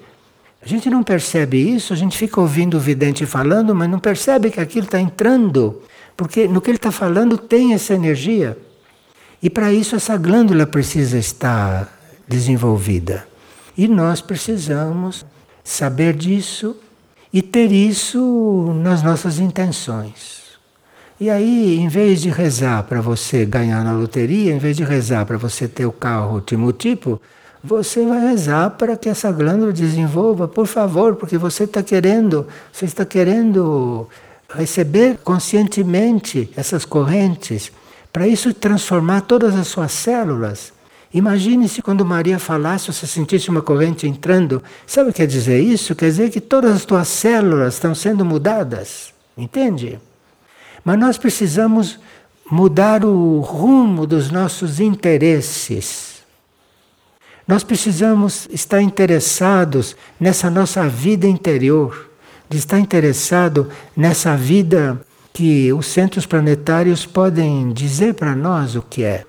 A 0.61 0.67
gente 0.67 0.87
não 0.87 1.01
percebe 1.01 1.57
isso, 1.57 1.91
a 1.91 1.95
gente 1.95 2.15
fica 2.15 2.39
ouvindo 2.39 2.77
o 2.77 2.79
vidente 2.79 3.25
falando, 3.25 3.73
mas 3.73 3.89
não 3.89 3.97
percebe 3.97 4.51
que 4.51 4.59
aquilo 4.59 4.85
está 4.85 5.01
entrando, 5.01 5.81
porque 6.15 6.47
no 6.47 6.61
que 6.61 6.69
ele 6.69 6.77
está 6.77 6.91
falando 6.91 7.35
tem 7.35 7.73
essa 7.73 7.95
energia. 7.95 8.55
E 9.41 9.49
para 9.49 9.73
isso 9.73 9.95
essa 9.95 10.15
glândula 10.15 10.67
precisa 10.67 11.17
estar 11.17 11.91
desenvolvida. 12.27 13.27
E 13.75 13.87
nós 13.87 14.21
precisamos 14.21 15.25
saber 15.63 16.13
disso 16.13 16.77
e 17.33 17.41
ter 17.41 17.71
isso 17.71 18.71
nas 18.83 19.01
nossas 19.01 19.39
intenções. 19.39 20.42
E 21.23 21.29
aí, 21.29 21.79
em 21.79 21.87
vez 21.87 22.21
de 22.21 22.29
rezar 22.29 22.83
para 22.83 22.99
você 22.99 23.45
ganhar 23.45 23.81
na 23.81 23.93
loteria, 23.93 24.53
em 24.53 24.57
vez 24.57 24.75
de 24.75 24.83
rezar 24.83 25.25
para 25.25 25.37
você 25.37 25.69
ter 25.69 25.85
o 25.85 25.91
carro 25.93 26.35
último 26.35 26.73
tipo, 26.73 27.21
você 27.63 28.05
vai 28.05 28.27
rezar 28.27 28.71
para 28.71 28.97
que 28.97 29.07
essa 29.07 29.31
glândula 29.31 29.71
desenvolva, 29.71 30.49
por 30.49 30.67
favor, 30.67 31.15
porque 31.15 31.37
você 31.37 31.63
está 31.63 31.81
querendo, 31.81 32.45
você 32.73 32.83
está 32.83 33.05
querendo 33.05 34.05
receber 34.53 35.17
conscientemente 35.23 36.51
essas 36.57 36.83
correntes, 36.83 37.71
para 38.11 38.27
isso 38.27 38.53
transformar 38.53 39.21
todas 39.21 39.55
as 39.55 39.69
suas 39.69 39.93
células. 39.93 40.73
Imagine 41.13 41.69
se 41.69 41.81
quando 41.81 42.03
Maria 42.03 42.37
falasse, 42.37 42.91
você 42.91 43.07
sentisse 43.07 43.49
uma 43.49 43.61
corrente 43.61 44.05
entrando. 44.05 44.61
Sabe 44.85 45.11
o 45.11 45.13
que 45.13 45.19
quer 45.19 45.27
dizer 45.27 45.61
isso? 45.61 45.95
Quer 45.95 46.07
dizer 46.07 46.29
que 46.31 46.41
todas 46.41 46.75
as 46.75 46.83
tuas 46.83 47.07
células 47.07 47.75
estão 47.75 47.95
sendo 47.95 48.25
mudadas. 48.25 49.13
Entende? 49.37 50.01
Mas 50.83 50.99
nós 50.99 51.17
precisamos 51.17 51.99
mudar 52.49 53.05
o 53.05 53.39
rumo 53.39 54.05
dos 54.05 54.29
nossos 54.29 54.79
interesses. 54.79 56.23
Nós 57.47 57.63
precisamos 57.63 58.47
estar 58.51 58.81
interessados 58.81 59.95
nessa 60.19 60.49
nossa 60.49 60.87
vida 60.87 61.27
interior, 61.27 62.09
de 62.49 62.57
estar 62.57 62.79
interessado 62.79 63.69
nessa 63.95 64.35
vida 64.35 64.99
que 65.33 65.73
os 65.73 65.87
centros 65.87 66.25
planetários 66.25 67.05
podem 67.05 67.73
dizer 67.73 68.13
para 68.13 68.35
nós 68.35 68.75
o 68.75 68.81
que 68.81 69.03
é. 69.03 69.25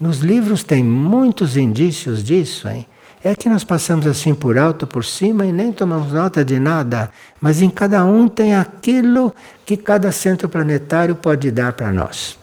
Nos 0.00 0.18
livros 0.18 0.64
tem 0.64 0.82
muitos 0.82 1.56
indícios 1.56 2.24
disso, 2.24 2.68
hein? 2.68 2.86
É 3.24 3.34
que 3.34 3.48
nós 3.48 3.64
passamos 3.64 4.06
assim 4.06 4.34
por 4.34 4.58
alto, 4.58 4.86
por 4.86 5.02
cima 5.02 5.46
e 5.46 5.52
nem 5.52 5.72
tomamos 5.72 6.12
nota 6.12 6.44
de 6.44 6.60
nada, 6.60 7.10
mas 7.40 7.62
em 7.62 7.70
cada 7.70 8.04
um 8.04 8.28
tem 8.28 8.54
aquilo 8.54 9.34
que 9.64 9.78
cada 9.78 10.12
centro 10.12 10.46
planetário 10.46 11.14
pode 11.14 11.50
dar 11.50 11.72
para 11.72 11.90
nós. 11.90 12.38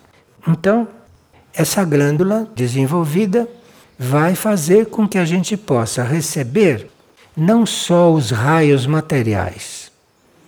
Então, 0.48 0.88
essa 1.54 1.86
glândula 1.86 2.48
desenvolvida 2.56 3.48
vai 4.00 4.34
fazer 4.34 4.88
com 4.88 5.08
que 5.08 5.20
a 5.20 5.26
gente 5.26 5.56
possa 5.56 6.02
receber 6.02 6.90
não 7.38 7.64
só 7.64 8.12
os 8.12 8.32
raios 8.32 8.88
materiais, 8.88 9.92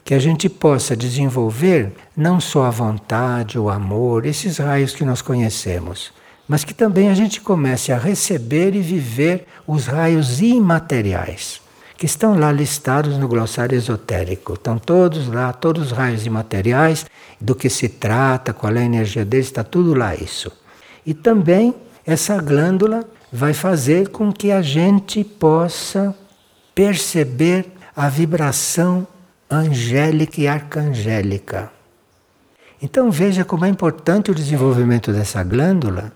que 0.03 0.15
a 0.15 0.19
gente 0.19 0.49
possa 0.49 0.95
desenvolver 0.95 1.93
não 2.17 2.41
só 2.41 2.65
a 2.65 2.71
vontade, 2.71 3.59
o 3.59 3.69
amor, 3.69 4.25
esses 4.25 4.57
raios 4.57 4.95
que 4.95 5.05
nós 5.05 5.21
conhecemos, 5.21 6.11
mas 6.47 6.63
que 6.63 6.73
também 6.73 7.09
a 7.09 7.13
gente 7.13 7.39
comece 7.41 7.91
a 7.91 7.97
receber 7.97 8.75
e 8.75 8.81
viver 8.81 9.47
os 9.65 9.85
raios 9.85 10.41
imateriais, 10.41 11.61
que 11.97 12.05
estão 12.05 12.37
lá 12.37 12.51
listados 12.51 13.17
no 13.17 13.27
glossário 13.27 13.77
esotérico. 13.77 14.53
Estão 14.53 14.77
todos 14.77 15.27
lá, 15.27 15.53
todos 15.53 15.87
os 15.87 15.91
raios 15.91 16.25
imateriais, 16.25 17.05
do 17.39 17.55
que 17.55 17.69
se 17.69 17.87
trata, 17.87 18.53
qual 18.53 18.75
é 18.75 18.79
a 18.79 18.85
energia 18.85 19.23
deles, 19.23 19.47
está 19.47 19.63
tudo 19.63 19.93
lá 19.93 20.15
isso. 20.15 20.51
E 21.05 21.13
também 21.13 21.73
essa 22.05 22.37
glândula 22.41 23.05
vai 23.31 23.53
fazer 23.53 24.09
com 24.09 24.31
que 24.31 24.51
a 24.51 24.61
gente 24.61 25.23
possa 25.23 26.15
perceber 26.75 27.71
a 27.95 28.09
vibração 28.09 29.07
angélica 29.49 30.41
e 30.41 30.47
arcangélica. 30.47 31.71
Então 32.81 33.09
veja 33.09 33.45
como 33.45 33.65
é 33.65 33.69
importante 33.69 34.29
o 34.31 34.35
desenvolvimento 34.35 35.13
dessa 35.13 35.41
glândula 35.43 36.11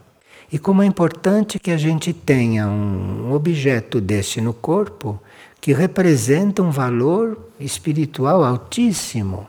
e 0.52 0.58
como 0.58 0.82
é 0.82 0.86
importante 0.86 1.60
que 1.60 1.72
a 1.72 1.78
gente 1.78 2.14
tenha 2.14 2.68
um 2.68 3.34
objeto 3.34 4.00
desse 4.00 4.40
no 4.40 4.54
corpo 4.54 5.22
que 5.60 5.74
representa 5.74 6.62
um 6.62 6.72
valor 6.72 7.38
espiritual 7.60 8.44
altíssimo. 8.44 9.48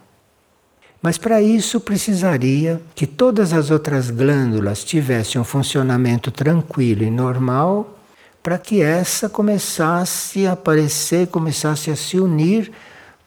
Mas 1.00 1.16
para 1.16 1.40
isso 1.40 1.78
precisaria 1.80 2.80
que 2.94 3.06
todas 3.06 3.52
as 3.52 3.70
outras 3.70 4.10
glândulas 4.10 4.82
tivessem 4.82 5.40
um 5.40 5.44
funcionamento 5.44 6.32
tranquilo 6.32 7.04
e 7.04 7.10
normal, 7.10 7.96
para 8.42 8.58
que 8.58 8.82
essa 8.82 9.28
começasse 9.28 10.46
a 10.46 10.52
aparecer, 10.52 11.28
começasse 11.28 11.90
a 11.90 11.96
se 11.96 12.18
unir, 12.18 12.72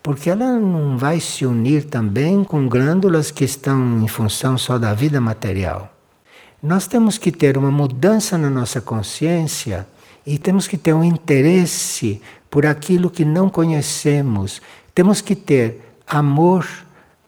porque 0.03 0.29
ela 0.29 0.59
não 0.59 0.97
vai 0.97 1.19
se 1.19 1.45
unir 1.45 1.85
também 1.85 2.43
com 2.43 2.67
glândulas 2.67 3.31
que 3.31 3.45
estão 3.45 4.01
em 4.03 4.07
função 4.07 4.57
só 4.57 4.77
da 4.77 4.93
vida 4.93 5.21
material. 5.21 5.90
Nós 6.61 6.85
temos 6.85 7.17
que 7.17 7.31
ter 7.31 7.57
uma 7.57 7.71
mudança 7.71 8.37
na 8.37 8.49
nossa 8.49 8.79
consciência 8.79 9.87
e 10.25 10.37
temos 10.37 10.67
que 10.67 10.77
ter 10.77 10.93
um 10.93 11.03
interesse 11.03 12.21
por 12.49 12.65
aquilo 12.65 13.09
que 13.09 13.25
não 13.25 13.49
conhecemos. 13.49 14.61
Temos 14.93 15.21
que 15.21 15.35
ter 15.35 15.81
amor 16.05 16.67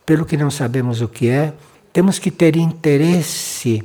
pelo 0.06 0.26
que 0.26 0.38
não 0.38 0.52
sabemos 0.52 1.02
o 1.02 1.08
que 1.08 1.30
é, 1.30 1.54
temos 1.92 2.20
que 2.20 2.30
ter 2.30 2.56
interesse 2.56 3.84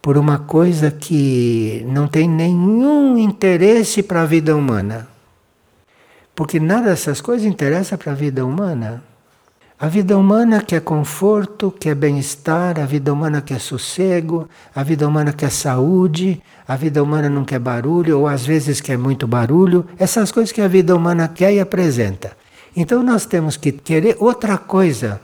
por 0.00 0.16
uma 0.16 0.38
coisa 0.38 0.90
que 0.90 1.84
não 1.88 2.08
tem 2.08 2.28
nenhum 2.28 3.18
interesse 3.18 4.02
para 4.02 4.22
a 4.22 4.26
vida 4.26 4.56
humana. 4.56 5.08
Porque 6.34 6.58
nada 6.58 6.90
dessas 6.90 7.20
coisas 7.20 7.46
interessa 7.46 7.98
para 7.98 8.12
a 8.12 8.14
vida 8.14 8.44
humana. 8.44 9.02
A 9.80 9.86
vida 9.86 10.18
humana 10.18 10.60
quer 10.60 10.80
conforto, 10.80 11.70
quer 11.70 11.94
bem-estar, 11.94 12.80
a 12.80 12.84
vida 12.84 13.12
humana 13.12 13.40
quer 13.40 13.60
sossego, 13.60 14.48
a 14.74 14.82
vida 14.82 15.06
humana 15.06 15.32
quer 15.32 15.52
saúde, 15.52 16.42
a 16.66 16.74
vida 16.74 17.00
humana 17.00 17.28
não 17.28 17.44
quer 17.44 17.60
barulho, 17.60 18.18
ou 18.18 18.26
às 18.26 18.44
vezes 18.44 18.80
quer 18.80 18.98
muito 18.98 19.24
barulho. 19.24 19.86
Essas 19.96 20.32
coisas 20.32 20.50
que 20.50 20.60
a 20.60 20.66
vida 20.66 20.96
humana 20.96 21.28
quer 21.28 21.52
e 21.54 21.60
apresenta. 21.60 22.36
Então 22.74 23.04
nós 23.04 23.24
temos 23.24 23.56
que 23.56 23.70
querer 23.70 24.16
outra 24.18 24.58
coisa 24.58 25.20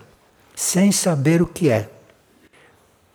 sem 0.55 0.93
saber 0.93 1.43
o 1.43 1.47
que 1.47 1.69
é. 1.69 1.91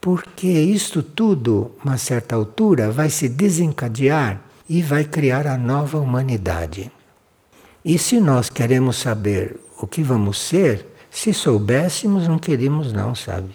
Porque 0.01 0.47
isto 0.47 1.01
tudo, 1.01 1.71
uma 1.85 1.97
certa 1.97 2.35
altura, 2.35 2.91
vai 2.91 3.09
se 3.09 3.29
desencadear 3.29 4.41
e 4.67 4.81
vai 4.81 5.05
criar 5.05 5.47
a 5.47 5.57
nova 5.57 5.99
humanidade. 5.99 6.91
E 7.83 7.97
se 7.97 8.19
nós 8.19 8.49
queremos 8.49 8.97
saber 8.97 9.57
o 9.81 9.87
que 9.87 10.03
vamos 10.03 10.37
ser, 10.37 10.88
se 11.11 11.33
soubéssemos, 11.33 12.27
não 12.27 12.37
queríamos 12.37 12.93
não, 12.93 13.15
sabe? 13.15 13.49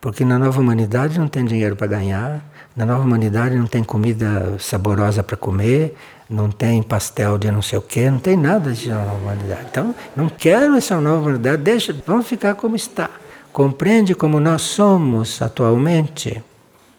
Porque 0.00 0.24
na 0.24 0.38
nova 0.38 0.60
humanidade 0.60 1.18
não 1.18 1.28
tem 1.28 1.44
dinheiro 1.44 1.76
para 1.76 1.86
ganhar, 1.86 2.44
na 2.76 2.84
nova 2.84 3.02
humanidade 3.02 3.56
não 3.56 3.66
tem 3.66 3.82
comida 3.82 4.56
saborosa 4.58 5.22
para 5.22 5.36
comer, 5.36 5.96
não 6.28 6.50
tem 6.50 6.82
pastel 6.82 7.38
de 7.38 7.50
não 7.50 7.62
sei 7.62 7.78
o 7.78 7.82
quê, 7.82 8.10
não 8.10 8.18
tem 8.18 8.36
nada 8.36 8.72
de 8.72 8.90
nova 8.90 9.14
humanidade. 9.14 9.66
Então, 9.70 9.94
não 10.16 10.28
quero 10.28 10.76
essa 10.76 11.00
nova 11.00 11.22
humanidade, 11.22 11.62
deixa, 11.62 11.96
vamos 12.06 12.26
ficar 12.26 12.54
como 12.54 12.76
está. 12.76 13.08
Compreende 13.52 14.14
como 14.14 14.40
nós 14.40 14.62
somos 14.62 15.40
atualmente? 15.40 16.42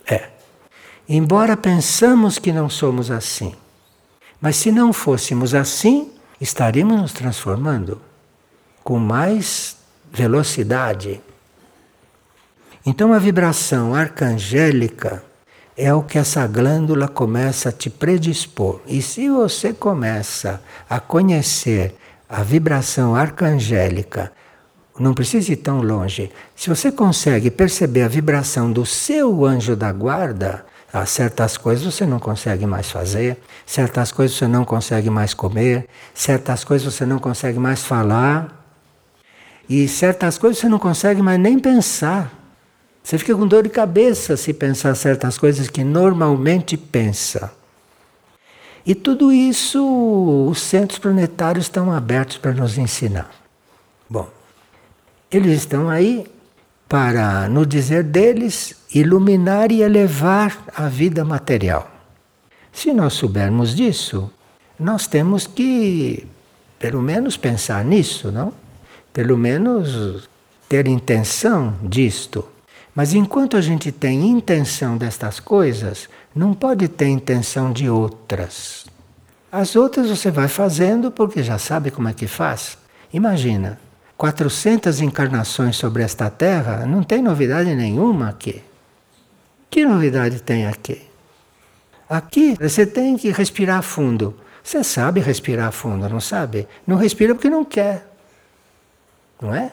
É. 0.10 0.30
Embora 1.08 1.58
pensamos 1.58 2.40
que 2.40 2.52
não 2.52 2.70
somos 2.70 3.12
assim. 3.12 3.54
Mas 4.40 4.56
se 4.56 4.72
não 4.72 4.94
fôssemos 4.94 5.54
assim, 5.54 6.12
estaríamos 6.40 7.02
nos 7.02 7.14
transformando 7.14 8.02
com 8.86 9.00
mais 9.00 9.78
velocidade. 10.14 11.20
Então 12.86 13.12
a 13.12 13.18
vibração 13.18 13.96
arcangélica 13.96 15.24
é 15.76 15.92
o 15.92 16.04
que 16.04 16.20
essa 16.20 16.46
glândula 16.46 17.08
começa 17.08 17.70
a 17.70 17.72
te 17.72 17.90
predispor. 17.90 18.80
E 18.86 19.02
se 19.02 19.28
você 19.28 19.74
começa 19.74 20.62
a 20.88 21.00
conhecer 21.00 21.96
a 22.30 22.44
vibração 22.44 23.16
arcangélica, 23.16 24.32
não 25.00 25.16
precisa 25.16 25.52
ir 25.52 25.58
tão 25.58 25.82
longe. 25.82 26.32
Se 26.56 26.70
você 26.70 26.92
consegue 26.92 27.50
perceber 27.50 28.04
a 28.04 28.08
vibração 28.08 28.72
do 28.72 28.86
seu 28.86 29.44
anjo 29.44 29.76
da 29.76 29.92
guarda, 29.92 30.64
ah, 30.94 31.08
certas 31.08 31.58
coisas 31.58 31.84
você 31.84 32.06
não 32.06 32.20
consegue 32.20 32.68
mais 32.68 32.92
fazer, 32.92 33.40
certas 33.66 34.12
coisas 34.12 34.38
você 34.38 34.48
não 34.48 34.64
consegue 34.64 35.10
mais 35.10 35.34
comer, 35.34 35.90
certas 36.14 36.64
coisas 36.64 36.94
você 36.94 37.04
não 37.04 37.18
consegue 37.18 37.58
mais 37.58 37.84
falar. 37.84 38.65
E 39.68 39.88
certas 39.88 40.38
coisas 40.38 40.60
você 40.60 40.70
não 40.70 40.80
consegue 40.80 41.22
mais 41.22 41.40
nem 41.40 41.58
pensar. 41.58 42.32
Você 43.04 43.18
fica 43.18 43.36
com 43.36 43.48
dor 43.48 43.64
de 43.64 43.70
cabeça 43.70 44.36
se 44.36 44.54
pensar 44.54 44.96
certas 44.96 45.38
coisas 45.38 45.70
que 45.70 45.84
normalmente 45.84 46.76
pensa. 46.78 47.52
E 48.86 48.94
tudo 48.94 49.32
isso 49.32 50.48
os 50.50 50.60
centros 50.62 51.00
planetários 51.00 51.66
estão 51.66 51.92
abertos 51.92 52.38
para 52.38 52.54
nos 52.54 52.78
ensinar. 52.78 53.30
Bom, 54.10 54.30
eles 55.32 55.58
estão 55.58 55.90
aí 55.90 56.26
para, 56.88 57.50
no 57.50 57.66
dizer 57.66 58.04
deles, 58.04 58.76
iluminar 58.94 59.72
e 59.72 59.82
elevar 59.82 60.64
a 60.76 60.88
vida 60.88 61.26
material. 61.26 61.92
Se 62.72 62.94
nós 62.94 63.14
soubermos 63.14 63.76
disso, 63.76 64.32
nós 64.80 65.08
temos 65.08 65.48
que, 65.48 66.28
pelo 66.78 67.02
menos, 67.02 67.38
pensar 67.38 67.84
nisso, 67.84 68.32
não? 68.32 68.54
Pelo 69.16 69.38
menos 69.38 70.28
ter 70.68 70.88
intenção 70.88 71.74
disto. 71.82 72.46
Mas 72.94 73.14
enquanto 73.14 73.56
a 73.56 73.62
gente 73.62 73.90
tem 73.90 74.28
intenção 74.28 74.98
destas 74.98 75.40
coisas, 75.40 76.10
não 76.36 76.54
pode 76.54 76.90
ter 76.90 77.08
intenção 77.08 77.72
de 77.72 77.90
outras. 77.90 78.86
As 79.50 79.78
outras 79.78 80.10
você 80.10 80.30
vai 80.30 80.50
fazendo 80.50 81.10
porque 81.10 81.42
já 81.42 81.58
sabe 81.58 81.92
como 81.92 82.10
é 82.10 82.14
que 82.14 82.28
faz. 82.28 82.78
Imagina, 83.14 83.80
400 84.18 85.00
encarnações 85.00 85.78
sobre 85.78 86.04
esta 86.04 86.30
terra, 86.30 86.86
não 86.86 87.02
tem 87.02 87.22
novidade 87.22 87.74
nenhuma 87.74 88.28
aqui. 88.28 88.62
Que 89.70 89.86
novidade 89.86 90.42
tem 90.42 90.68
aqui? 90.68 91.02
Aqui 92.10 92.58
você 92.60 92.86
tem 92.86 93.16
que 93.16 93.32
respirar 93.32 93.82
fundo. 93.82 94.36
Você 94.62 94.84
sabe 94.84 95.22
respirar 95.22 95.72
fundo, 95.72 96.10
não 96.10 96.20
sabe? 96.20 96.68
Não 96.86 96.98
respira 96.98 97.34
porque 97.34 97.50
não 97.50 97.64
quer. 97.64 98.15
Não 99.42 99.54
é? 99.54 99.72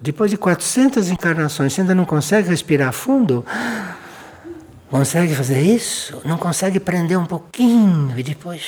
Depois 0.00 0.30
de 0.30 0.36
400 0.36 1.10
encarnações, 1.10 1.72
você 1.72 1.80
ainda 1.80 1.94
não 1.94 2.04
consegue 2.04 2.48
respirar 2.48 2.92
fundo? 2.92 3.44
Consegue 4.90 5.34
fazer 5.34 5.60
isso? 5.60 6.20
Não 6.24 6.36
consegue 6.36 6.80
prender 6.80 7.18
um 7.18 7.24
pouquinho 7.24 8.12
e 8.18 8.22
depois 8.22 8.62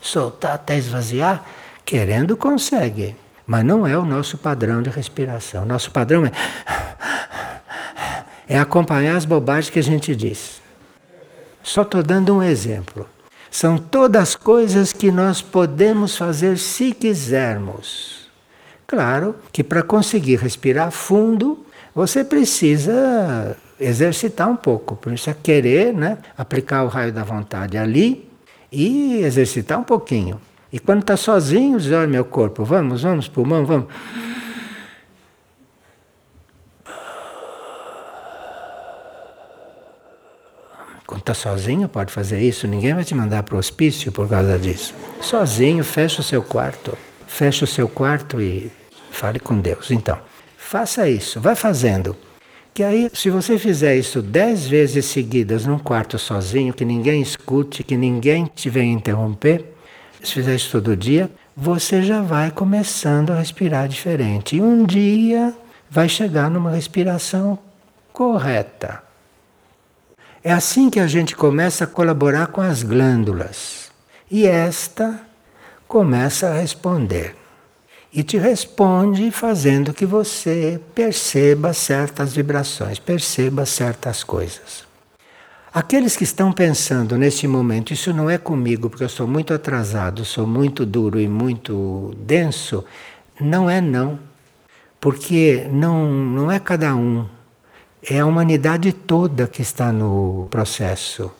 soltar 0.00 0.54
até 0.54 0.76
esvaziar? 0.76 1.44
Querendo, 1.84 2.36
consegue. 2.36 3.16
Mas 3.46 3.64
não 3.64 3.86
é 3.86 3.98
o 3.98 4.04
nosso 4.04 4.38
padrão 4.38 4.82
de 4.82 4.90
respiração. 4.90 5.64
Nosso 5.64 5.90
padrão 5.90 6.24
é, 6.24 6.32
é 8.48 8.58
acompanhar 8.58 9.16
as 9.16 9.24
bobagens 9.24 9.70
que 9.70 9.78
a 9.78 9.82
gente 9.82 10.14
diz. 10.16 10.60
Só 11.62 11.82
estou 11.82 12.02
dando 12.02 12.34
um 12.34 12.42
exemplo. 12.42 13.08
São 13.50 13.76
todas 13.76 14.36
coisas 14.36 14.92
que 14.92 15.10
nós 15.10 15.42
podemos 15.42 16.16
fazer 16.16 16.56
se 16.56 16.92
quisermos. 16.92 18.30
Claro 18.86 19.34
que 19.52 19.64
para 19.64 19.82
conseguir 19.82 20.36
respirar 20.36 20.90
fundo, 20.90 21.64
você 21.94 22.22
precisa 22.22 23.56
exercitar 23.78 24.48
um 24.48 24.56
pouco, 24.56 24.94
precisa 24.96 25.34
querer 25.34 25.92
né, 25.92 26.18
aplicar 26.36 26.84
o 26.84 26.88
raio 26.88 27.12
da 27.12 27.24
vontade 27.24 27.76
ali 27.76 28.28
e 28.70 29.22
exercitar 29.22 29.78
um 29.78 29.84
pouquinho. 29.84 30.40
E 30.72 30.78
quando 30.78 31.00
está 31.00 31.16
sozinho, 31.16 31.78
diz, 31.78 31.90
olha 31.90 32.06
meu 32.06 32.24
corpo, 32.24 32.64
vamos, 32.64 33.02
vamos, 33.02 33.26
pulmão, 33.26 33.66
vamos. 33.66 33.88
Está 41.20 41.34
sozinho, 41.34 41.88
pode 41.88 42.12
fazer 42.12 42.40
isso, 42.40 42.66
ninguém 42.66 42.94
vai 42.94 43.04
te 43.04 43.14
mandar 43.14 43.42
para 43.42 43.54
o 43.54 43.58
hospício 43.58 44.10
por 44.12 44.28
causa 44.28 44.58
disso. 44.58 44.94
Sozinho, 45.20 45.84
fecha 45.84 46.20
o 46.20 46.24
seu 46.24 46.42
quarto. 46.42 46.96
Fecha 47.26 47.64
o 47.64 47.68
seu 47.68 47.88
quarto 47.88 48.40
e 48.40 48.70
fale 49.10 49.38
com 49.38 49.58
Deus. 49.60 49.90
Então, 49.90 50.18
faça 50.56 51.08
isso, 51.08 51.40
vai 51.40 51.54
fazendo. 51.54 52.16
Que 52.72 52.82
aí, 52.82 53.10
se 53.12 53.30
você 53.30 53.58
fizer 53.58 53.96
isso 53.96 54.22
dez 54.22 54.66
vezes 54.66 55.04
seguidas 55.06 55.66
num 55.66 55.78
quarto 55.78 56.18
sozinho, 56.18 56.72
que 56.72 56.84
ninguém 56.84 57.20
escute, 57.20 57.82
que 57.82 57.96
ninguém 57.96 58.50
te 58.54 58.70
venha 58.70 58.92
interromper, 58.92 59.64
se 60.22 60.34
fizer 60.34 60.54
isso 60.54 60.70
todo 60.70 60.96
dia, 60.96 61.30
você 61.56 62.02
já 62.02 62.22
vai 62.22 62.50
começando 62.50 63.30
a 63.30 63.38
respirar 63.38 63.88
diferente. 63.88 64.56
E 64.56 64.62
um 64.62 64.84
dia 64.84 65.54
vai 65.90 66.08
chegar 66.08 66.50
numa 66.50 66.70
respiração 66.70 67.58
correta. 68.12 69.09
É 70.42 70.52
assim 70.52 70.88
que 70.88 70.98
a 70.98 71.06
gente 71.06 71.36
começa 71.36 71.84
a 71.84 71.86
colaborar 71.86 72.46
com 72.46 72.62
as 72.62 72.82
glândulas. 72.82 73.90
E 74.30 74.46
esta 74.46 75.20
começa 75.86 76.48
a 76.48 76.54
responder. 76.54 77.36
E 78.10 78.22
te 78.22 78.38
responde 78.38 79.30
fazendo 79.30 79.92
que 79.92 80.06
você 80.06 80.80
perceba 80.94 81.74
certas 81.74 82.32
vibrações, 82.32 82.98
perceba 82.98 83.66
certas 83.66 84.24
coisas. 84.24 84.88
Aqueles 85.72 86.16
que 86.16 86.24
estão 86.24 86.52
pensando 86.52 87.18
nesse 87.18 87.46
momento, 87.46 87.92
isso 87.92 88.12
não 88.12 88.28
é 88.28 88.38
comigo, 88.38 88.88
porque 88.88 89.04
eu 89.04 89.08
sou 89.10 89.26
muito 89.26 89.52
atrasado, 89.52 90.24
sou 90.24 90.46
muito 90.46 90.86
duro 90.86 91.20
e 91.20 91.28
muito 91.28 92.12
denso, 92.18 92.82
não 93.38 93.68
é 93.68 93.80
não. 93.80 94.18
Porque 94.98 95.68
não, 95.70 96.10
não 96.10 96.50
é 96.50 96.58
cada 96.58 96.94
um 96.96 97.26
é 98.08 98.20
a 98.20 98.26
humanidade 98.26 98.92
toda 98.92 99.46
que 99.46 99.62
está 99.62 99.92
no 99.92 100.46
processo. 100.50 101.30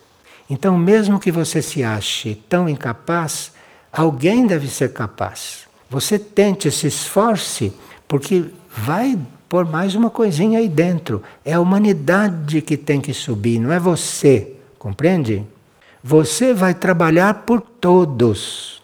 Então, 0.49 0.77
mesmo 0.77 1.21
que 1.21 1.31
você 1.31 1.63
se 1.63 1.83
ache 1.83 2.35
tão 2.49 2.69
incapaz, 2.69 3.53
alguém 3.93 4.47
deve 4.47 4.69
ser 4.69 4.93
capaz. 4.93 5.69
Você 5.89 6.19
tente, 6.19 6.71
se 6.71 6.87
esforce, 6.87 7.73
porque 8.07 8.45
vai 8.77 9.19
pôr 9.49 9.65
mais 9.65 9.95
uma 9.95 10.11
coisinha 10.11 10.59
aí 10.59 10.69
dentro. 10.69 11.23
É 11.45 11.55
a 11.55 11.61
humanidade 11.61 12.61
que 12.63 12.77
tem 12.77 13.01
que 13.01 13.15
subir, 13.15 13.59
não 13.59 13.73
é 13.73 13.79
você. 13.79 14.57
Compreende? 14.79 15.45
Você 16.03 16.53
vai 16.53 16.75
trabalhar 16.75 17.43
por 17.43 17.61
todos. 17.61 18.83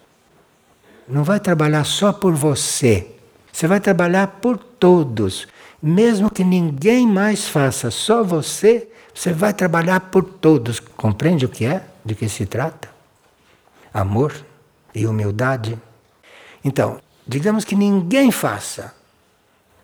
Não 1.08 1.24
vai 1.24 1.40
trabalhar 1.40 1.84
só 1.84 2.12
por 2.12 2.34
você. 2.34 3.08
Você 3.52 3.66
vai 3.66 3.80
trabalhar 3.80 4.26
por 4.26 4.58
todos 4.58 5.46
mesmo 5.86 6.28
que 6.28 6.42
ninguém 6.42 7.06
mais 7.06 7.46
faça, 7.46 7.92
só 7.92 8.24
você, 8.24 8.88
você 9.14 9.32
vai 9.32 9.54
trabalhar 9.54 10.00
por 10.00 10.24
todos. 10.24 10.80
Compreende 10.80 11.46
o 11.46 11.48
que 11.48 11.64
é? 11.64 11.86
De 12.04 12.12
que 12.12 12.28
se 12.28 12.44
trata? 12.44 12.88
Amor 13.94 14.34
e 14.92 15.06
humildade. 15.06 15.78
Então, 16.64 17.00
digamos 17.24 17.64
que 17.64 17.76
ninguém 17.76 18.32
faça. 18.32 18.92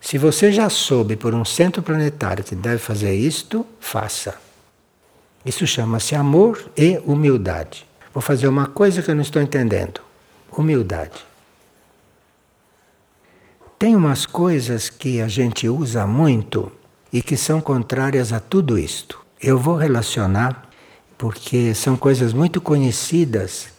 Se 0.01 0.19
você 0.19 0.51
já 0.51 0.69
soube 0.69 1.15
por 1.15 1.35
um 1.35 1.45
centro 1.45 1.81
planetário 1.85 2.43
que 2.43 2.57
deve 2.57 2.79
fazer 2.79 3.15
isto, 3.15 3.65
faça. 3.79 4.35
Isso 5.47 5.65
chama-se 5.69 6.17
amor 6.17 6.69
e 6.77 7.01
humildade. 7.07 7.87
Vou 8.13 8.21
fazer 8.21 8.49
uma 8.49 8.67
coisa 8.67 9.03
que 9.03 9.09
eu 9.09 9.15
não 9.15 9.23
estou 9.23 9.41
entendendo. 9.41 10.01
Humildade. 10.51 11.25
Tem 13.83 13.97
umas 13.97 14.25
coisas 14.25 14.89
que 14.89 15.21
a 15.21 15.27
gente 15.27 15.69
usa 15.69 16.07
muito 16.07 16.71
e 17.13 17.21
que 17.21 17.37
são 17.37 17.61
contrárias 17.61 18.33
a 18.33 18.39
tudo 18.39 18.79
isto. 18.79 19.21
Eu 19.43 19.59
vou 19.59 19.75
relacionar 19.75 20.71
porque 21.19 21.75
são 21.75 21.97
coisas 21.97 22.33
muito 22.33 22.61
conhecidas 22.61 23.71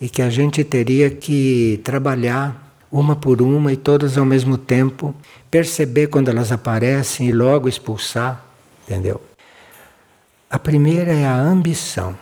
e 0.00 0.08
que 0.08 0.22
a 0.22 0.28
gente 0.28 0.64
teria 0.64 1.08
que 1.08 1.80
trabalhar 1.84 2.76
uma 2.90 3.14
por 3.14 3.40
uma 3.40 3.72
e 3.72 3.76
todas 3.76 4.18
ao 4.18 4.24
mesmo 4.24 4.58
tempo, 4.58 5.14
perceber 5.52 6.08
quando 6.08 6.30
elas 6.30 6.50
aparecem 6.50 7.28
e 7.28 7.32
logo 7.32 7.68
expulsar, 7.68 8.44
entendeu? 8.82 9.22
A 10.50 10.58
primeira 10.58 11.12
é 11.12 11.24
a 11.24 11.40
ambição. 11.40 12.18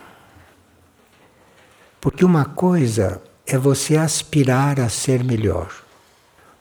Porque 1.99 2.23
uma 2.23 2.45
coisa 2.45 3.19
é 3.47 3.57
você 3.57 3.97
aspirar 3.97 4.79
a 4.79 4.87
ser 4.87 5.23
melhor. 5.23 5.82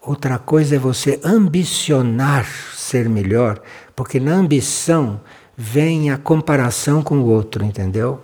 Outra 0.05 0.37
coisa 0.37 0.75
é 0.75 0.79
você 0.81 1.21
ambicionar 1.23 2.45
ser 2.75 3.09
melhor, 3.09 3.63
porque 3.95 4.19
na 4.19 4.33
ambição 4.33 5.21
vem 5.57 6.11
a 6.11 6.19
comparação 6.19 7.05
com 7.05 7.19
o 7.19 7.27
outro, 7.27 7.65
entendeu? 7.65 8.21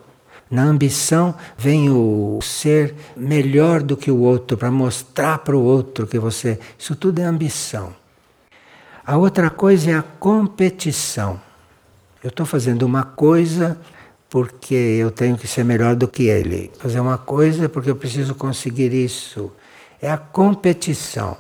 Na 0.51 0.65
ambição 0.65 1.37
vem 1.57 1.89
o 1.89 2.41
ser 2.43 2.97
melhor 3.17 3.81
do 3.81 3.97
que 3.97 4.11
o 4.11 4.19
outro, 4.19 4.57
para 4.57 4.73
mostrar 4.73 5.39
para 5.39 5.57
o 5.57 5.63
outro 5.63 6.05
que 6.05 6.19
você. 6.19 6.59
Isso 6.77 6.97
tudo 6.97 7.21
é 7.21 7.25
ambição. 7.25 7.95
A 9.07 9.17
outra 9.17 9.49
coisa 9.49 9.93
é 9.93 9.95
a 9.95 10.03
competição. 10.03 11.41
Eu 12.25 12.29
estou 12.29 12.45
fazendo 12.45 12.83
uma 12.83 13.05
coisa 13.05 13.79
porque 14.29 14.75
eu 14.75 15.13
tenho 15.13 15.39
que 15.39 15.47
ser 15.47 15.65
melhor 15.65 15.95
do 15.95 16.09
que 16.09 16.25
ele. 16.25 16.73
Fazer 16.81 16.99
uma 16.99 17.19
coisa 17.19 17.69
porque 17.69 17.89
eu 17.89 17.97
preciso 17.97 18.35
conseguir 18.35 18.93
isso. 18.93 19.53
É 20.03 20.11
a 20.11 20.19
competição. 20.19 21.37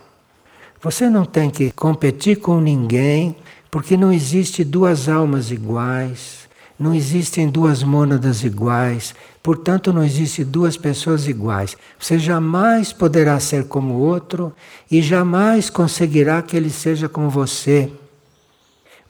Você 0.81 1.11
não 1.11 1.25
tem 1.25 1.51
que 1.51 1.73
competir 1.73 2.37
com 2.37 2.61
ninguém, 2.61 3.35
porque 3.71 3.97
não 3.97 4.13
existe 4.13 4.63
duas 4.63 5.09
almas 5.09 5.51
iguais, 5.51 6.49
Não 6.79 6.95
existem 6.95 7.49
duas 7.49 7.83
mônadas 7.83 8.45
iguais, 8.45 9.13
portanto, 9.43 9.93
não 9.93 10.05
existem 10.05 10.45
duas 10.45 10.77
pessoas 10.77 11.27
iguais. 11.27 11.77
Você 11.99 12.21
jamais 12.21 12.93
poderá 12.93 13.41
ser 13.41 13.65
como 13.65 13.95
o 13.95 14.01
outro 14.01 14.55
e 14.89 15.03
jamais 15.03 15.69
conseguirá 15.69 16.41
que 16.41 16.57
ele 16.57 16.71
seja 16.71 17.09
como 17.09 17.29
você. 17.29 17.91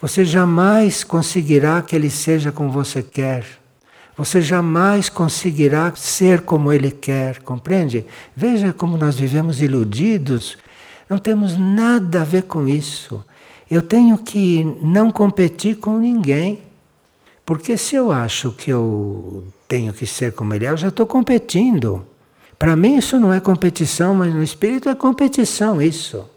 Você 0.00 0.24
jamais 0.24 1.04
conseguirá 1.04 1.82
que 1.82 1.94
ele 1.94 2.08
seja 2.08 2.50
como 2.50 2.70
você 2.70 3.02
quer. 3.02 3.44
Você 4.16 4.40
jamais 4.40 5.10
conseguirá 5.10 5.92
ser 5.94 6.40
como 6.40 6.72
ele 6.72 6.90
quer, 6.90 7.42
compreende? 7.42 8.06
Veja 8.34 8.72
como 8.72 8.96
nós 8.96 9.16
vivemos 9.16 9.60
iludidos. 9.60 10.56
Não 11.08 11.18
temos 11.18 11.56
nada 11.56 12.20
a 12.20 12.24
ver 12.24 12.42
com 12.42 12.68
isso. 12.68 13.24
Eu 13.70 13.82
tenho 13.82 14.16
que 14.18 14.64
não 14.82 15.10
competir 15.10 15.76
com 15.76 15.98
ninguém. 15.98 16.60
Porque 17.44 17.78
se 17.78 17.96
eu 17.96 18.12
acho 18.12 18.52
que 18.52 18.70
eu 18.70 19.44
tenho 19.66 19.92
que 19.92 20.06
ser 20.06 20.32
como 20.32 20.52
ele 20.54 20.66
é, 20.66 20.70
eu 20.70 20.76
já 20.76 20.88
estou 20.88 21.06
competindo. 21.06 22.04
Para 22.58 22.76
mim 22.76 22.96
isso 22.96 23.18
não 23.18 23.32
é 23.32 23.40
competição, 23.40 24.14
mas 24.14 24.34
no 24.34 24.42
espírito 24.42 24.88
é 24.88 24.94
competição 24.94 25.80
isso. 25.80 26.28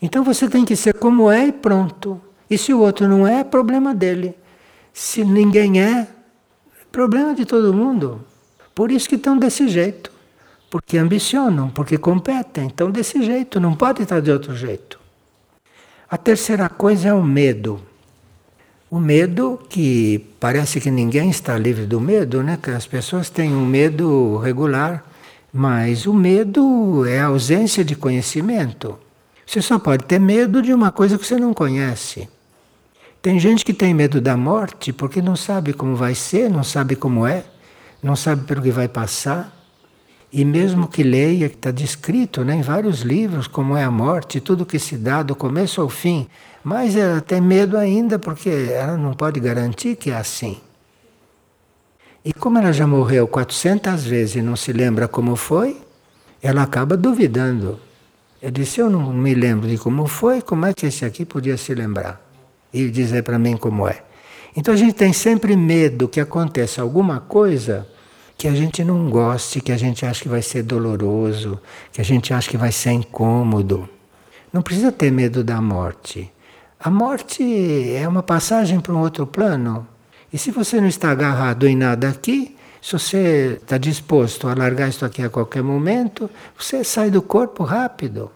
Então 0.00 0.22
você 0.22 0.48
tem 0.48 0.64
que 0.64 0.76
ser 0.76 0.94
como 0.94 1.30
é 1.30 1.48
e 1.48 1.52
pronto. 1.52 2.20
E 2.48 2.56
se 2.56 2.72
o 2.72 2.78
outro 2.80 3.08
não 3.08 3.26
é, 3.26 3.40
é 3.40 3.44
problema 3.44 3.94
dele. 3.94 4.34
Se 4.92 5.24
ninguém 5.24 5.80
é, 5.82 6.00
é 6.00 6.08
problema 6.92 7.34
de 7.34 7.44
todo 7.44 7.74
mundo. 7.74 8.24
Por 8.74 8.92
isso 8.92 9.08
que 9.08 9.16
estão 9.16 9.36
desse 9.36 9.66
jeito. 9.66 10.12
Porque 10.70 10.98
ambicionam, 10.98 11.70
porque 11.70 11.96
competem. 11.96 12.66
Então 12.66 12.90
desse 12.90 13.22
jeito, 13.22 13.58
não 13.58 13.74
pode 13.74 14.02
estar 14.02 14.20
de 14.20 14.30
outro 14.30 14.54
jeito. 14.54 14.98
A 16.10 16.16
terceira 16.16 16.68
coisa 16.68 17.08
é 17.08 17.12
o 17.12 17.22
medo. 17.22 17.80
O 18.90 18.98
medo, 18.98 19.60
que 19.68 20.24
parece 20.40 20.80
que 20.80 20.90
ninguém 20.90 21.28
está 21.28 21.58
livre 21.58 21.84
do 21.84 22.00
medo, 22.00 22.42
né? 22.42 22.58
Que 22.62 22.70
as 22.70 22.86
pessoas 22.86 23.28
têm 23.28 23.52
um 23.54 23.66
medo 23.66 24.38
regular, 24.38 25.04
mas 25.52 26.06
o 26.06 26.14
medo 26.14 27.04
é 27.06 27.20
a 27.20 27.26
ausência 27.26 27.84
de 27.84 27.94
conhecimento. 27.94 28.98
Você 29.46 29.60
só 29.60 29.78
pode 29.78 30.04
ter 30.04 30.18
medo 30.18 30.62
de 30.62 30.72
uma 30.72 30.90
coisa 30.90 31.18
que 31.18 31.26
você 31.26 31.36
não 31.36 31.52
conhece. 31.52 32.28
Tem 33.20 33.38
gente 33.38 33.64
que 33.64 33.74
tem 33.74 33.92
medo 33.92 34.20
da 34.20 34.36
morte 34.36 34.92
porque 34.92 35.20
não 35.20 35.34
sabe 35.34 35.72
como 35.72 35.96
vai 35.96 36.14
ser, 36.14 36.48
não 36.48 36.62
sabe 36.62 36.96
como 36.96 37.26
é, 37.26 37.44
não 38.02 38.14
sabe 38.14 38.44
pelo 38.44 38.62
que 38.62 38.70
vai 38.70 38.88
passar. 38.88 39.54
E 40.30 40.44
mesmo 40.44 40.88
que 40.88 41.02
leia, 41.02 41.48
que 41.48 41.54
está 41.54 41.70
descrito 41.70 42.44
né, 42.44 42.56
em 42.56 42.62
vários 42.62 43.00
livros 43.00 43.46
como 43.46 43.76
é 43.76 43.84
a 43.84 43.90
morte, 43.90 44.40
tudo 44.40 44.66
que 44.66 44.78
se 44.78 44.96
dá 44.96 45.22
do 45.22 45.34
começo 45.34 45.80
ao 45.80 45.88
fim, 45.88 46.28
mas 46.62 46.96
ela 46.96 47.20
tem 47.20 47.40
medo 47.40 47.78
ainda 47.78 48.18
porque 48.18 48.50
ela 48.50 48.96
não 48.96 49.14
pode 49.14 49.40
garantir 49.40 49.96
que 49.96 50.10
é 50.10 50.16
assim. 50.16 50.58
E 52.22 52.32
como 52.32 52.58
ela 52.58 52.72
já 52.72 52.86
morreu 52.86 53.26
400 53.26 54.04
vezes 54.04 54.36
e 54.36 54.42
não 54.42 54.54
se 54.54 54.70
lembra 54.70 55.08
como 55.08 55.34
foi, 55.34 55.80
ela 56.42 56.62
acaba 56.62 56.94
duvidando. 56.94 57.80
Eu 58.42 58.50
disse: 58.50 58.80
Eu 58.80 58.90
não 58.90 59.12
me 59.12 59.34
lembro 59.34 59.66
de 59.66 59.78
como 59.78 60.06
foi, 60.06 60.42
como 60.42 60.66
é 60.66 60.74
que 60.74 60.86
esse 60.86 61.04
aqui 61.06 61.24
podia 61.24 61.56
se 61.56 61.74
lembrar? 61.74 62.20
E 62.72 62.90
dizer 62.90 63.22
para 63.22 63.38
mim 63.38 63.56
como 63.56 63.88
é. 63.88 64.02
Então 64.54 64.74
a 64.74 64.76
gente 64.76 64.92
tem 64.92 65.12
sempre 65.12 65.56
medo 65.56 66.06
que 66.06 66.20
aconteça 66.20 66.82
alguma 66.82 67.20
coisa 67.20 67.86
que 68.38 68.46
a 68.46 68.54
gente 68.54 68.84
não 68.84 69.10
goste, 69.10 69.60
que 69.60 69.72
a 69.72 69.76
gente 69.76 70.06
acha 70.06 70.22
que 70.22 70.28
vai 70.28 70.40
ser 70.40 70.62
doloroso, 70.62 71.60
que 71.92 72.00
a 72.00 72.04
gente 72.04 72.32
acha 72.32 72.48
que 72.48 72.56
vai 72.56 72.70
ser 72.70 72.92
incômodo. 72.92 73.88
Não 74.52 74.62
precisa 74.62 74.92
ter 74.92 75.10
medo 75.10 75.42
da 75.42 75.60
morte. 75.60 76.30
A 76.78 76.88
morte 76.88 77.42
é 77.92 78.06
uma 78.06 78.22
passagem 78.22 78.78
para 78.78 78.94
um 78.94 79.00
outro 79.00 79.26
plano. 79.26 79.84
E 80.32 80.38
se 80.38 80.52
você 80.52 80.80
não 80.80 80.86
está 80.86 81.10
agarrado 81.10 81.66
em 81.66 81.74
nada 81.74 82.08
aqui, 82.08 82.54
se 82.80 82.92
você 82.92 83.58
está 83.60 83.76
disposto 83.76 84.46
a 84.46 84.54
largar 84.54 84.88
isso 84.88 85.04
aqui 85.04 85.20
a 85.20 85.28
qualquer 85.28 85.64
momento, 85.64 86.30
você 86.56 86.84
sai 86.84 87.10
do 87.10 87.20
corpo 87.20 87.64
rápido. 87.64 88.30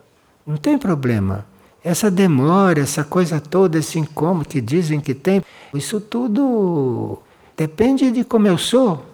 Não 0.44 0.56
tem 0.56 0.76
problema. 0.76 1.46
Essa 1.84 2.10
demora, 2.10 2.80
essa 2.80 3.04
coisa 3.04 3.40
toda, 3.40 3.78
esse 3.78 4.00
incômodo 4.00 4.48
que 4.48 4.60
dizem 4.60 4.98
que 4.98 5.14
tem, 5.14 5.44
isso 5.72 6.00
tudo 6.00 7.22
depende 7.56 8.10
de 8.10 8.24
como 8.24 8.48
eu 8.48 8.58
sou. 8.58 9.11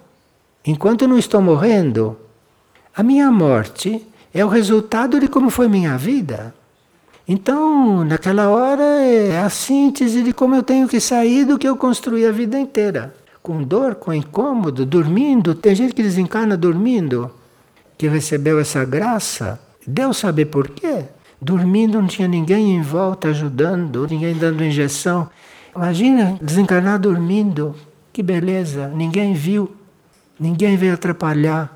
Enquanto 0.65 1.09
não 1.09 1.19
estou 1.19 1.41
morrendo, 1.41 2.17
a 2.95 3.03
minha 3.03 3.31
morte 3.31 4.07
é 4.35 4.45
o 4.45 4.49
resultado 4.49 5.21
de 5.21 5.29
como 5.29 5.51
foi 5.51 5.69
minha 5.69 5.97
vida. 5.97 6.55
Então, 7.27 8.05
naquela 8.05 8.49
hora 8.49 8.83
é 8.83 9.39
a 9.41 9.51
síntese 9.51 10.23
de 10.23 10.33
como 10.33 10.55
eu 10.55 10.63
tenho 10.63 10.89
que 10.89 10.99
sair 10.99 11.45
do 11.45 11.59
que 11.59 11.69
eu 11.69 11.77
construí 11.77 12.27
a 12.27 12.33
vida 12.33 12.59
inteira. 12.59 13.15
Com 13.43 13.63
dor, 13.63 13.97
com 13.97 14.13
incômodo, 14.13 14.87
dormindo. 14.87 15.55
Tem 15.55 15.75
gente 15.75 15.95
que 15.95 16.03
desencarna 16.03 16.57
dormindo, 16.57 17.31
que 17.97 18.09
recebeu 18.09 18.59
essa 18.59 18.85
graça. 18.85 19.61
Deus 19.87 20.17
sabe 20.17 20.45
por 20.45 20.69
quê. 20.71 21.05
Dormindo 21.41 22.01
não 22.01 22.09
tinha 22.09 22.27
ninguém 22.27 22.77
em 22.77 22.83
volta 22.83 23.29
ajudando, 23.29 24.07
ninguém 24.09 24.35
dando 24.35 24.65
injeção. 24.65 25.29
Imagina 25.77 26.39
desencarnar 26.43 26.99
dormindo. 26.99 27.75
Que 28.13 28.23
beleza, 28.23 28.89
ninguém 28.89 29.35
viu, 29.35 29.71
ninguém 30.39 30.76
veio 30.76 30.95
atrapalhar. 30.95 31.74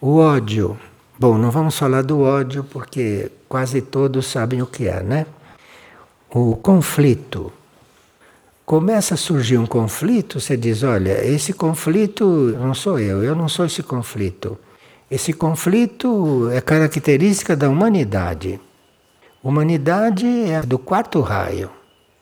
O 0.00 0.18
ódio. 0.18 0.78
Bom, 1.18 1.38
não 1.38 1.50
vamos 1.50 1.78
falar 1.78 2.02
do 2.02 2.20
ódio 2.20 2.62
porque 2.64 3.30
quase 3.48 3.80
todos 3.80 4.26
sabem 4.26 4.60
o 4.60 4.66
que 4.66 4.86
é, 4.86 5.02
né? 5.02 5.26
O 6.30 6.54
conflito. 6.56 7.52
Começa 8.64 9.14
a 9.14 9.16
surgir 9.16 9.58
um 9.58 9.66
conflito, 9.66 10.40
você 10.40 10.56
diz: 10.56 10.82
olha, 10.82 11.24
esse 11.24 11.52
conflito 11.52 12.24
não 12.58 12.74
sou 12.74 12.98
eu, 12.98 13.22
eu 13.22 13.34
não 13.34 13.48
sou 13.48 13.64
esse 13.64 13.82
conflito. 13.82 14.58
Esse 15.10 15.32
conflito 15.32 16.50
é 16.50 16.60
característica 16.60 17.54
da 17.54 17.68
humanidade. 17.68 18.60
Humanidade 19.42 20.26
é 20.26 20.60
do 20.62 20.78
quarto 20.78 21.20
raio. 21.20 21.70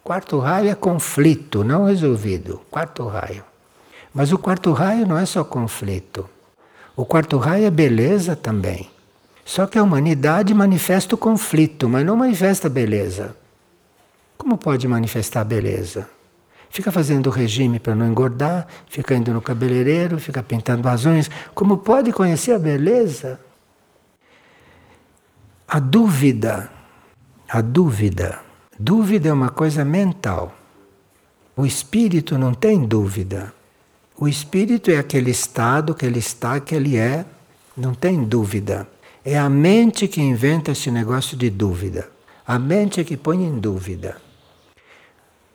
Quarto 0.03 0.39
raio 0.39 0.69
é 0.69 0.75
conflito 0.75 1.65
não 1.65 1.87
resolvido. 1.87 2.61
Quarto 2.71 3.07
raio. 3.07 3.43
Mas 4.15 4.33
o 4.33 4.39
quarto 4.39 4.73
raio 4.73 5.07
não 5.07 5.19
é 5.19 5.27
só 5.27 5.43
conflito. 5.43 6.31
O 6.95 7.05
quarto 7.05 7.37
raio 7.37 7.67
é 7.67 7.71
beleza 7.71 8.37
também. 8.37 8.89
Só 9.45 9.67
que 9.67 9.77
a 9.77 9.83
humanidade 9.83 10.55
manifesta 10.55 11.17
o 11.17 11.19
conflito, 11.19 11.89
mas 11.89 12.07
não 12.07 12.17
manifesta 12.17 12.69
a 12.69 12.71
beleza. 12.71 13.37
Como 14.39 14.57
pode 14.57 14.87
manifestar 14.87 15.41
a 15.41 15.45
beleza? 15.45 16.09
Fica 16.71 16.93
fazendo 16.93 17.29
regime 17.29 17.79
para 17.79 17.95
não 17.95 18.07
engordar, 18.07 18.67
fica 18.89 19.15
indo 19.15 19.33
no 19.33 19.43
cabeleireiro, 19.43 20.19
fica 20.19 20.43
pintando 20.43 20.89
unhas. 20.89 21.31
Como 21.55 21.79
pode 21.79 22.13
conhecer 22.13 22.53
a 22.53 22.59
beleza? 22.59 23.41
A 25.67 25.79
dúvida, 25.81 26.71
a 27.49 27.61
dúvida. 27.61 28.41
Dúvida 28.79 29.29
é 29.29 29.33
uma 29.33 29.51
coisa 29.51 29.85
mental. 29.85 30.53
O 31.57 31.67
espírito 31.67 32.39
não 32.39 32.55
tem 32.55 32.85
dúvida. 32.85 33.53
O 34.17 34.29
espírito 34.29 34.93
é 34.93 34.99
aquele 34.99 35.33
estado 35.33 35.95
que 35.95 36.07
ele 36.07 36.21
está, 36.21 36.61
que 36.61 36.75
ele 36.75 36.97
é, 36.97 37.25
não 37.77 37.93
tem 37.95 38.23
dúvida. 38.23 38.87
É 39.25 39.37
a 39.37 39.49
mente 39.49 40.07
que 40.07 40.21
inventa 40.21 40.71
esse 40.71 40.89
negócio 40.89 41.37
de 41.37 41.51
dúvida. 41.51 42.09
A 42.47 42.57
mente 42.57 43.01
é 43.01 43.05
que 43.05 43.17
põe 43.17 43.43
em 43.43 43.59
dúvida. 43.59 44.17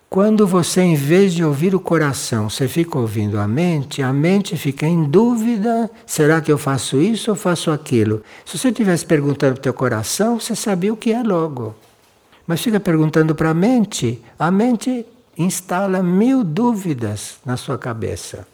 Quando 0.10 0.46
você, 0.46 0.82
em 0.82 0.96
vez 0.96 1.34
de 1.34 1.44
ouvir 1.44 1.74
o 1.74 1.80
coração, 1.80 2.50
você 2.50 2.68
fica 2.68 2.98
ouvindo 2.98 3.40
a 3.40 3.48
mente, 3.48 4.02
a 4.02 4.12
mente 4.12 4.58
fica 4.58 4.86
em 4.86 5.04
dúvida: 5.04 5.90
será 6.06 6.42
que 6.42 6.52
eu 6.52 6.58
faço 6.58 7.00
isso 7.00 7.30
ou 7.30 7.38
faço 7.38 7.72
aquilo? 7.72 8.24
Se 8.44 8.58
você 8.58 8.70
estivesse 8.70 9.06
perguntando 9.06 9.54
para 9.54 9.60
o 9.60 9.64
teu 9.64 9.74
coração, 9.74 10.40
você 10.40 10.56
sabia 10.56 10.92
o 10.92 10.98
que 10.98 11.14
é 11.14 11.22
logo. 11.24 11.76
Mas 12.46 12.60
fica 12.60 12.80
perguntando 12.80 13.36
para 13.36 13.52
a 13.52 13.54
mente, 13.54 14.20
a 14.38 14.50
mente 14.50 15.06
instala 15.40 16.04
mil 16.04 16.44
dúvidas 16.44 17.40
na 17.44 17.58
sua 17.58 17.80
cabeça. 17.80 18.48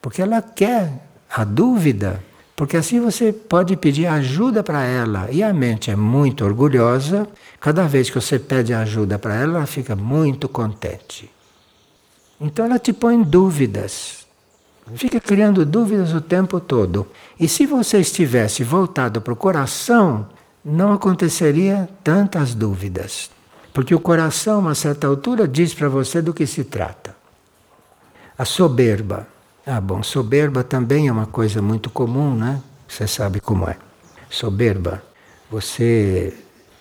Porque 0.00 0.22
ela 0.22 0.40
quer 0.40 1.08
a 1.28 1.42
dúvida 1.42 2.22
porque 2.62 2.76
assim 2.76 3.00
você 3.00 3.32
pode 3.32 3.76
pedir 3.76 4.06
ajuda 4.06 4.62
para 4.62 4.84
ela. 4.84 5.28
E 5.32 5.42
a 5.42 5.52
mente 5.52 5.90
é 5.90 5.96
muito 5.96 6.44
orgulhosa. 6.44 7.26
Cada 7.58 7.88
vez 7.88 8.08
que 8.08 8.20
você 8.20 8.38
pede 8.38 8.72
ajuda 8.72 9.18
para 9.18 9.34
ela, 9.34 9.58
ela 9.58 9.66
fica 9.66 9.96
muito 9.96 10.48
contente. 10.48 11.30
Então 12.40 12.64
ela 12.64 12.78
te 12.78 12.92
põe 12.92 13.20
dúvidas. 13.20 14.26
Fica 14.94 15.20
criando 15.20 15.64
dúvidas 15.64 16.12
o 16.12 16.20
tempo 16.20 16.60
todo. 16.60 17.06
E 17.38 17.48
se 17.48 17.66
você 17.66 17.98
estivesse 17.98 18.62
voltado 18.62 19.20
para 19.20 19.32
o 19.32 19.36
coração, 19.36 20.28
não 20.64 20.92
aconteceria 20.92 21.88
tantas 22.04 22.54
dúvidas. 22.54 23.30
Porque 23.72 23.94
o 23.94 24.00
coração, 24.00 24.56
a 24.56 24.58
uma 24.58 24.74
certa 24.74 25.06
altura, 25.06 25.48
diz 25.48 25.72
para 25.74 25.88
você 25.88 26.20
do 26.20 26.34
que 26.34 26.46
se 26.46 26.64
trata. 26.64 27.14
A 28.36 28.44
soberba. 28.44 29.26
Ah, 29.66 29.80
bom, 29.80 30.02
soberba 30.02 30.62
também 30.62 31.08
é 31.08 31.12
uma 31.12 31.26
coisa 31.26 31.62
muito 31.62 31.88
comum, 31.88 32.34
né? 32.34 32.60
Você 32.88 33.06
sabe 33.06 33.40
como 33.40 33.68
é. 33.68 33.76
Soberba. 34.28 35.02
Você 35.50 36.34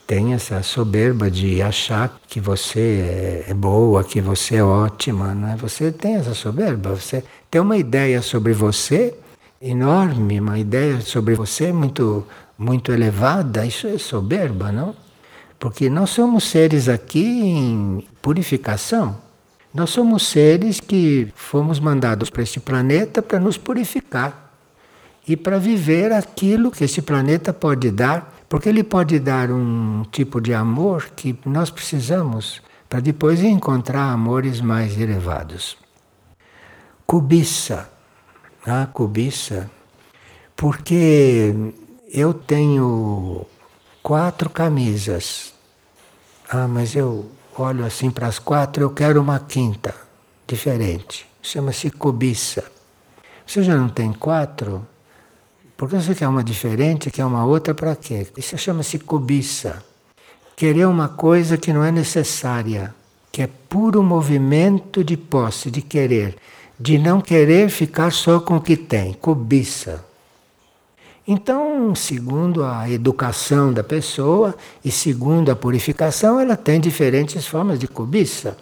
tem 0.08 0.34
essa 0.34 0.62
soberba 0.62 1.32
de 1.32 1.62
achar 1.62 2.20
que 2.28 2.42
você 2.42 3.46
é 3.48 3.54
boa, 3.54 4.04
que 4.04 4.20
você 4.20 4.58
é 4.58 4.64
ótima, 4.64 5.34
não 5.34 5.50
é? 5.50 5.56
Você 5.56 5.92
tem 5.92 6.16
essa 6.16 6.34
soberba, 6.34 6.96
você 6.96 7.24
tem 7.50 7.62
uma 7.62 7.78
ideia 7.78 8.22
sobre 8.22 8.52
você 8.52 9.16
enorme, 9.62 10.40
uma 10.40 10.60
ideia 10.60 11.00
sobre 11.00 11.36
você 11.36 11.72
muito 11.72 12.26
muito 12.58 12.92
elevada, 12.92 13.66
isso 13.66 13.88
é 13.88 13.98
soberba, 13.98 14.72
não? 14.72 14.94
Porque 15.62 15.92
nós 15.92 16.10
somos 16.10 16.46
seres 16.46 16.90
aqui 16.90 17.24
em 17.24 18.04
purificação. 18.20 19.16
Nós 19.72 19.92
somos 19.92 20.26
seres 20.26 20.80
que 20.80 21.32
fomos 21.36 21.80
mandados 21.80 22.32
para 22.32 22.42
este 22.42 22.60
planeta 22.60 23.22
para 23.22 23.40
nos 23.40 23.60
purificar 23.60 24.52
e 25.28 25.38
para 25.38 25.60
viver 25.60 26.12
aquilo 26.12 26.72
que 26.72 26.84
esse 26.84 27.04
planeta 27.04 27.54
pode 27.54 27.92
dar 27.92 28.42
porque 28.50 28.70
ele 28.70 28.84
pode 28.84 29.20
dar 29.20 29.52
um 29.52 30.04
tipo 30.12 30.42
de 30.42 30.52
amor 30.52 31.12
que 31.16 31.38
nós 31.46 31.70
precisamos 31.70 32.60
para 32.90 33.00
depois 33.00 33.44
encontrar 33.44 34.12
amores 34.12 34.60
mais 34.62 35.00
elevados. 35.00 35.78
Cobiça, 37.06 37.88
ah, 38.66 38.88
cobiça, 38.92 39.70
porque 40.56 41.54
eu 42.12 42.34
tenho 42.34 43.46
quatro 44.02 44.50
camisas. 44.50 45.54
Ah, 46.50 46.68
mas 46.68 46.96
eu 46.96 47.30
olho 47.58 47.86
assim 47.86 48.10
para 48.10 48.28
as 48.28 48.40
quatro, 48.40 48.84
eu 48.84 48.90
quero 48.90 49.22
uma 49.22 49.40
quinta, 49.40 49.96
diferente. 50.48 51.26
Chama-se 51.42 51.90
cobiça. 51.90 52.64
Você 53.46 53.64
já 53.64 53.76
não 53.76 53.90
tem 53.90 54.14
quatro? 54.14 54.86
Porque 55.76 55.96
você 55.96 56.14
quer 56.14 56.28
uma 56.28 56.44
diferente, 56.44 57.10
quer 57.10 57.26
uma 57.26 57.46
outra 57.46 57.74
para 57.74 57.96
quê? 57.96 58.28
Isso 58.38 58.58
chama-se 58.58 59.00
cobiça. 59.00 59.84
Querer 60.56 60.86
uma 60.86 61.10
coisa 61.10 61.58
que 61.58 61.74
não 61.74 61.84
é 61.84 61.92
necessária, 61.92 62.94
que 63.32 63.42
é 63.42 63.48
puro 63.48 64.04
movimento 64.04 65.04
de 65.04 65.18
posse, 65.18 65.72
de 65.72 65.82
querer, 65.82 66.36
de 66.80 67.00
não 67.00 67.20
querer 67.20 67.70
ficar 67.70 68.12
só 68.12 68.40
com 68.40 68.58
o 68.58 68.62
que 68.62 68.78
tem, 68.78 69.14
cobiça. 69.14 70.06
Então, 71.34 71.96
segundo 71.96 72.62
a 72.62 72.90
educação 72.90 73.72
da 73.72 73.82
pessoa 73.82 74.54
e 74.84 74.92
segundo 74.92 75.50
a 75.50 75.56
purificação, 75.56 76.42
ela 76.42 76.58
tem 76.58 76.78
diferentes 76.78 77.48
formas 77.48 77.80
de 77.80 77.88
cobiça. 77.88 78.58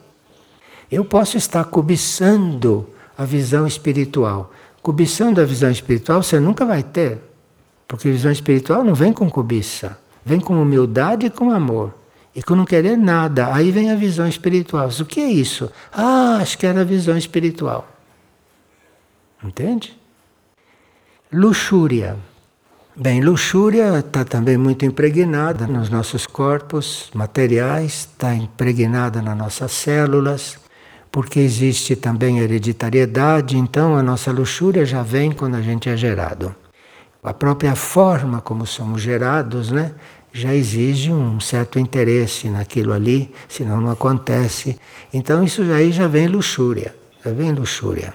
Eu 0.92 1.04
posso 1.04 1.36
estar 1.36 1.64
cobiçando 1.64 2.88
a 3.18 3.26
visão 3.26 3.66
espiritual, 3.66 4.52
Cobiçando 4.84 5.42
a 5.42 5.46
visão 5.46 5.72
espiritual 5.72 6.22
você 6.22 6.40
nunca 6.40 6.64
vai 6.64 6.84
ter. 6.84 7.20
Porque 7.88 8.08
a 8.08 8.12
visão 8.12 8.32
espiritual 8.32 8.84
não 8.84 8.94
vem 8.94 9.12
com 9.12 9.28
cobiça, 9.28 9.98
vem 10.24 10.40
com 10.40 10.62
humildade 10.62 11.26
e 11.26 11.30
com 11.32 11.50
amor. 11.50 11.92
E 12.36 12.44
com 12.44 12.56
não 12.56 12.66
querer 12.66 12.96
nada. 12.96 13.52
Aí 13.52 13.72
vem 13.72 13.90
a 13.90 13.96
visão 13.96 14.28
espiritual. 14.28 14.88
O 14.88 15.06
que 15.06 15.20
é 15.20 15.28
isso? 15.28 15.72
Ah, 15.92 16.38
acho 16.40 16.56
que 16.56 16.68
era 16.68 16.82
a 16.82 16.84
visão 16.86 17.18
espiritual. 17.18 17.88
Entende? 19.44 20.00
Luxúria. 21.34 22.29
Bem, 23.02 23.22
luxúria 23.22 23.98
está 24.00 24.26
também 24.26 24.58
muito 24.58 24.84
impregnada 24.84 25.66
nos 25.66 25.90
nossos 25.90 26.28
corpos 26.28 27.10
materiais, 27.14 28.10
está 28.12 28.36
impregnada 28.36 29.22
nas 29.22 29.38
nossas 29.38 29.72
células 29.72 30.60
porque 31.10 31.40
existe 31.40 31.96
também 31.96 32.40
hereditariedade, 32.40 33.58
então 33.58 33.96
a 33.96 34.04
nossa 34.04 34.34
luxúria 34.34 34.86
já 34.86 35.02
vem 35.02 35.32
quando 35.32 35.56
a 35.56 35.62
gente 35.62 35.88
é 35.88 35.96
gerado. 35.96 36.54
A 37.24 37.34
própria 37.34 37.74
forma 37.74 38.42
como 38.42 38.66
somos 38.66 39.02
gerados, 39.02 39.72
né, 39.72 39.94
já 40.34 40.54
exige 40.54 41.10
um 41.10 41.40
certo 41.40 41.80
interesse 41.80 42.50
naquilo 42.50 42.92
ali, 42.92 43.34
senão 43.48 43.80
não 43.80 43.92
acontece. 43.92 44.78
Então 45.14 45.42
isso 45.42 45.62
aí 45.72 45.94
já 45.94 46.10
vem 46.10 46.28
luxúria, 46.28 46.94
já 47.24 47.32
vem 47.32 47.54
luxúria. 47.54 48.14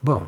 Bom, 0.00 0.24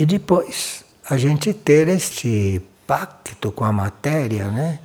e 0.00 0.06
depois 0.06 0.87
a 1.08 1.16
gente 1.16 1.54
ter 1.54 1.88
este 1.88 2.60
pacto 2.86 3.50
com 3.50 3.64
a 3.64 3.72
matéria, 3.72 4.48
né? 4.48 4.78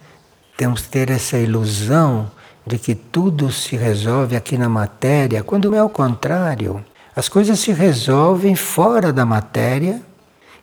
Temos 0.57 0.82
que 0.82 0.89
ter 0.89 1.09
essa 1.09 1.38
ilusão 1.38 2.32
de 2.65 2.78
que 2.78 2.95
tudo 2.95 3.51
se 3.51 3.76
resolve 3.76 4.36
aqui 4.36 4.57
na 4.57 4.69
matéria, 4.69 5.43
quando 5.43 5.76
é 5.76 5.84
o 5.84 5.89
contrário. 5.89 6.84
As 7.15 7.28
coisas 7.28 7.59
se 7.59 7.74
resolvem 7.74 8.55
fora 8.55 9.11
da 9.11 9.26
matéria 9.26 10.01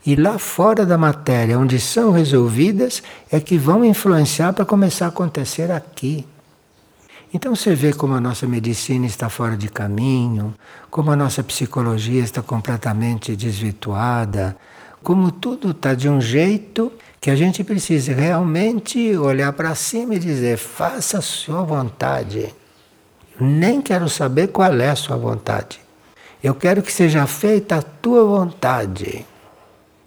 e 0.05 0.17
lá 0.17 0.39
fora 0.39 0.87
da 0.87 0.97
matéria, 0.97 1.59
onde 1.59 1.79
são 1.79 2.11
resolvidas, 2.11 3.03
é 3.31 3.39
que 3.39 3.59
vão 3.59 3.85
influenciar 3.85 4.55
para 4.55 4.65
começar 4.65 5.07
a 5.07 5.09
acontecer 5.09 5.71
aqui. 5.71 6.27
Então 7.35 7.55
você 7.55 7.75
vê 7.75 7.93
como 7.93 8.15
a 8.15 8.21
nossa 8.21 8.47
medicina 8.47 9.07
está 9.07 9.29
fora 9.29 9.57
de 9.57 9.69
caminho, 9.69 10.55
como 10.91 11.11
a 11.11 11.17
nossa 11.17 11.45
psicologia 11.45 12.25
está 12.25 12.43
completamente 12.43 13.37
desvirtuada, 13.37 14.57
como 15.03 15.31
tudo 15.31 15.71
está 15.71 15.95
de 15.95 16.09
um 16.09 16.21
jeito 16.21 16.93
que 17.21 17.31
a 17.31 17.37
gente 17.37 17.63
precisa 17.63 18.15
realmente 18.15 19.17
olhar 19.17 19.53
para 19.53 19.75
cima 19.75 20.15
e 20.15 20.19
dizer: 20.19 20.57
faça 20.57 21.19
a 21.19 21.23
sua 21.23 21.63
vontade. 21.63 22.55
Nem 23.39 23.81
quero 23.81 24.09
saber 24.09 24.49
qual 24.49 24.73
é 24.75 24.91
a 24.91 24.97
sua 24.97 25.17
vontade. 25.17 25.81
Eu 26.43 26.55
quero 26.55 26.83
que 26.83 26.93
seja 26.93 27.27
feita 27.27 27.77
a 27.77 27.83
tua 27.83 28.25
vontade. 28.25 29.27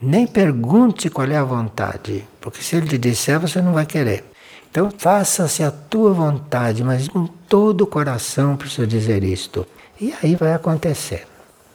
Nem 0.01 0.27
pergunte 0.27 1.09
qual 1.09 1.27
é 1.27 1.37
a 1.37 1.43
vontade, 1.43 2.27
porque 2.41 2.61
se 2.61 2.75
ele 2.75 2.87
te 2.87 2.97
disser, 2.97 3.39
você 3.39 3.61
não 3.61 3.73
vai 3.73 3.85
querer. 3.85 4.25
Então, 4.69 4.91
faça-se 4.97 5.63
a 5.63 5.71
tua 5.71 6.11
vontade, 6.11 6.83
mas 6.83 7.07
com 7.07 7.25
todo 7.27 7.81
o 7.81 7.87
coração 7.87 8.57
preciso 8.57 8.87
dizer 8.87 9.23
isto. 9.23 9.65
E 10.01 10.13
aí 10.21 10.35
vai 10.35 10.53
acontecer. 10.53 11.25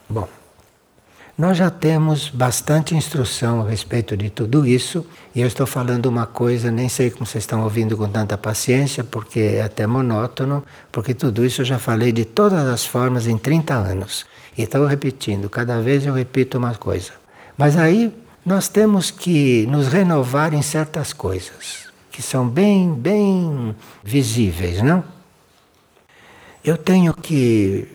Bom. 0.07 0.27
Nós 1.39 1.55
já 1.55 1.69
temos 1.69 2.27
bastante 2.27 2.93
instrução 2.93 3.61
a 3.61 3.69
respeito 3.69 4.17
de 4.17 4.29
tudo 4.29 4.67
isso, 4.67 5.05
e 5.33 5.39
eu 5.39 5.47
estou 5.47 5.65
falando 5.65 6.07
uma 6.07 6.25
coisa, 6.25 6.69
nem 6.69 6.89
sei 6.89 7.09
como 7.09 7.25
vocês 7.25 7.45
estão 7.45 7.63
ouvindo 7.63 7.95
com 7.95 8.09
tanta 8.09 8.37
paciência, 8.37 9.05
porque 9.05 9.39
é 9.39 9.61
até 9.61 9.87
monótono, 9.87 10.61
porque 10.91 11.13
tudo 11.13 11.45
isso 11.45 11.61
eu 11.61 11.65
já 11.65 11.79
falei 11.79 12.11
de 12.11 12.25
todas 12.25 12.67
as 12.67 12.85
formas 12.85 13.25
em 13.25 13.37
30 13.37 13.73
anos. 13.73 14.25
E 14.57 14.63
estou 14.63 14.85
repetindo, 14.85 15.49
cada 15.49 15.79
vez 15.79 16.05
eu 16.05 16.13
repito 16.13 16.57
uma 16.57 16.75
coisa. 16.75 17.13
Mas 17.57 17.77
aí 17.77 18.13
nós 18.45 18.67
temos 18.67 19.09
que 19.09 19.65
nos 19.67 19.87
renovar 19.87 20.53
em 20.53 20.61
certas 20.61 21.13
coisas, 21.13 21.87
que 22.11 22.21
são 22.21 22.45
bem, 22.49 22.93
bem 22.93 23.73
visíveis, 24.03 24.81
não? 24.81 25.01
Eu 26.65 26.75
tenho 26.75 27.13
que 27.13 27.87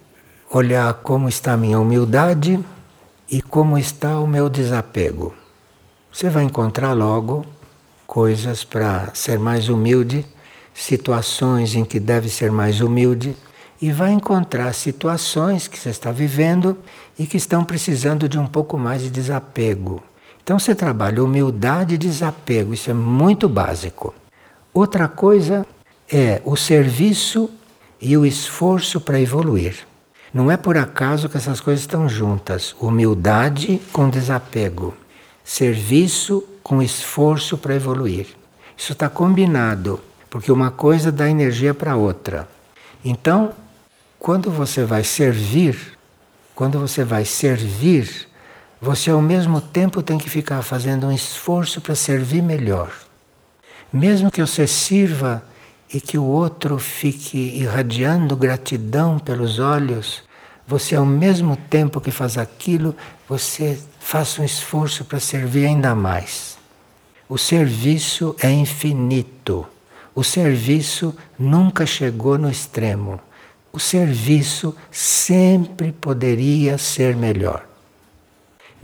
olhar 0.50 0.94
como 0.94 1.28
está 1.28 1.52
a 1.52 1.58
minha 1.58 1.78
humildade 1.78 2.58
e 3.30 3.40
como 3.40 3.78
está 3.78 4.18
o 4.20 4.26
meu 4.26 4.48
desapego. 4.48 5.34
Você 6.12 6.28
vai 6.28 6.44
encontrar 6.44 6.92
logo 6.92 7.44
coisas 8.06 8.62
para 8.64 9.10
ser 9.14 9.38
mais 9.38 9.68
humilde, 9.68 10.24
situações 10.72 11.74
em 11.74 11.84
que 11.84 11.98
deve 11.98 12.28
ser 12.28 12.52
mais 12.52 12.80
humilde, 12.80 13.36
e 13.80 13.90
vai 13.90 14.12
encontrar 14.12 14.72
situações 14.72 15.66
que 15.66 15.78
você 15.78 15.90
está 15.90 16.10
vivendo 16.10 16.78
e 17.18 17.26
que 17.26 17.36
estão 17.36 17.64
precisando 17.64 18.28
de 18.28 18.38
um 18.38 18.46
pouco 18.46 18.78
mais 18.78 19.02
de 19.02 19.10
desapego. 19.10 20.02
Então 20.42 20.58
você 20.58 20.74
trabalha 20.74 21.24
humildade 21.24 21.94
e 21.94 21.98
desapego, 21.98 22.74
isso 22.74 22.90
é 22.90 22.94
muito 22.94 23.48
básico. 23.48 24.14
Outra 24.72 25.08
coisa 25.08 25.66
é 26.10 26.40
o 26.44 26.56
serviço 26.56 27.50
e 28.00 28.16
o 28.16 28.26
esforço 28.26 29.00
para 29.00 29.20
evoluir. 29.20 29.86
Não 30.34 30.50
é 30.50 30.56
por 30.56 30.76
acaso 30.76 31.28
que 31.28 31.36
essas 31.36 31.60
coisas 31.60 31.82
estão 31.82 32.08
juntas. 32.08 32.74
Humildade 32.80 33.80
com 33.92 34.10
desapego. 34.10 34.92
Serviço 35.44 36.42
com 36.60 36.82
esforço 36.82 37.56
para 37.56 37.76
evoluir. 37.76 38.26
Isso 38.76 38.92
está 38.92 39.08
combinado, 39.08 40.00
porque 40.28 40.50
uma 40.50 40.72
coisa 40.72 41.12
dá 41.12 41.30
energia 41.30 41.72
para 41.72 41.94
outra. 41.94 42.48
Então, 43.04 43.52
quando 44.18 44.50
você 44.50 44.82
vai 44.82 45.04
servir, 45.04 45.96
quando 46.52 46.80
você 46.80 47.04
vai 47.04 47.24
servir, 47.24 48.26
você 48.80 49.10
ao 49.10 49.22
mesmo 49.22 49.60
tempo 49.60 50.02
tem 50.02 50.18
que 50.18 50.28
ficar 50.28 50.62
fazendo 50.62 51.06
um 51.06 51.12
esforço 51.12 51.80
para 51.80 51.94
servir 51.94 52.42
melhor. 52.42 52.90
Mesmo 53.92 54.32
que 54.32 54.40
você 54.40 54.66
sirva 54.66 55.44
e 55.94 56.00
que 56.00 56.18
o 56.18 56.24
outro 56.24 56.76
fique 56.76 57.38
irradiando 57.38 58.36
gratidão 58.36 59.16
pelos 59.16 59.60
olhos, 59.60 60.24
você 60.66 60.96
ao 60.96 61.06
mesmo 61.06 61.56
tempo 61.56 62.00
que 62.00 62.10
faz 62.10 62.36
aquilo, 62.36 62.96
você 63.28 63.78
faça 64.00 64.42
um 64.42 64.44
esforço 64.44 65.04
para 65.04 65.20
servir 65.20 65.66
ainda 65.66 65.94
mais. 65.94 66.58
O 67.28 67.38
serviço 67.38 68.34
é 68.40 68.50
infinito. 68.50 69.64
O 70.16 70.24
serviço 70.24 71.14
nunca 71.38 71.86
chegou 71.86 72.36
no 72.36 72.50
extremo. 72.50 73.20
O 73.72 73.78
serviço 73.78 74.74
sempre 74.90 75.92
poderia 75.92 76.76
ser 76.76 77.14
melhor. 77.14 77.64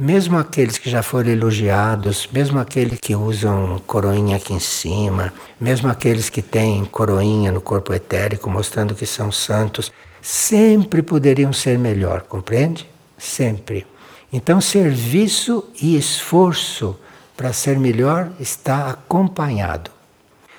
Mesmo 0.00 0.38
aqueles 0.38 0.78
que 0.78 0.88
já 0.88 1.02
foram 1.02 1.28
elogiados, 1.28 2.26
mesmo 2.32 2.58
aqueles 2.58 2.98
que 2.98 3.14
usam 3.14 3.78
coroinha 3.86 4.36
aqui 4.36 4.54
em 4.54 4.58
cima, 4.58 5.30
mesmo 5.60 5.90
aqueles 5.90 6.30
que 6.30 6.40
têm 6.40 6.86
coroinha 6.86 7.52
no 7.52 7.60
corpo 7.60 7.92
etérico 7.92 8.48
mostrando 8.48 8.94
que 8.94 9.04
são 9.04 9.30
santos, 9.30 9.92
sempre 10.22 11.02
poderiam 11.02 11.52
ser 11.52 11.78
melhor, 11.78 12.22
compreende? 12.22 12.88
Sempre. 13.18 13.86
Então, 14.32 14.58
serviço 14.58 15.68
e 15.82 15.98
esforço 15.98 16.98
para 17.36 17.52
ser 17.52 17.78
melhor 17.78 18.30
está 18.40 18.88
acompanhado. 18.88 19.90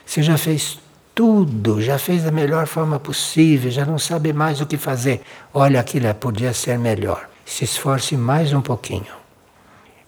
Você 0.06 0.22
já 0.22 0.38
fez 0.38 0.80
tudo, 1.16 1.82
já 1.82 1.98
fez 1.98 2.24
da 2.24 2.32
melhor 2.32 2.68
forma 2.68 3.00
possível, 3.00 3.72
já 3.72 3.86
não 3.86 3.98
sabe 3.98 4.34
mais 4.34 4.62
o 4.62 4.68
que 4.68 4.78
fazer. 4.78 5.22
Olha, 5.52 5.80
aquilo 5.80 6.14
podia 6.14 6.54
ser 6.54 6.78
melhor. 6.78 7.28
Se 7.44 7.64
esforce 7.64 8.16
mais 8.16 8.54
um 8.54 8.62
pouquinho. 8.62 9.21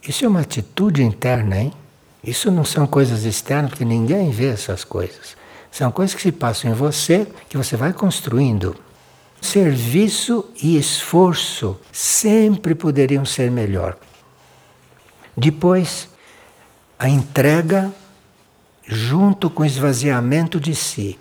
Isso 0.07 0.25
é 0.25 0.27
uma 0.27 0.41
atitude 0.41 1.01
interna, 1.01 1.57
hein? 1.57 1.73
Isso 2.23 2.51
não 2.51 2.65
são 2.65 2.85
coisas 2.87 3.23
externas, 3.23 3.71
porque 3.71 3.85
ninguém 3.85 4.31
vê 4.31 4.47
essas 4.47 4.83
coisas. 4.83 5.35
São 5.71 5.91
coisas 5.91 6.15
que 6.15 6.21
se 6.21 6.31
passam 6.31 6.71
em 6.71 6.73
você, 6.73 7.27
que 7.49 7.57
você 7.57 7.75
vai 7.75 7.93
construindo. 7.93 8.75
Serviço 9.41 10.45
e 10.61 10.77
esforço 10.77 11.77
sempre 11.91 12.75
poderiam 12.75 13.25
ser 13.25 13.51
melhor. 13.51 13.97
Depois, 15.35 16.07
a 16.97 17.09
entrega 17.09 17.91
junto 18.85 19.49
com 19.49 19.63
o 19.63 19.65
esvaziamento 19.65 20.59
de 20.59 20.75
si. 20.75 21.19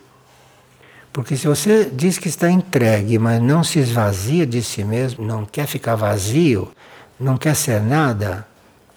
Porque 1.11 1.35
se 1.35 1.47
você 1.47 1.89
diz 1.91 2.17
que 2.17 2.27
está 2.27 2.49
entregue, 2.49 3.19
mas 3.19 3.41
não 3.41 3.63
se 3.63 3.79
esvazia 3.79 4.45
de 4.45 4.61
si 4.63 4.83
mesmo, 4.83 5.25
não 5.25 5.45
quer 5.45 5.67
ficar 5.67 5.95
vazio, 5.95 6.71
não 7.19 7.37
quer 7.37 7.55
ser 7.55 7.81
nada, 7.81 8.47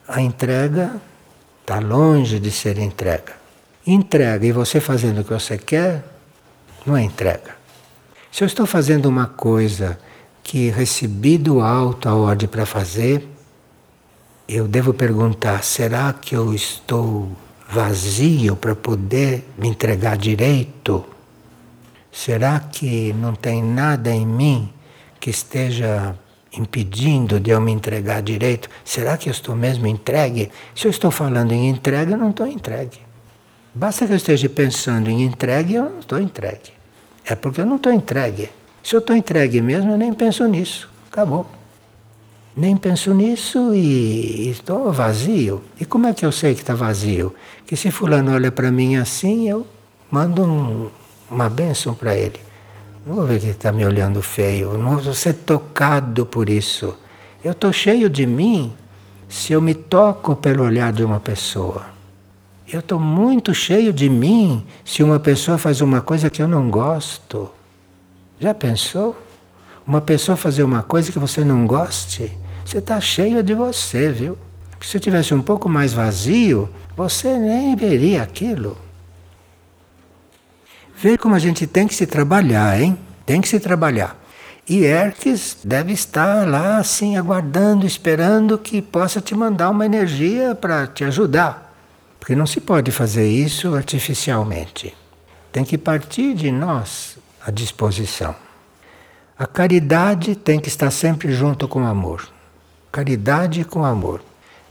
a 0.08 0.20
entrega 0.20 1.00
está 1.60 1.78
longe 1.78 2.38
de 2.38 2.50
ser 2.50 2.78
entrega. 2.78 3.34
Entrega 3.86 4.46
e 4.46 4.52
você 4.52 4.80
fazendo 4.80 5.20
o 5.20 5.24
que 5.24 5.32
você 5.32 5.58
quer, 5.58 6.04
não 6.84 6.96
é 6.96 7.02
entrega. 7.02 7.56
Se 8.30 8.44
eu 8.44 8.46
estou 8.46 8.66
fazendo 8.66 9.06
uma 9.06 9.26
coisa 9.26 9.98
que 10.42 10.70
recebi 10.70 11.38
do 11.38 11.60
alto 11.60 12.08
a 12.08 12.14
ordem 12.14 12.48
para 12.48 12.66
fazer, 12.66 13.26
eu 14.48 14.68
devo 14.68 14.94
perguntar: 14.94 15.64
será 15.64 16.12
que 16.12 16.36
eu 16.36 16.54
estou 16.54 17.28
vazio 17.68 18.54
para 18.54 18.74
poder 18.74 19.44
me 19.58 19.68
entregar 19.68 20.16
direito? 20.16 21.04
Será 22.12 22.60
que 22.60 23.12
não 23.14 23.34
tem 23.34 23.62
nada 23.62 24.10
em 24.10 24.24
mim 24.24 24.72
que 25.18 25.30
esteja 25.30 26.16
impedindo 26.56 27.38
de 27.38 27.50
eu 27.50 27.60
me 27.60 27.72
entregar 27.72 28.22
direito? 28.22 28.68
Será 28.84 29.16
que 29.16 29.28
eu 29.28 29.32
estou 29.32 29.54
mesmo 29.54 29.86
entregue? 29.86 30.50
Se 30.74 30.86
eu 30.86 30.90
estou 30.90 31.10
falando 31.10 31.52
em 31.52 31.68
entrega, 31.68 32.12
eu 32.12 32.18
não 32.18 32.30
estou 32.30 32.46
entregue. 32.46 32.98
Basta 33.74 34.06
que 34.06 34.12
eu 34.12 34.16
esteja 34.16 34.48
pensando 34.48 35.10
em 35.10 35.22
entregue, 35.22 35.74
eu 35.74 35.90
não 35.90 36.00
estou 36.00 36.18
entregue. 36.18 36.72
É 37.24 37.34
porque 37.34 37.60
eu 37.60 37.66
não 37.66 37.76
estou 37.76 37.92
entregue. 37.92 38.48
Se 38.82 38.94
eu 38.94 39.00
estou 39.00 39.14
entregue 39.14 39.60
mesmo, 39.60 39.90
eu 39.90 39.98
nem 39.98 40.14
penso 40.14 40.46
nisso. 40.46 40.88
Acabou. 41.10 41.46
Nem 42.56 42.74
penso 42.76 43.12
nisso 43.12 43.74
e 43.74 44.48
estou 44.48 44.90
vazio. 44.92 45.62
E 45.78 45.84
como 45.84 46.06
é 46.06 46.14
que 46.14 46.24
eu 46.24 46.32
sei 46.32 46.54
que 46.54 46.62
está 46.62 46.74
vazio? 46.74 47.34
Que 47.66 47.76
se 47.76 47.90
fulano 47.90 48.32
olha 48.32 48.50
para 48.50 48.70
mim 48.70 48.96
assim, 48.96 49.48
eu 49.48 49.66
mando 50.10 50.42
um, 50.42 50.88
uma 51.30 51.50
bênção 51.50 51.94
para 51.94 52.16
ele. 52.16 52.45
Não 53.06 53.14
vou 53.14 53.24
ver 53.24 53.38
que 53.38 53.46
está 53.46 53.70
me 53.70 53.86
olhando 53.86 54.20
feio, 54.20 54.76
não 54.76 54.98
vou 54.98 55.14
ser 55.14 55.32
tocado 55.32 56.26
por 56.26 56.48
isso. 56.48 56.98
Eu 57.44 57.52
estou 57.52 57.72
cheio 57.72 58.10
de 58.10 58.26
mim 58.26 58.72
se 59.28 59.52
eu 59.52 59.62
me 59.62 59.74
toco 59.74 60.34
pelo 60.34 60.64
olhar 60.64 60.92
de 60.92 61.04
uma 61.04 61.20
pessoa. 61.20 61.86
Eu 62.66 62.80
estou 62.80 62.98
muito 62.98 63.54
cheio 63.54 63.92
de 63.92 64.10
mim 64.10 64.66
se 64.84 65.04
uma 65.04 65.20
pessoa 65.20 65.56
faz 65.56 65.80
uma 65.80 66.00
coisa 66.00 66.28
que 66.28 66.42
eu 66.42 66.48
não 66.48 66.68
gosto. 66.68 67.48
Já 68.40 68.52
pensou? 68.52 69.16
Uma 69.86 70.00
pessoa 70.00 70.36
fazer 70.36 70.64
uma 70.64 70.82
coisa 70.82 71.12
que 71.12 71.18
você 71.20 71.44
não 71.44 71.64
goste, 71.64 72.36
você 72.64 72.78
está 72.78 73.00
cheio 73.00 73.40
de 73.40 73.54
você, 73.54 74.10
viu? 74.10 74.36
Se 74.80 74.98
tivesse 74.98 75.32
um 75.32 75.42
pouco 75.42 75.68
mais 75.68 75.92
vazio, 75.92 76.68
você 76.96 77.38
nem 77.38 77.76
veria 77.76 78.24
aquilo. 78.24 78.76
Vê 80.98 81.18
como 81.18 81.34
a 81.34 81.38
gente 81.38 81.66
tem 81.66 81.86
que 81.86 81.94
se 81.94 82.06
trabalhar, 82.06 82.80
hein? 82.80 82.98
Tem 83.26 83.40
que 83.40 83.48
se 83.48 83.60
trabalhar. 83.60 84.16
E 84.68 84.84
Erques 84.84 85.58
deve 85.62 85.92
estar 85.92 86.48
lá 86.48 86.78
assim, 86.78 87.16
aguardando, 87.16 87.86
esperando 87.86 88.58
que 88.58 88.80
possa 88.80 89.20
te 89.20 89.34
mandar 89.34 89.70
uma 89.70 89.86
energia 89.86 90.54
para 90.54 90.86
te 90.86 91.04
ajudar. 91.04 91.74
Porque 92.18 92.34
não 92.34 92.46
se 92.46 92.60
pode 92.60 92.90
fazer 92.90 93.28
isso 93.28 93.74
artificialmente. 93.74 94.94
Tem 95.52 95.64
que 95.64 95.78
partir 95.78 96.34
de 96.34 96.50
nós 96.50 97.16
a 97.44 97.50
disposição. 97.50 98.34
A 99.38 99.46
caridade 99.46 100.34
tem 100.34 100.58
que 100.58 100.68
estar 100.68 100.90
sempre 100.90 101.30
junto 101.32 101.68
com 101.68 101.82
o 101.82 101.86
amor. 101.86 102.26
Caridade 102.90 103.64
com 103.64 103.84
amor. 103.84 104.22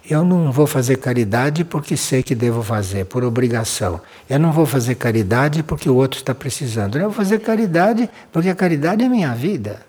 Eu 0.07 0.23
não 0.23 0.51
vou 0.51 0.67
fazer 0.67 0.97
caridade 0.97 1.63
porque 1.63 1.97
sei 1.97 2.21
que 2.21 2.35
devo 2.35 2.61
fazer, 2.61 3.05
por 3.05 3.23
obrigação. 3.23 3.99
Eu 4.29 4.37
não 4.37 4.51
vou 4.51 4.67
fazer 4.67 4.93
caridade 4.95 5.63
porque 5.63 5.89
o 5.89 5.95
outro 5.95 6.19
está 6.19 6.35
precisando. 6.35 6.97
Eu 6.97 7.05
vou 7.05 7.13
fazer 7.13 7.39
caridade 7.39 8.07
porque 8.31 8.49
a 8.49 8.55
caridade 8.55 9.03
é 9.03 9.09
minha 9.09 9.33
vida. 9.33 9.83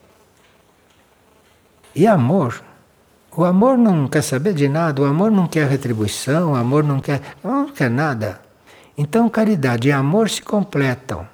E 1.95 2.07
amor? 2.07 2.63
O 3.37 3.45
amor 3.45 3.77
não 3.77 4.09
quer 4.09 4.23
saber 4.23 4.55
de 4.55 4.67
nada, 4.67 5.03
o 5.03 5.05
amor 5.05 5.31
não 5.31 5.47
quer 5.47 5.69
retribuição, 5.69 6.53
o 6.53 6.57
amor 6.57 6.83
não 6.83 6.99
quer, 6.99 7.21
não 7.45 7.69
quer 7.69 7.91
nada. 7.91 8.41
Então 8.97 9.29
caridade 9.29 9.89
e 9.89 9.93
amor 9.93 10.31
se 10.31 10.41
completam. 10.41 11.29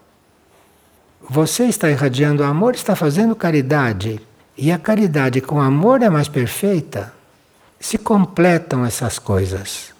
Você 1.30 1.66
está 1.66 1.89
irradiando 1.89 2.43
amor, 2.43 2.74
está 2.74 2.97
fazendo 2.97 3.37
caridade. 3.37 4.20
E 4.59 4.72
a 4.72 4.78
caridade 4.78 5.41
com 5.41 5.61
amor 5.61 6.03
é 6.03 6.11
mais 6.11 6.26
perfeita 6.26 7.22
se 7.83 7.99
completam 7.99 8.87
essas 8.87 9.18
coisas. 9.18 9.93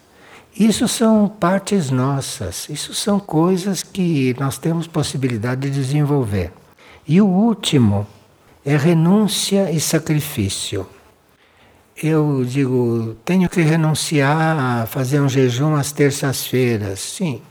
Isso 0.57 0.87
são 0.87 1.27
partes 1.27 1.91
nossas, 1.91 2.69
isso 2.69 2.93
são 2.93 3.19
coisas 3.19 3.83
que 3.83 4.33
nós 4.39 4.57
temos 4.57 4.87
possibilidade 4.87 5.69
de 5.69 5.71
desenvolver. 5.71 6.53
E 7.05 7.19
o 7.19 7.25
último 7.25 8.07
é 8.63 8.77
renúncia 8.77 9.69
e 9.69 9.81
sacrifício. 9.81 10.87
Eu 12.01 12.45
digo, 12.45 13.17
tenho 13.25 13.49
que 13.49 13.61
renunciar 13.61 14.57
a 14.57 14.85
fazer 14.85 15.19
um 15.19 15.27
jejum 15.27 15.75
às 15.75 15.91
terças-feiras. 15.91 17.01
Sim. 17.01 17.41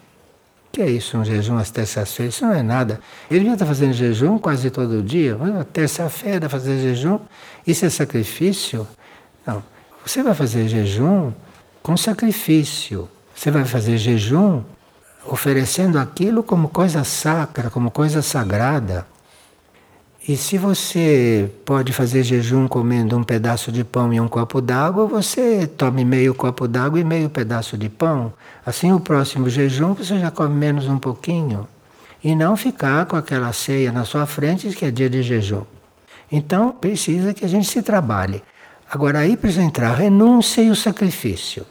O 0.68 0.72
que 0.72 0.80
é 0.80 0.88
isso, 0.88 1.18
um 1.18 1.24
jejum 1.24 1.58
às 1.58 1.70
terças-feiras? 1.70 2.36
Isso 2.36 2.46
não 2.46 2.54
é 2.54 2.62
nada. 2.62 3.00
Ele 3.30 3.40
devia 3.40 3.52
estar 3.52 3.66
fazendo 3.66 3.92
jejum 3.92 4.38
quase 4.38 4.70
todo 4.70 5.02
dia. 5.02 5.36
Terça-feira 5.72 6.48
fazer 6.48 6.80
jejum, 6.80 7.18
isso 7.66 7.84
é 7.84 7.90
sacrifício? 7.90 8.88
Não. 9.46 9.62
Você 10.04 10.22
vai 10.22 10.34
fazer 10.34 10.68
jejum 10.68 11.32
com 11.82 11.96
sacrifício. 11.96 13.08
Você 13.34 13.50
vai 13.50 13.64
fazer 13.64 13.96
jejum 13.96 14.62
oferecendo 15.26 15.98
aquilo 15.98 16.42
como 16.42 16.68
coisa 16.68 17.04
sacra, 17.04 17.70
como 17.70 17.90
coisa 17.90 18.20
sagrada. 18.20 19.06
E 20.28 20.36
se 20.36 20.58
você 20.58 21.50
pode 21.64 21.92
fazer 21.92 22.22
jejum 22.22 22.68
comendo 22.68 23.16
um 23.16 23.24
pedaço 23.24 23.72
de 23.72 23.82
pão 23.82 24.12
e 24.12 24.20
um 24.20 24.28
copo 24.28 24.60
d'água, 24.60 25.06
você 25.06 25.66
tome 25.66 26.04
meio 26.04 26.34
copo 26.34 26.68
d'água 26.68 27.00
e 27.00 27.04
meio 27.04 27.28
pedaço 27.30 27.76
de 27.76 27.88
pão. 27.88 28.32
Assim, 28.64 28.92
o 28.92 29.00
próximo 29.00 29.48
jejum 29.48 29.94
você 29.94 30.18
já 30.18 30.30
come 30.30 30.54
menos 30.54 30.86
um 30.86 30.98
pouquinho. 30.98 31.66
E 32.22 32.36
não 32.36 32.56
ficar 32.56 33.06
com 33.06 33.16
aquela 33.16 33.52
ceia 33.52 33.90
na 33.90 34.04
sua 34.04 34.26
frente 34.26 34.68
que 34.70 34.84
é 34.84 34.90
dia 34.90 35.10
de 35.10 35.22
jejum. 35.22 35.62
Então, 36.30 36.70
precisa 36.70 37.34
que 37.34 37.44
a 37.44 37.48
gente 37.48 37.68
se 37.68 37.82
trabalhe. 37.82 38.42
Agora 38.92 39.20
aí 39.20 39.38
precisa 39.38 39.62
entrar 39.62 39.92
a 39.92 39.94
renúncia 39.94 40.60
e 40.60 40.68
o 40.68 40.76
sacrifício. 40.76 41.64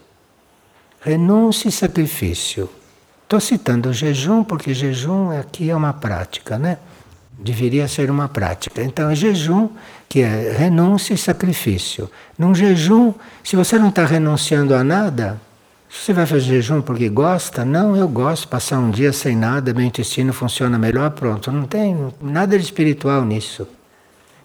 Renúncia 0.99 1.69
e 1.69 1.71
sacrifício. 1.71 2.67
Estou 3.21 3.39
citando 3.39 3.89
o 3.89 3.93
jejum 3.93 4.43
porque 4.43 4.73
jejum 4.73 5.29
aqui 5.29 5.69
é 5.69 5.75
uma 5.75 5.93
prática, 5.93 6.57
né? 6.57 6.79
Deveria 7.37 7.87
ser 7.87 8.09
uma 8.09 8.27
prática. 8.27 8.81
Então 8.81 9.07
é 9.07 9.13
jejum 9.13 9.69
que 10.09 10.21
é 10.21 10.55
renúncia 10.57 11.13
e 11.13 11.17
sacrifício. 11.17 12.09
Num 12.39 12.55
jejum, 12.55 13.13
se 13.43 13.55
você 13.55 13.77
não 13.77 13.89
está 13.89 14.03
renunciando 14.03 14.73
a 14.73 14.83
nada, 14.83 15.39
você 15.87 16.13
vai 16.13 16.25
fazer 16.25 16.45
jejum 16.45 16.81
porque 16.81 17.07
gosta? 17.07 17.63
Não, 17.63 17.95
eu 17.95 18.07
gosto. 18.07 18.47
Passar 18.47 18.79
um 18.79 18.89
dia 18.89 19.13
sem 19.13 19.35
nada, 19.35 19.75
meu 19.75 19.85
intestino 19.85 20.33
funciona 20.33 20.75
melhor, 20.79 21.11
pronto. 21.11 21.51
Não 21.51 21.67
tem 21.67 21.95
nada 22.19 22.57
de 22.57 22.65
espiritual 22.65 23.23
nisso 23.23 23.67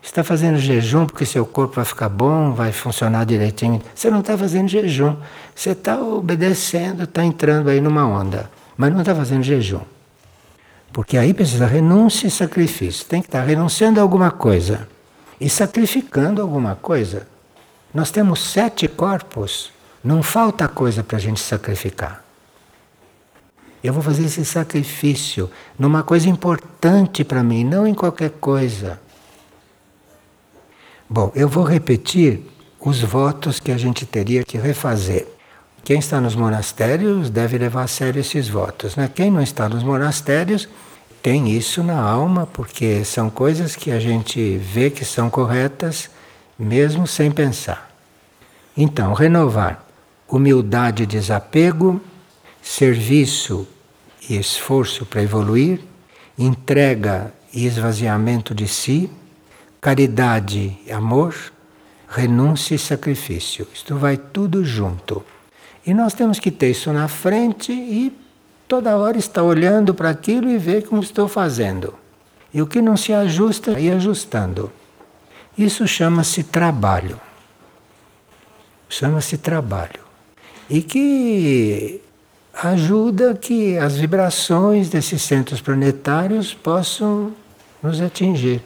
está 0.09 0.23
fazendo 0.23 0.59
jejum 0.59 1.07
porque 1.07 1.27
seu 1.27 1.45
corpo 1.45 1.77
vai 1.77 1.85
ficar 1.85 2.09
bom, 2.09 2.53
vai 2.53 2.73
funcionar 2.73 3.25
direitinho. 3.25 3.83
Você 3.95 4.11
não 4.11 4.21
está 4.21 4.37
fazendo 4.39 4.69
jejum. 4.69 5.17
Você 5.55 5.71
está 5.71 6.01
obedecendo, 6.01 7.05
está 7.05 7.25
entrando 7.25 7.69
aí 7.69 7.81
numa 7.81 8.07
onda. 8.07 8.51
Mas 8.77 8.93
não 8.93 9.01
está 9.01 9.15
fazendo 9.15 9.43
jejum. 9.43 9.81
Porque 10.93 11.19
aí 11.19 11.35
precisa 11.35 11.67
renúncia 11.67 12.27
e 12.27 12.31
sacrifício. 12.31 13.05
Tem 13.07 13.21
que 13.21 13.29
estar 13.29 13.41
tá 13.41 13.45
renunciando 13.45 13.99
a 13.99 14.03
alguma 14.03 14.31
coisa 14.31 14.89
e 15.41 15.49
sacrificando 15.51 16.41
alguma 16.41 16.75
coisa. 16.77 17.27
Nós 17.93 18.11
temos 18.11 18.41
sete 18.41 18.87
corpos, 18.89 19.73
não 20.03 20.23
falta 20.23 20.69
coisa 20.69 21.03
para 21.03 21.17
a 21.17 21.21
gente 21.21 21.41
sacrificar. 21.41 22.25
Eu 23.83 23.93
vou 23.93 24.03
fazer 24.03 24.25
esse 24.25 24.45
sacrifício 24.45 25.51
numa 25.79 26.03
coisa 26.03 26.29
importante 26.29 27.25
para 27.25 27.43
mim, 27.43 27.65
não 27.65 27.87
em 27.87 27.95
qualquer 27.95 28.31
coisa. 28.31 29.01
Bom, 31.09 31.31
eu 31.37 31.49
vou 31.49 31.63
repetir 31.63 32.43
os 32.81 33.01
votos 33.01 33.61
que 33.61 33.71
a 33.71 33.79
gente 33.79 34.05
teria 34.05 34.45
que 34.45 34.59
refazer. 34.59 35.27
Quem 35.85 36.01
está 36.01 36.21
nos 36.21 36.35
monastérios 36.35 37.31
deve 37.31 37.57
levar 37.59 37.85
a 37.85 37.87
sério 37.87 38.21
esses 38.21 38.49
votos. 38.49 38.97
Né? 38.97 39.09
Quem 39.15 39.31
não 39.31 39.41
está 39.41 39.69
nos 39.69 39.85
monastérios 39.85 40.69
tem 41.23 41.49
isso 41.49 41.83
na 41.83 42.01
alma, 42.01 42.47
porque 42.53 43.05
são 43.05 43.31
coisas 43.31 43.77
que 43.77 43.93
a 43.93 44.01
gente 44.01 44.57
vê 44.59 44.91
que 44.91 45.05
são 45.05 45.31
corretas, 45.31 46.11
mesmo 46.59 47.07
sem 47.07 47.31
pensar. 47.31 47.89
Então, 48.77 49.13
renovar 49.13 49.85
humildade 50.29 51.05
e 51.05 51.07
desapego, 51.07 52.01
serviço 52.61 53.67
e 54.29 54.37
esforço 54.37 55.07
para 55.07 55.23
evoluir, 55.23 55.81
entrega 56.37 57.33
e 57.55 57.65
esvaziamento 57.65 58.53
de 58.53 58.67
si, 58.67 59.09
caridade 59.87 60.77
e 60.85 60.91
amor, 60.91 61.33
renúncia 62.09 62.75
e 62.75 62.79
sacrifício. 62.79 63.69
Isto 63.73 63.95
vai 63.95 64.17
tudo 64.17 64.65
junto. 64.65 65.25
E 65.87 65.95
nós 65.95 66.13
temos 66.13 66.41
que 66.41 66.51
ter 66.51 66.73
isso 66.73 66.93
na 66.93 67.07
frente 67.07 67.71
e 67.71 68.13
toda 68.67 68.97
hora 68.97 69.17
estar 69.17 69.45
olhando 69.45 69.95
para 69.95 70.11
aquilo 70.11 70.51
e 70.51 70.59
ver 70.59 70.89
como 70.89 71.01
estou 71.01 71.29
fazendo. 71.29 71.95
E 72.53 72.61
o 72.61 72.67
que 72.67 72.83
não 72.83 72.97
se 72.97 73.13
ajusta, 73.13 73.79
ir 73.79 73.93
ajustando. 73.93 74.73
Isso 75.57 75.87
chama-se 75.87 76.43
trabalho. 76.43 77.21
Chama-se 78.89 79.39
trabalho. 79.39 80.01
E 80.69 80.83
que 80.83 82.01
ajuda 82.53 83.37
que 83.37 83.79
as 83.79 83.97
vibrações 83.97 84.89
desses 84.89 85.23
centros 85.23 85.61
planetários 85.61 86.53
possam 86.53 87.33
nos 87.81 88.01
atingir. 88.01 88.61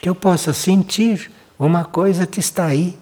Que 0.00 0.08
eu 0.08 0.14
possa 0.14 0.52
sentir 0.52 1.30
uma 1.58 1.84
coisa 1.84 2.26
que 2.26 2.40
está 2.40 2.66
aí, 2.66 2.98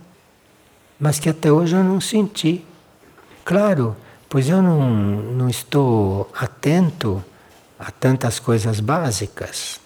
mas 0.98 1.18
que 1.18 1.28
até 1.28 1.52
hoje 1.52 1.76
eu 1.76 1.84
não 1.84 2.00
senti. 2.00 2.64
Claro, 3.44 3.96
pois 4.28 4.48
eu 4.48 4.62
não, 4.62 4.90
não 4.90 5.48
estou 5.48 6.30
atento 6.34 7.22
a 7.78 7.90
tantas 7.90 8.38
coisas 8.38 8.80
básicas. 8.80 9.80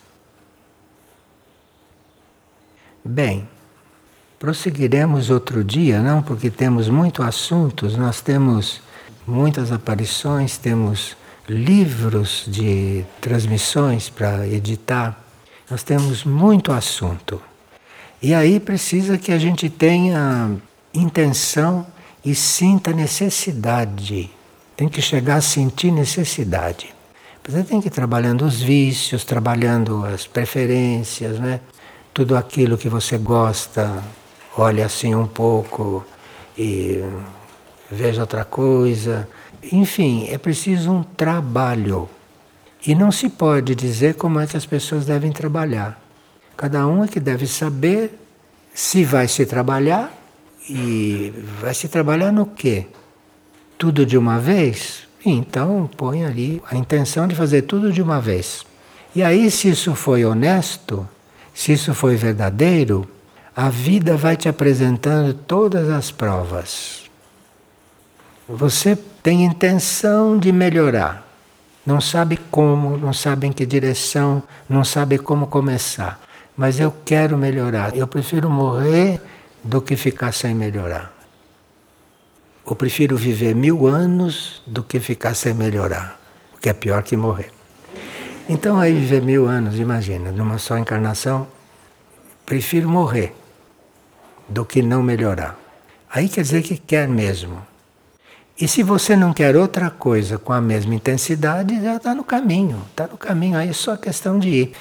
Bem, 3.04 3.48
prosseguiremos 4.38 5.30
outro 5.30 5.64
dia, 5.64 6.00
não? 6.00 6.22
Porque 6.22 6.50
temos 6.50 6.88
muitos 6.88 7.24
assuntos, 7.26 7.96
nós 7.96 8.20
temos 8.20 8.80
muitas 9.26 9.72
aparições, 9.72 10.56
temos 10.56 11.16
livros 11.48 12.44
de 12.46 13.04
transmissões 13.20 14.08
para 14.08 14.46
editar, 14.46 15.18
nós 15.70 15.82
temos 15.84 16.24
muito 16.24 16.72
assunto. 16.72 17.40
E 18.20 18.34
aí 18.34 18.58
precisa 18.58 19.16
que 19.16 19.32
a 19.32 19.38
gente 19.38 19.70
tenha 19.70 20.56
intenção 20.92 21.86
e 22.24 22.34
sinta 22.34 22.92
necessidade. 22.92 24.30
Tem 24.76 24.88
que 24.88 25.00
chegar 25.00 25.36
a 25.36 25.40
sentir 25.40 25.92
necessidade. 25.92 26.94
Você 27.48 27.64
tem 27.64 27.80
que 27.80 27.88
ir 27.88 27.90
trabalhando 27.90 28.44
os 28.44 28.60
vícios, 28.60 29.24
trabalhando 29.24 30.04
as 30.04 30.26
preferências, 30.26 31.38
né? 31.38 31.60
Tudo 32.12 32.36
aquilo 32.36 32.76
que 32.76 32.88
você 32.88 33.16
gosta, 33.16 34.02
olhe 34.56 34.82
assim 34.82 35.14
um 35.14 35.26
pouco 35.26 36.04
e 36.56 37.02
veja 37.90 38.20
outra 38.20 38.44
coisa. 38.44 39.28
Enfim, 39.72 40.28
é 40.28 40.36
preciso 40.36 40.92
um 40.92 41.02
trabalho. 41.02 42.08
E 42.86 42.94
não 42.94 43.12
se 43.12 43.28
pode 43.28 43.74
dizer 43.74 44.14
como 44.14 44.40
é 44.40 44.46
que 44.46 44.56
as 44.56 44.66
pessoas 44.66 45.06
devem 45.06 45.32
trabalhar. 45.32 46.00
Cada 46.56 46.86
um 46.86 47.04
é 47.04 47.08
que 47.08 47.20
deve 47.20 47.46
saber 47.46 48.18
se 48.74 49.04
vai 49.04 49.28
se 49.28 49.44
trabalhar 49.44 50.12
e 50.68 51.32
vai 51.60 51.74
se 51.74 51.88
trabalhar 51.88 52.32
no 52.32 52.46
quê? 52.46 52.86
Tudo 53.76 54.06
de 54.06 54.16
uma 54.16 54.38
vez? 54.38 55.08
Então 55.24 55.88
põe 55.96 56.24
ali 56.24 56.62
a 56.70 56.76
intenção 56.76 57.26
de 57.26 57.34
fazer 57.34 57.62
tudo 57.62 57.92
de 57.92 58.00
uma 58.00 58.20
vez. 58.20 58.64
E 59.14 59.22
aí, 59.22 59.50
se 59.50 59.68
isso 59.68 59.94
foi 59.94 60.24
honesto, 60.24 61.06
se 61.52 61.72
isso 61.72 61.92
foi 61.92 62.14
verdadeiro, 62.14 63.08
a 63.54 63.68
vida 63.68 64.16
vai 64.16 64.36
te 64.36 64.48
apresentando 64.48 65.34
todas 65.34 65.88
as 65.88 66.10
provas. 66.10 67.10
Você 68.48 68.96
tem 69.22 69.44
intenção 69.44 70.38
de 70.38 70.52
melhorar, 70.52 71.28
não 71.84 72.00
sabe 72.00 72.36
como, 72.50 72.96
não 72.96 73.12
sabe 73.12 73.46
em 73.46 73.52
que 73.52 73.64
direção, 73.64 74.42
não 74.68 74.84
sabe 74.84 75.18
como 75.18 75.46
começar, 75.46 76.20
mas 76.56 76.78
eu 76.78 76.94
quero 77.04 77.36
melhorar. 77.38 77.96
Eu 77.96 78.06
prefiro 78.06 78.50
morrer 78.50 79.20
do 79.64 79.80
que 79.80 79.96
ficar 79.96 80.32
sem 80.32 80.54
melhorar. 80.54 81.12
Eu 82.66 82.76
prefiro 82.76 83.16
viver 83.16 83.54
mil 83.54 83.86
anos 83.86 84.62
do 84.66 84.82
que 84.82 85.00
ficar 85.00 85.34
sem 85.34 85.54
melhorar, 85.54 86.20
o 86.54 86.58
que 86.58 86.68
é 86.68 86.72
pior 86.72 87.02
que 87.02 87.16
morrer. 87.16 87.50
Então, 88.48 88.78
aí 88.78 88.92
viver 88.92 89.22
mil 89.22 89.46
anos, 89.46 89.78
imagina, 89.78 90.30
numa 90.30 90.58
só 90.58 90.76
encarnação, 90.76 91.46
prefiro 92.44 92.88
morrer 92.88 93.34
do 94.48 94.64
que 94.64 94.82
não 94.82 95.02
melhorar. 95.02 95.58
Aí 96.12 96.28
quer 96.28 96.42
dizer 96.42 96.62
que 96.62 96.76
quer 96.76 97.08
mesmo. 97.08 97.64
E 98.60 98.68
se 98.68 98.82
você 98.82 99.16
não 99.16 99.32
quer 99.32 99.56
outra 99.56 99.88
coisa 99.88 100.38
com 100.38 100.52
a 100.52 100.60
mesma 100.60 100.94
intensidade, 100.94 101.82
já 101.82 101.96
está 101.96 102.14
no 102.14 102.22
caminho. 102.22 102.82
Está 102.90 103.06
no 103.06 103.16
caminho, 103.16 103.56
aí 103.56 103.70
é 103.70 103.72
só 103.72 103.96
questão 103.96 104.38
de 104.38 104.48
ir. 104.48 104.72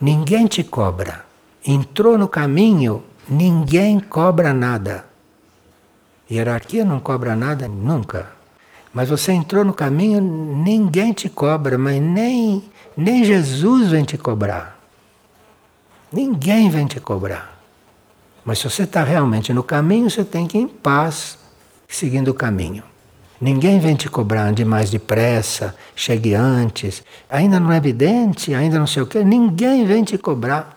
Ninguém 0.00 0.46
te 0.46 0.64
cobra. 0.64 1.24
Entrou 1.64 2.18
no 2.18 2.26
caminho, 2.28 3.04
Ninguém 3.28 4.00
cobra 4.00 4.54
nada. 4.54 5.04
Hierarquia 6.30 6.82
não 6.82 6.98
cobra 6.98 7.36
nada 7.36 7.68
nunca. 7.68 8.30
Mas 8.92 9.10
você 9.10 9.32
entrou 9.32 9.66
no 9.66 9.74
caminho, 9.74 10.18
ninguém 10.18 11.12
te 11.12 11.28
cobra, 11.28 11.76
mas 11.76 12.00
nem, 12.00 12.64
nem 12.96 13.22
Jesus 13.22 13.90
vem 13.90 14.02
te 14.02 14.16
cobrar. 14.16 14.78
Ninguém 16.10 16.70
vem 16.70 16.86
te 16.86 16.98
cobrar. 16.98 17.60
Mas 18.42 18.60
se 18.60 18.70
você 18.70 18.84
está 18.84 19.04
realmente 19.04 19.52
no 19.52 19.62
caminho, 19.62 20.08
você 20.08 20.24
tem 20.24 20.46
que 20.46 20.56
ir 20.56 20.62
em 20.62 20.68
paz, 20.68 21.38
seguindo 21.86 22.28
o 22.28 22.34
caminho. 22.34 22.82
Ninguém 23.40 23.78
vem 23.78 23.94
te 23.94 24.08
cobrar, 24.08 24.48
ande 24.48 24.64
mais 24.64 24.90
depressa, 24.90 25.74
chegue 25.94 26.34
antes. 26.34 27.04
Ainda 27.30 27.60
não 27.60 27.70
é 27.70 27.76
evidente, 27.76 28.52
ainda 28.54 28.78
não 28.78 28.86
sei 28.86 29.02
o 29.02 29.06
quê. 29.06 29.22
Ninguém 29.22 29.86
vem 29.86 30.02
te 30.02 30.18
cobrar. 30.18 30.76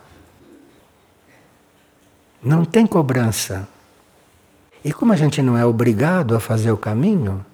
Não 2.42 2.64
tem 2.64 2.86
cobrança. 2.86 3.68
E 4.84 4.92
como 4.92 5.12
a 5.12 5.16
gente 5.16 5.42
não 5.42 5.56
é 5.56 5.64
obrigado 5.64 6.36
a 6.36 6.40
fazer 6.40 6.70
o 6.70 6.76
caminho, 6.76 7.44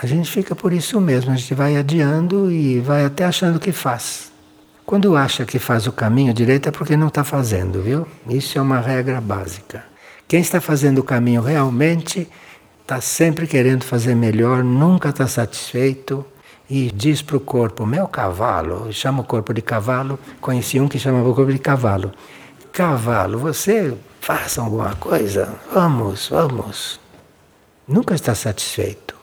a 0.00 0.06
gente 0.06 0.30
fica 0.30 0.54
por 0.54 0.72
isso 0.72 1.00
mesmo, 1.00 1.32
a 1.32 1.36
gente 1.36 1.54
vai 1.54 1.76
adiando 1.76 2.50
e 2.50 2.80
vai 2.80 3.04
até 3.04 3.24
achando 3.24 3.60
que 3.60 3.72
faz. 3.72 4.32
Quando 4.84 5.16
acha 5.16 5.44
que 5.44 5.58
faz 5.58 5.86
o 5.86 5.92
caminho 5.92 6.34
direito 6.34 6.68
é 6.68 6.72
porque 6.72 6.96
não 6.96 7.08
está 7.08 7.22
fazendo, 7.22 7.80
viu? 7.80 8.06
Isso 8.28 8.58
é 8.58 8.62
uma 8.62 8.80
regra 8.80 9.20
básica. 9.20 9.84
Quem 10.26 10.40
está 10.40 10.60
fazendo 10.60 10.98
o 10.98 11.04
caminho 11.04 11.42
realmente 11.42 12.28
está 12.82 13.00
sempre 13.00 13.46
querendo 13.46 13.84
fazer 13.84 14.14
melhor, 14.14 14.62
nunca 14.62 15.08
está 15.08 15.26
satisfeito 15.26 16.24
e 16.68 16.90
diz 16.90 17.22
para 17.22 17.36
o 17.36 17.40
corpo: 17.40 17.86
meu 17.86 18.06
cavalo, 18.06 18.92
chama 18.92 19.22
o 19.22 19.24
corpo 19.24 19.54
de 19.54 19.62
cavalo. 19.62 20.18
Conheci 20.40 20.78
um 20.80 20.88
que 20.88 20.98
chamava 20.98 21.28
o 21.28 21.34
corpo 21.34 21.52
de 21.52 21.58
cavalo. 21.58 22.12
Cavalo, 22.72 23.38
você 23.38 23.96
faça 24.20 24.60
alguma 24.60 24.94
coisa, 24.96 25.54
vamos, 25.72 26.28
vamos. 26.28 27.00
Nunca 27.86 28.14
está 28.14 28.34
satisfeito. 28.34 29.14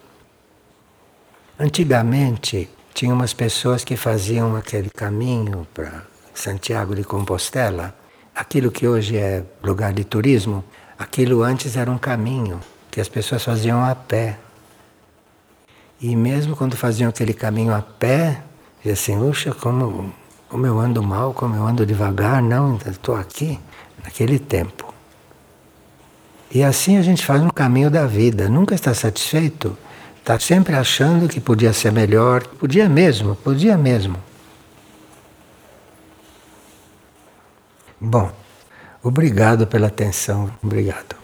Antigamente, 1.60 2.70
tinha 2.94 3.14
umas 3.14 3.34
pessoas 3.34 3.84
que 3.84 3.98
faziam 3.98 4.56
aquele 4.56 4.90
caminho 4.90 5.68
para 5.74 6.04
Santiago 6.34 6.96
de 6.96 7.04
Compostela, 7.04 7.96
aquilo 8.36 8.72
que 8.72 8.88
hoje 8.88 9.18
é 9.18 9.44
lugar 9.64 9.92
de 9.92 10.04
turismo, 10.04 10.64
aquilo 10.98 11.44
antes 11.44 11.76
era 11.76 11.90
um 11.90 11.98
caminho 11.98 12.62
que 12.92 13.00
as 13.00 13.10
pessoas 13.10 13.44
faziam 13.44 13.84
a 13.84 13.94
pé. 13.96 14.38
E 16.02 16.16
mesmo 16.16 16.56
quando 16.56 16.78
faziam 16.78 17.10
aquele 17.10 17.34
caminho 17.34 17.74
a 17.74 17.82
pé, 17.82 18.42
dizia 18.78 18.94
assim, 18.94 19.20
puxa, 19.20 19.54
como, 19.54 20.14
como 20.48 20.66
eu 20.66 20.80
ando 20.80 21.04
mal, 21.04 21.34
como 21.34 21.56
eu 21.56 21.66
ando 21.66 21.86
devagar, 21.86 22.42
não, 22.42 22.78
estou 22.86 23.16
aqui, 23.16 23.60
naquele 24.04 24.40
tempo. 24.40 24.94
E 26.52 26.64
assim 26.64 26.98
a 26.98 27.02
gente 27.02 27.24
faz 27.26 27.42
no 27.42 27.54
caminho 27.54 27.92
da 27.92 28.08
vida. 28.08 28.50
Nunca 28.50 28.74
está 28.74 28.94
satisfeito. 28.94 29.78
Está 30.18 30.40
sempre 30.40 30.76
achando 30.76 31.28
que 31.28 31.40
podia 31.40 31.74
ser 31.74 31.92
melhor. 31.92 32.46
Podia 32.48 32.90
mesmo, 32.90 33.36
podia 33.36 33.78
mesmo. 33.78 34.16
Bom, 38.02 38.32
obrigado 39.04 39.68
pela 39.68 39.88
atenção. 39.88 40.50
Obrigado. 40.64 41.19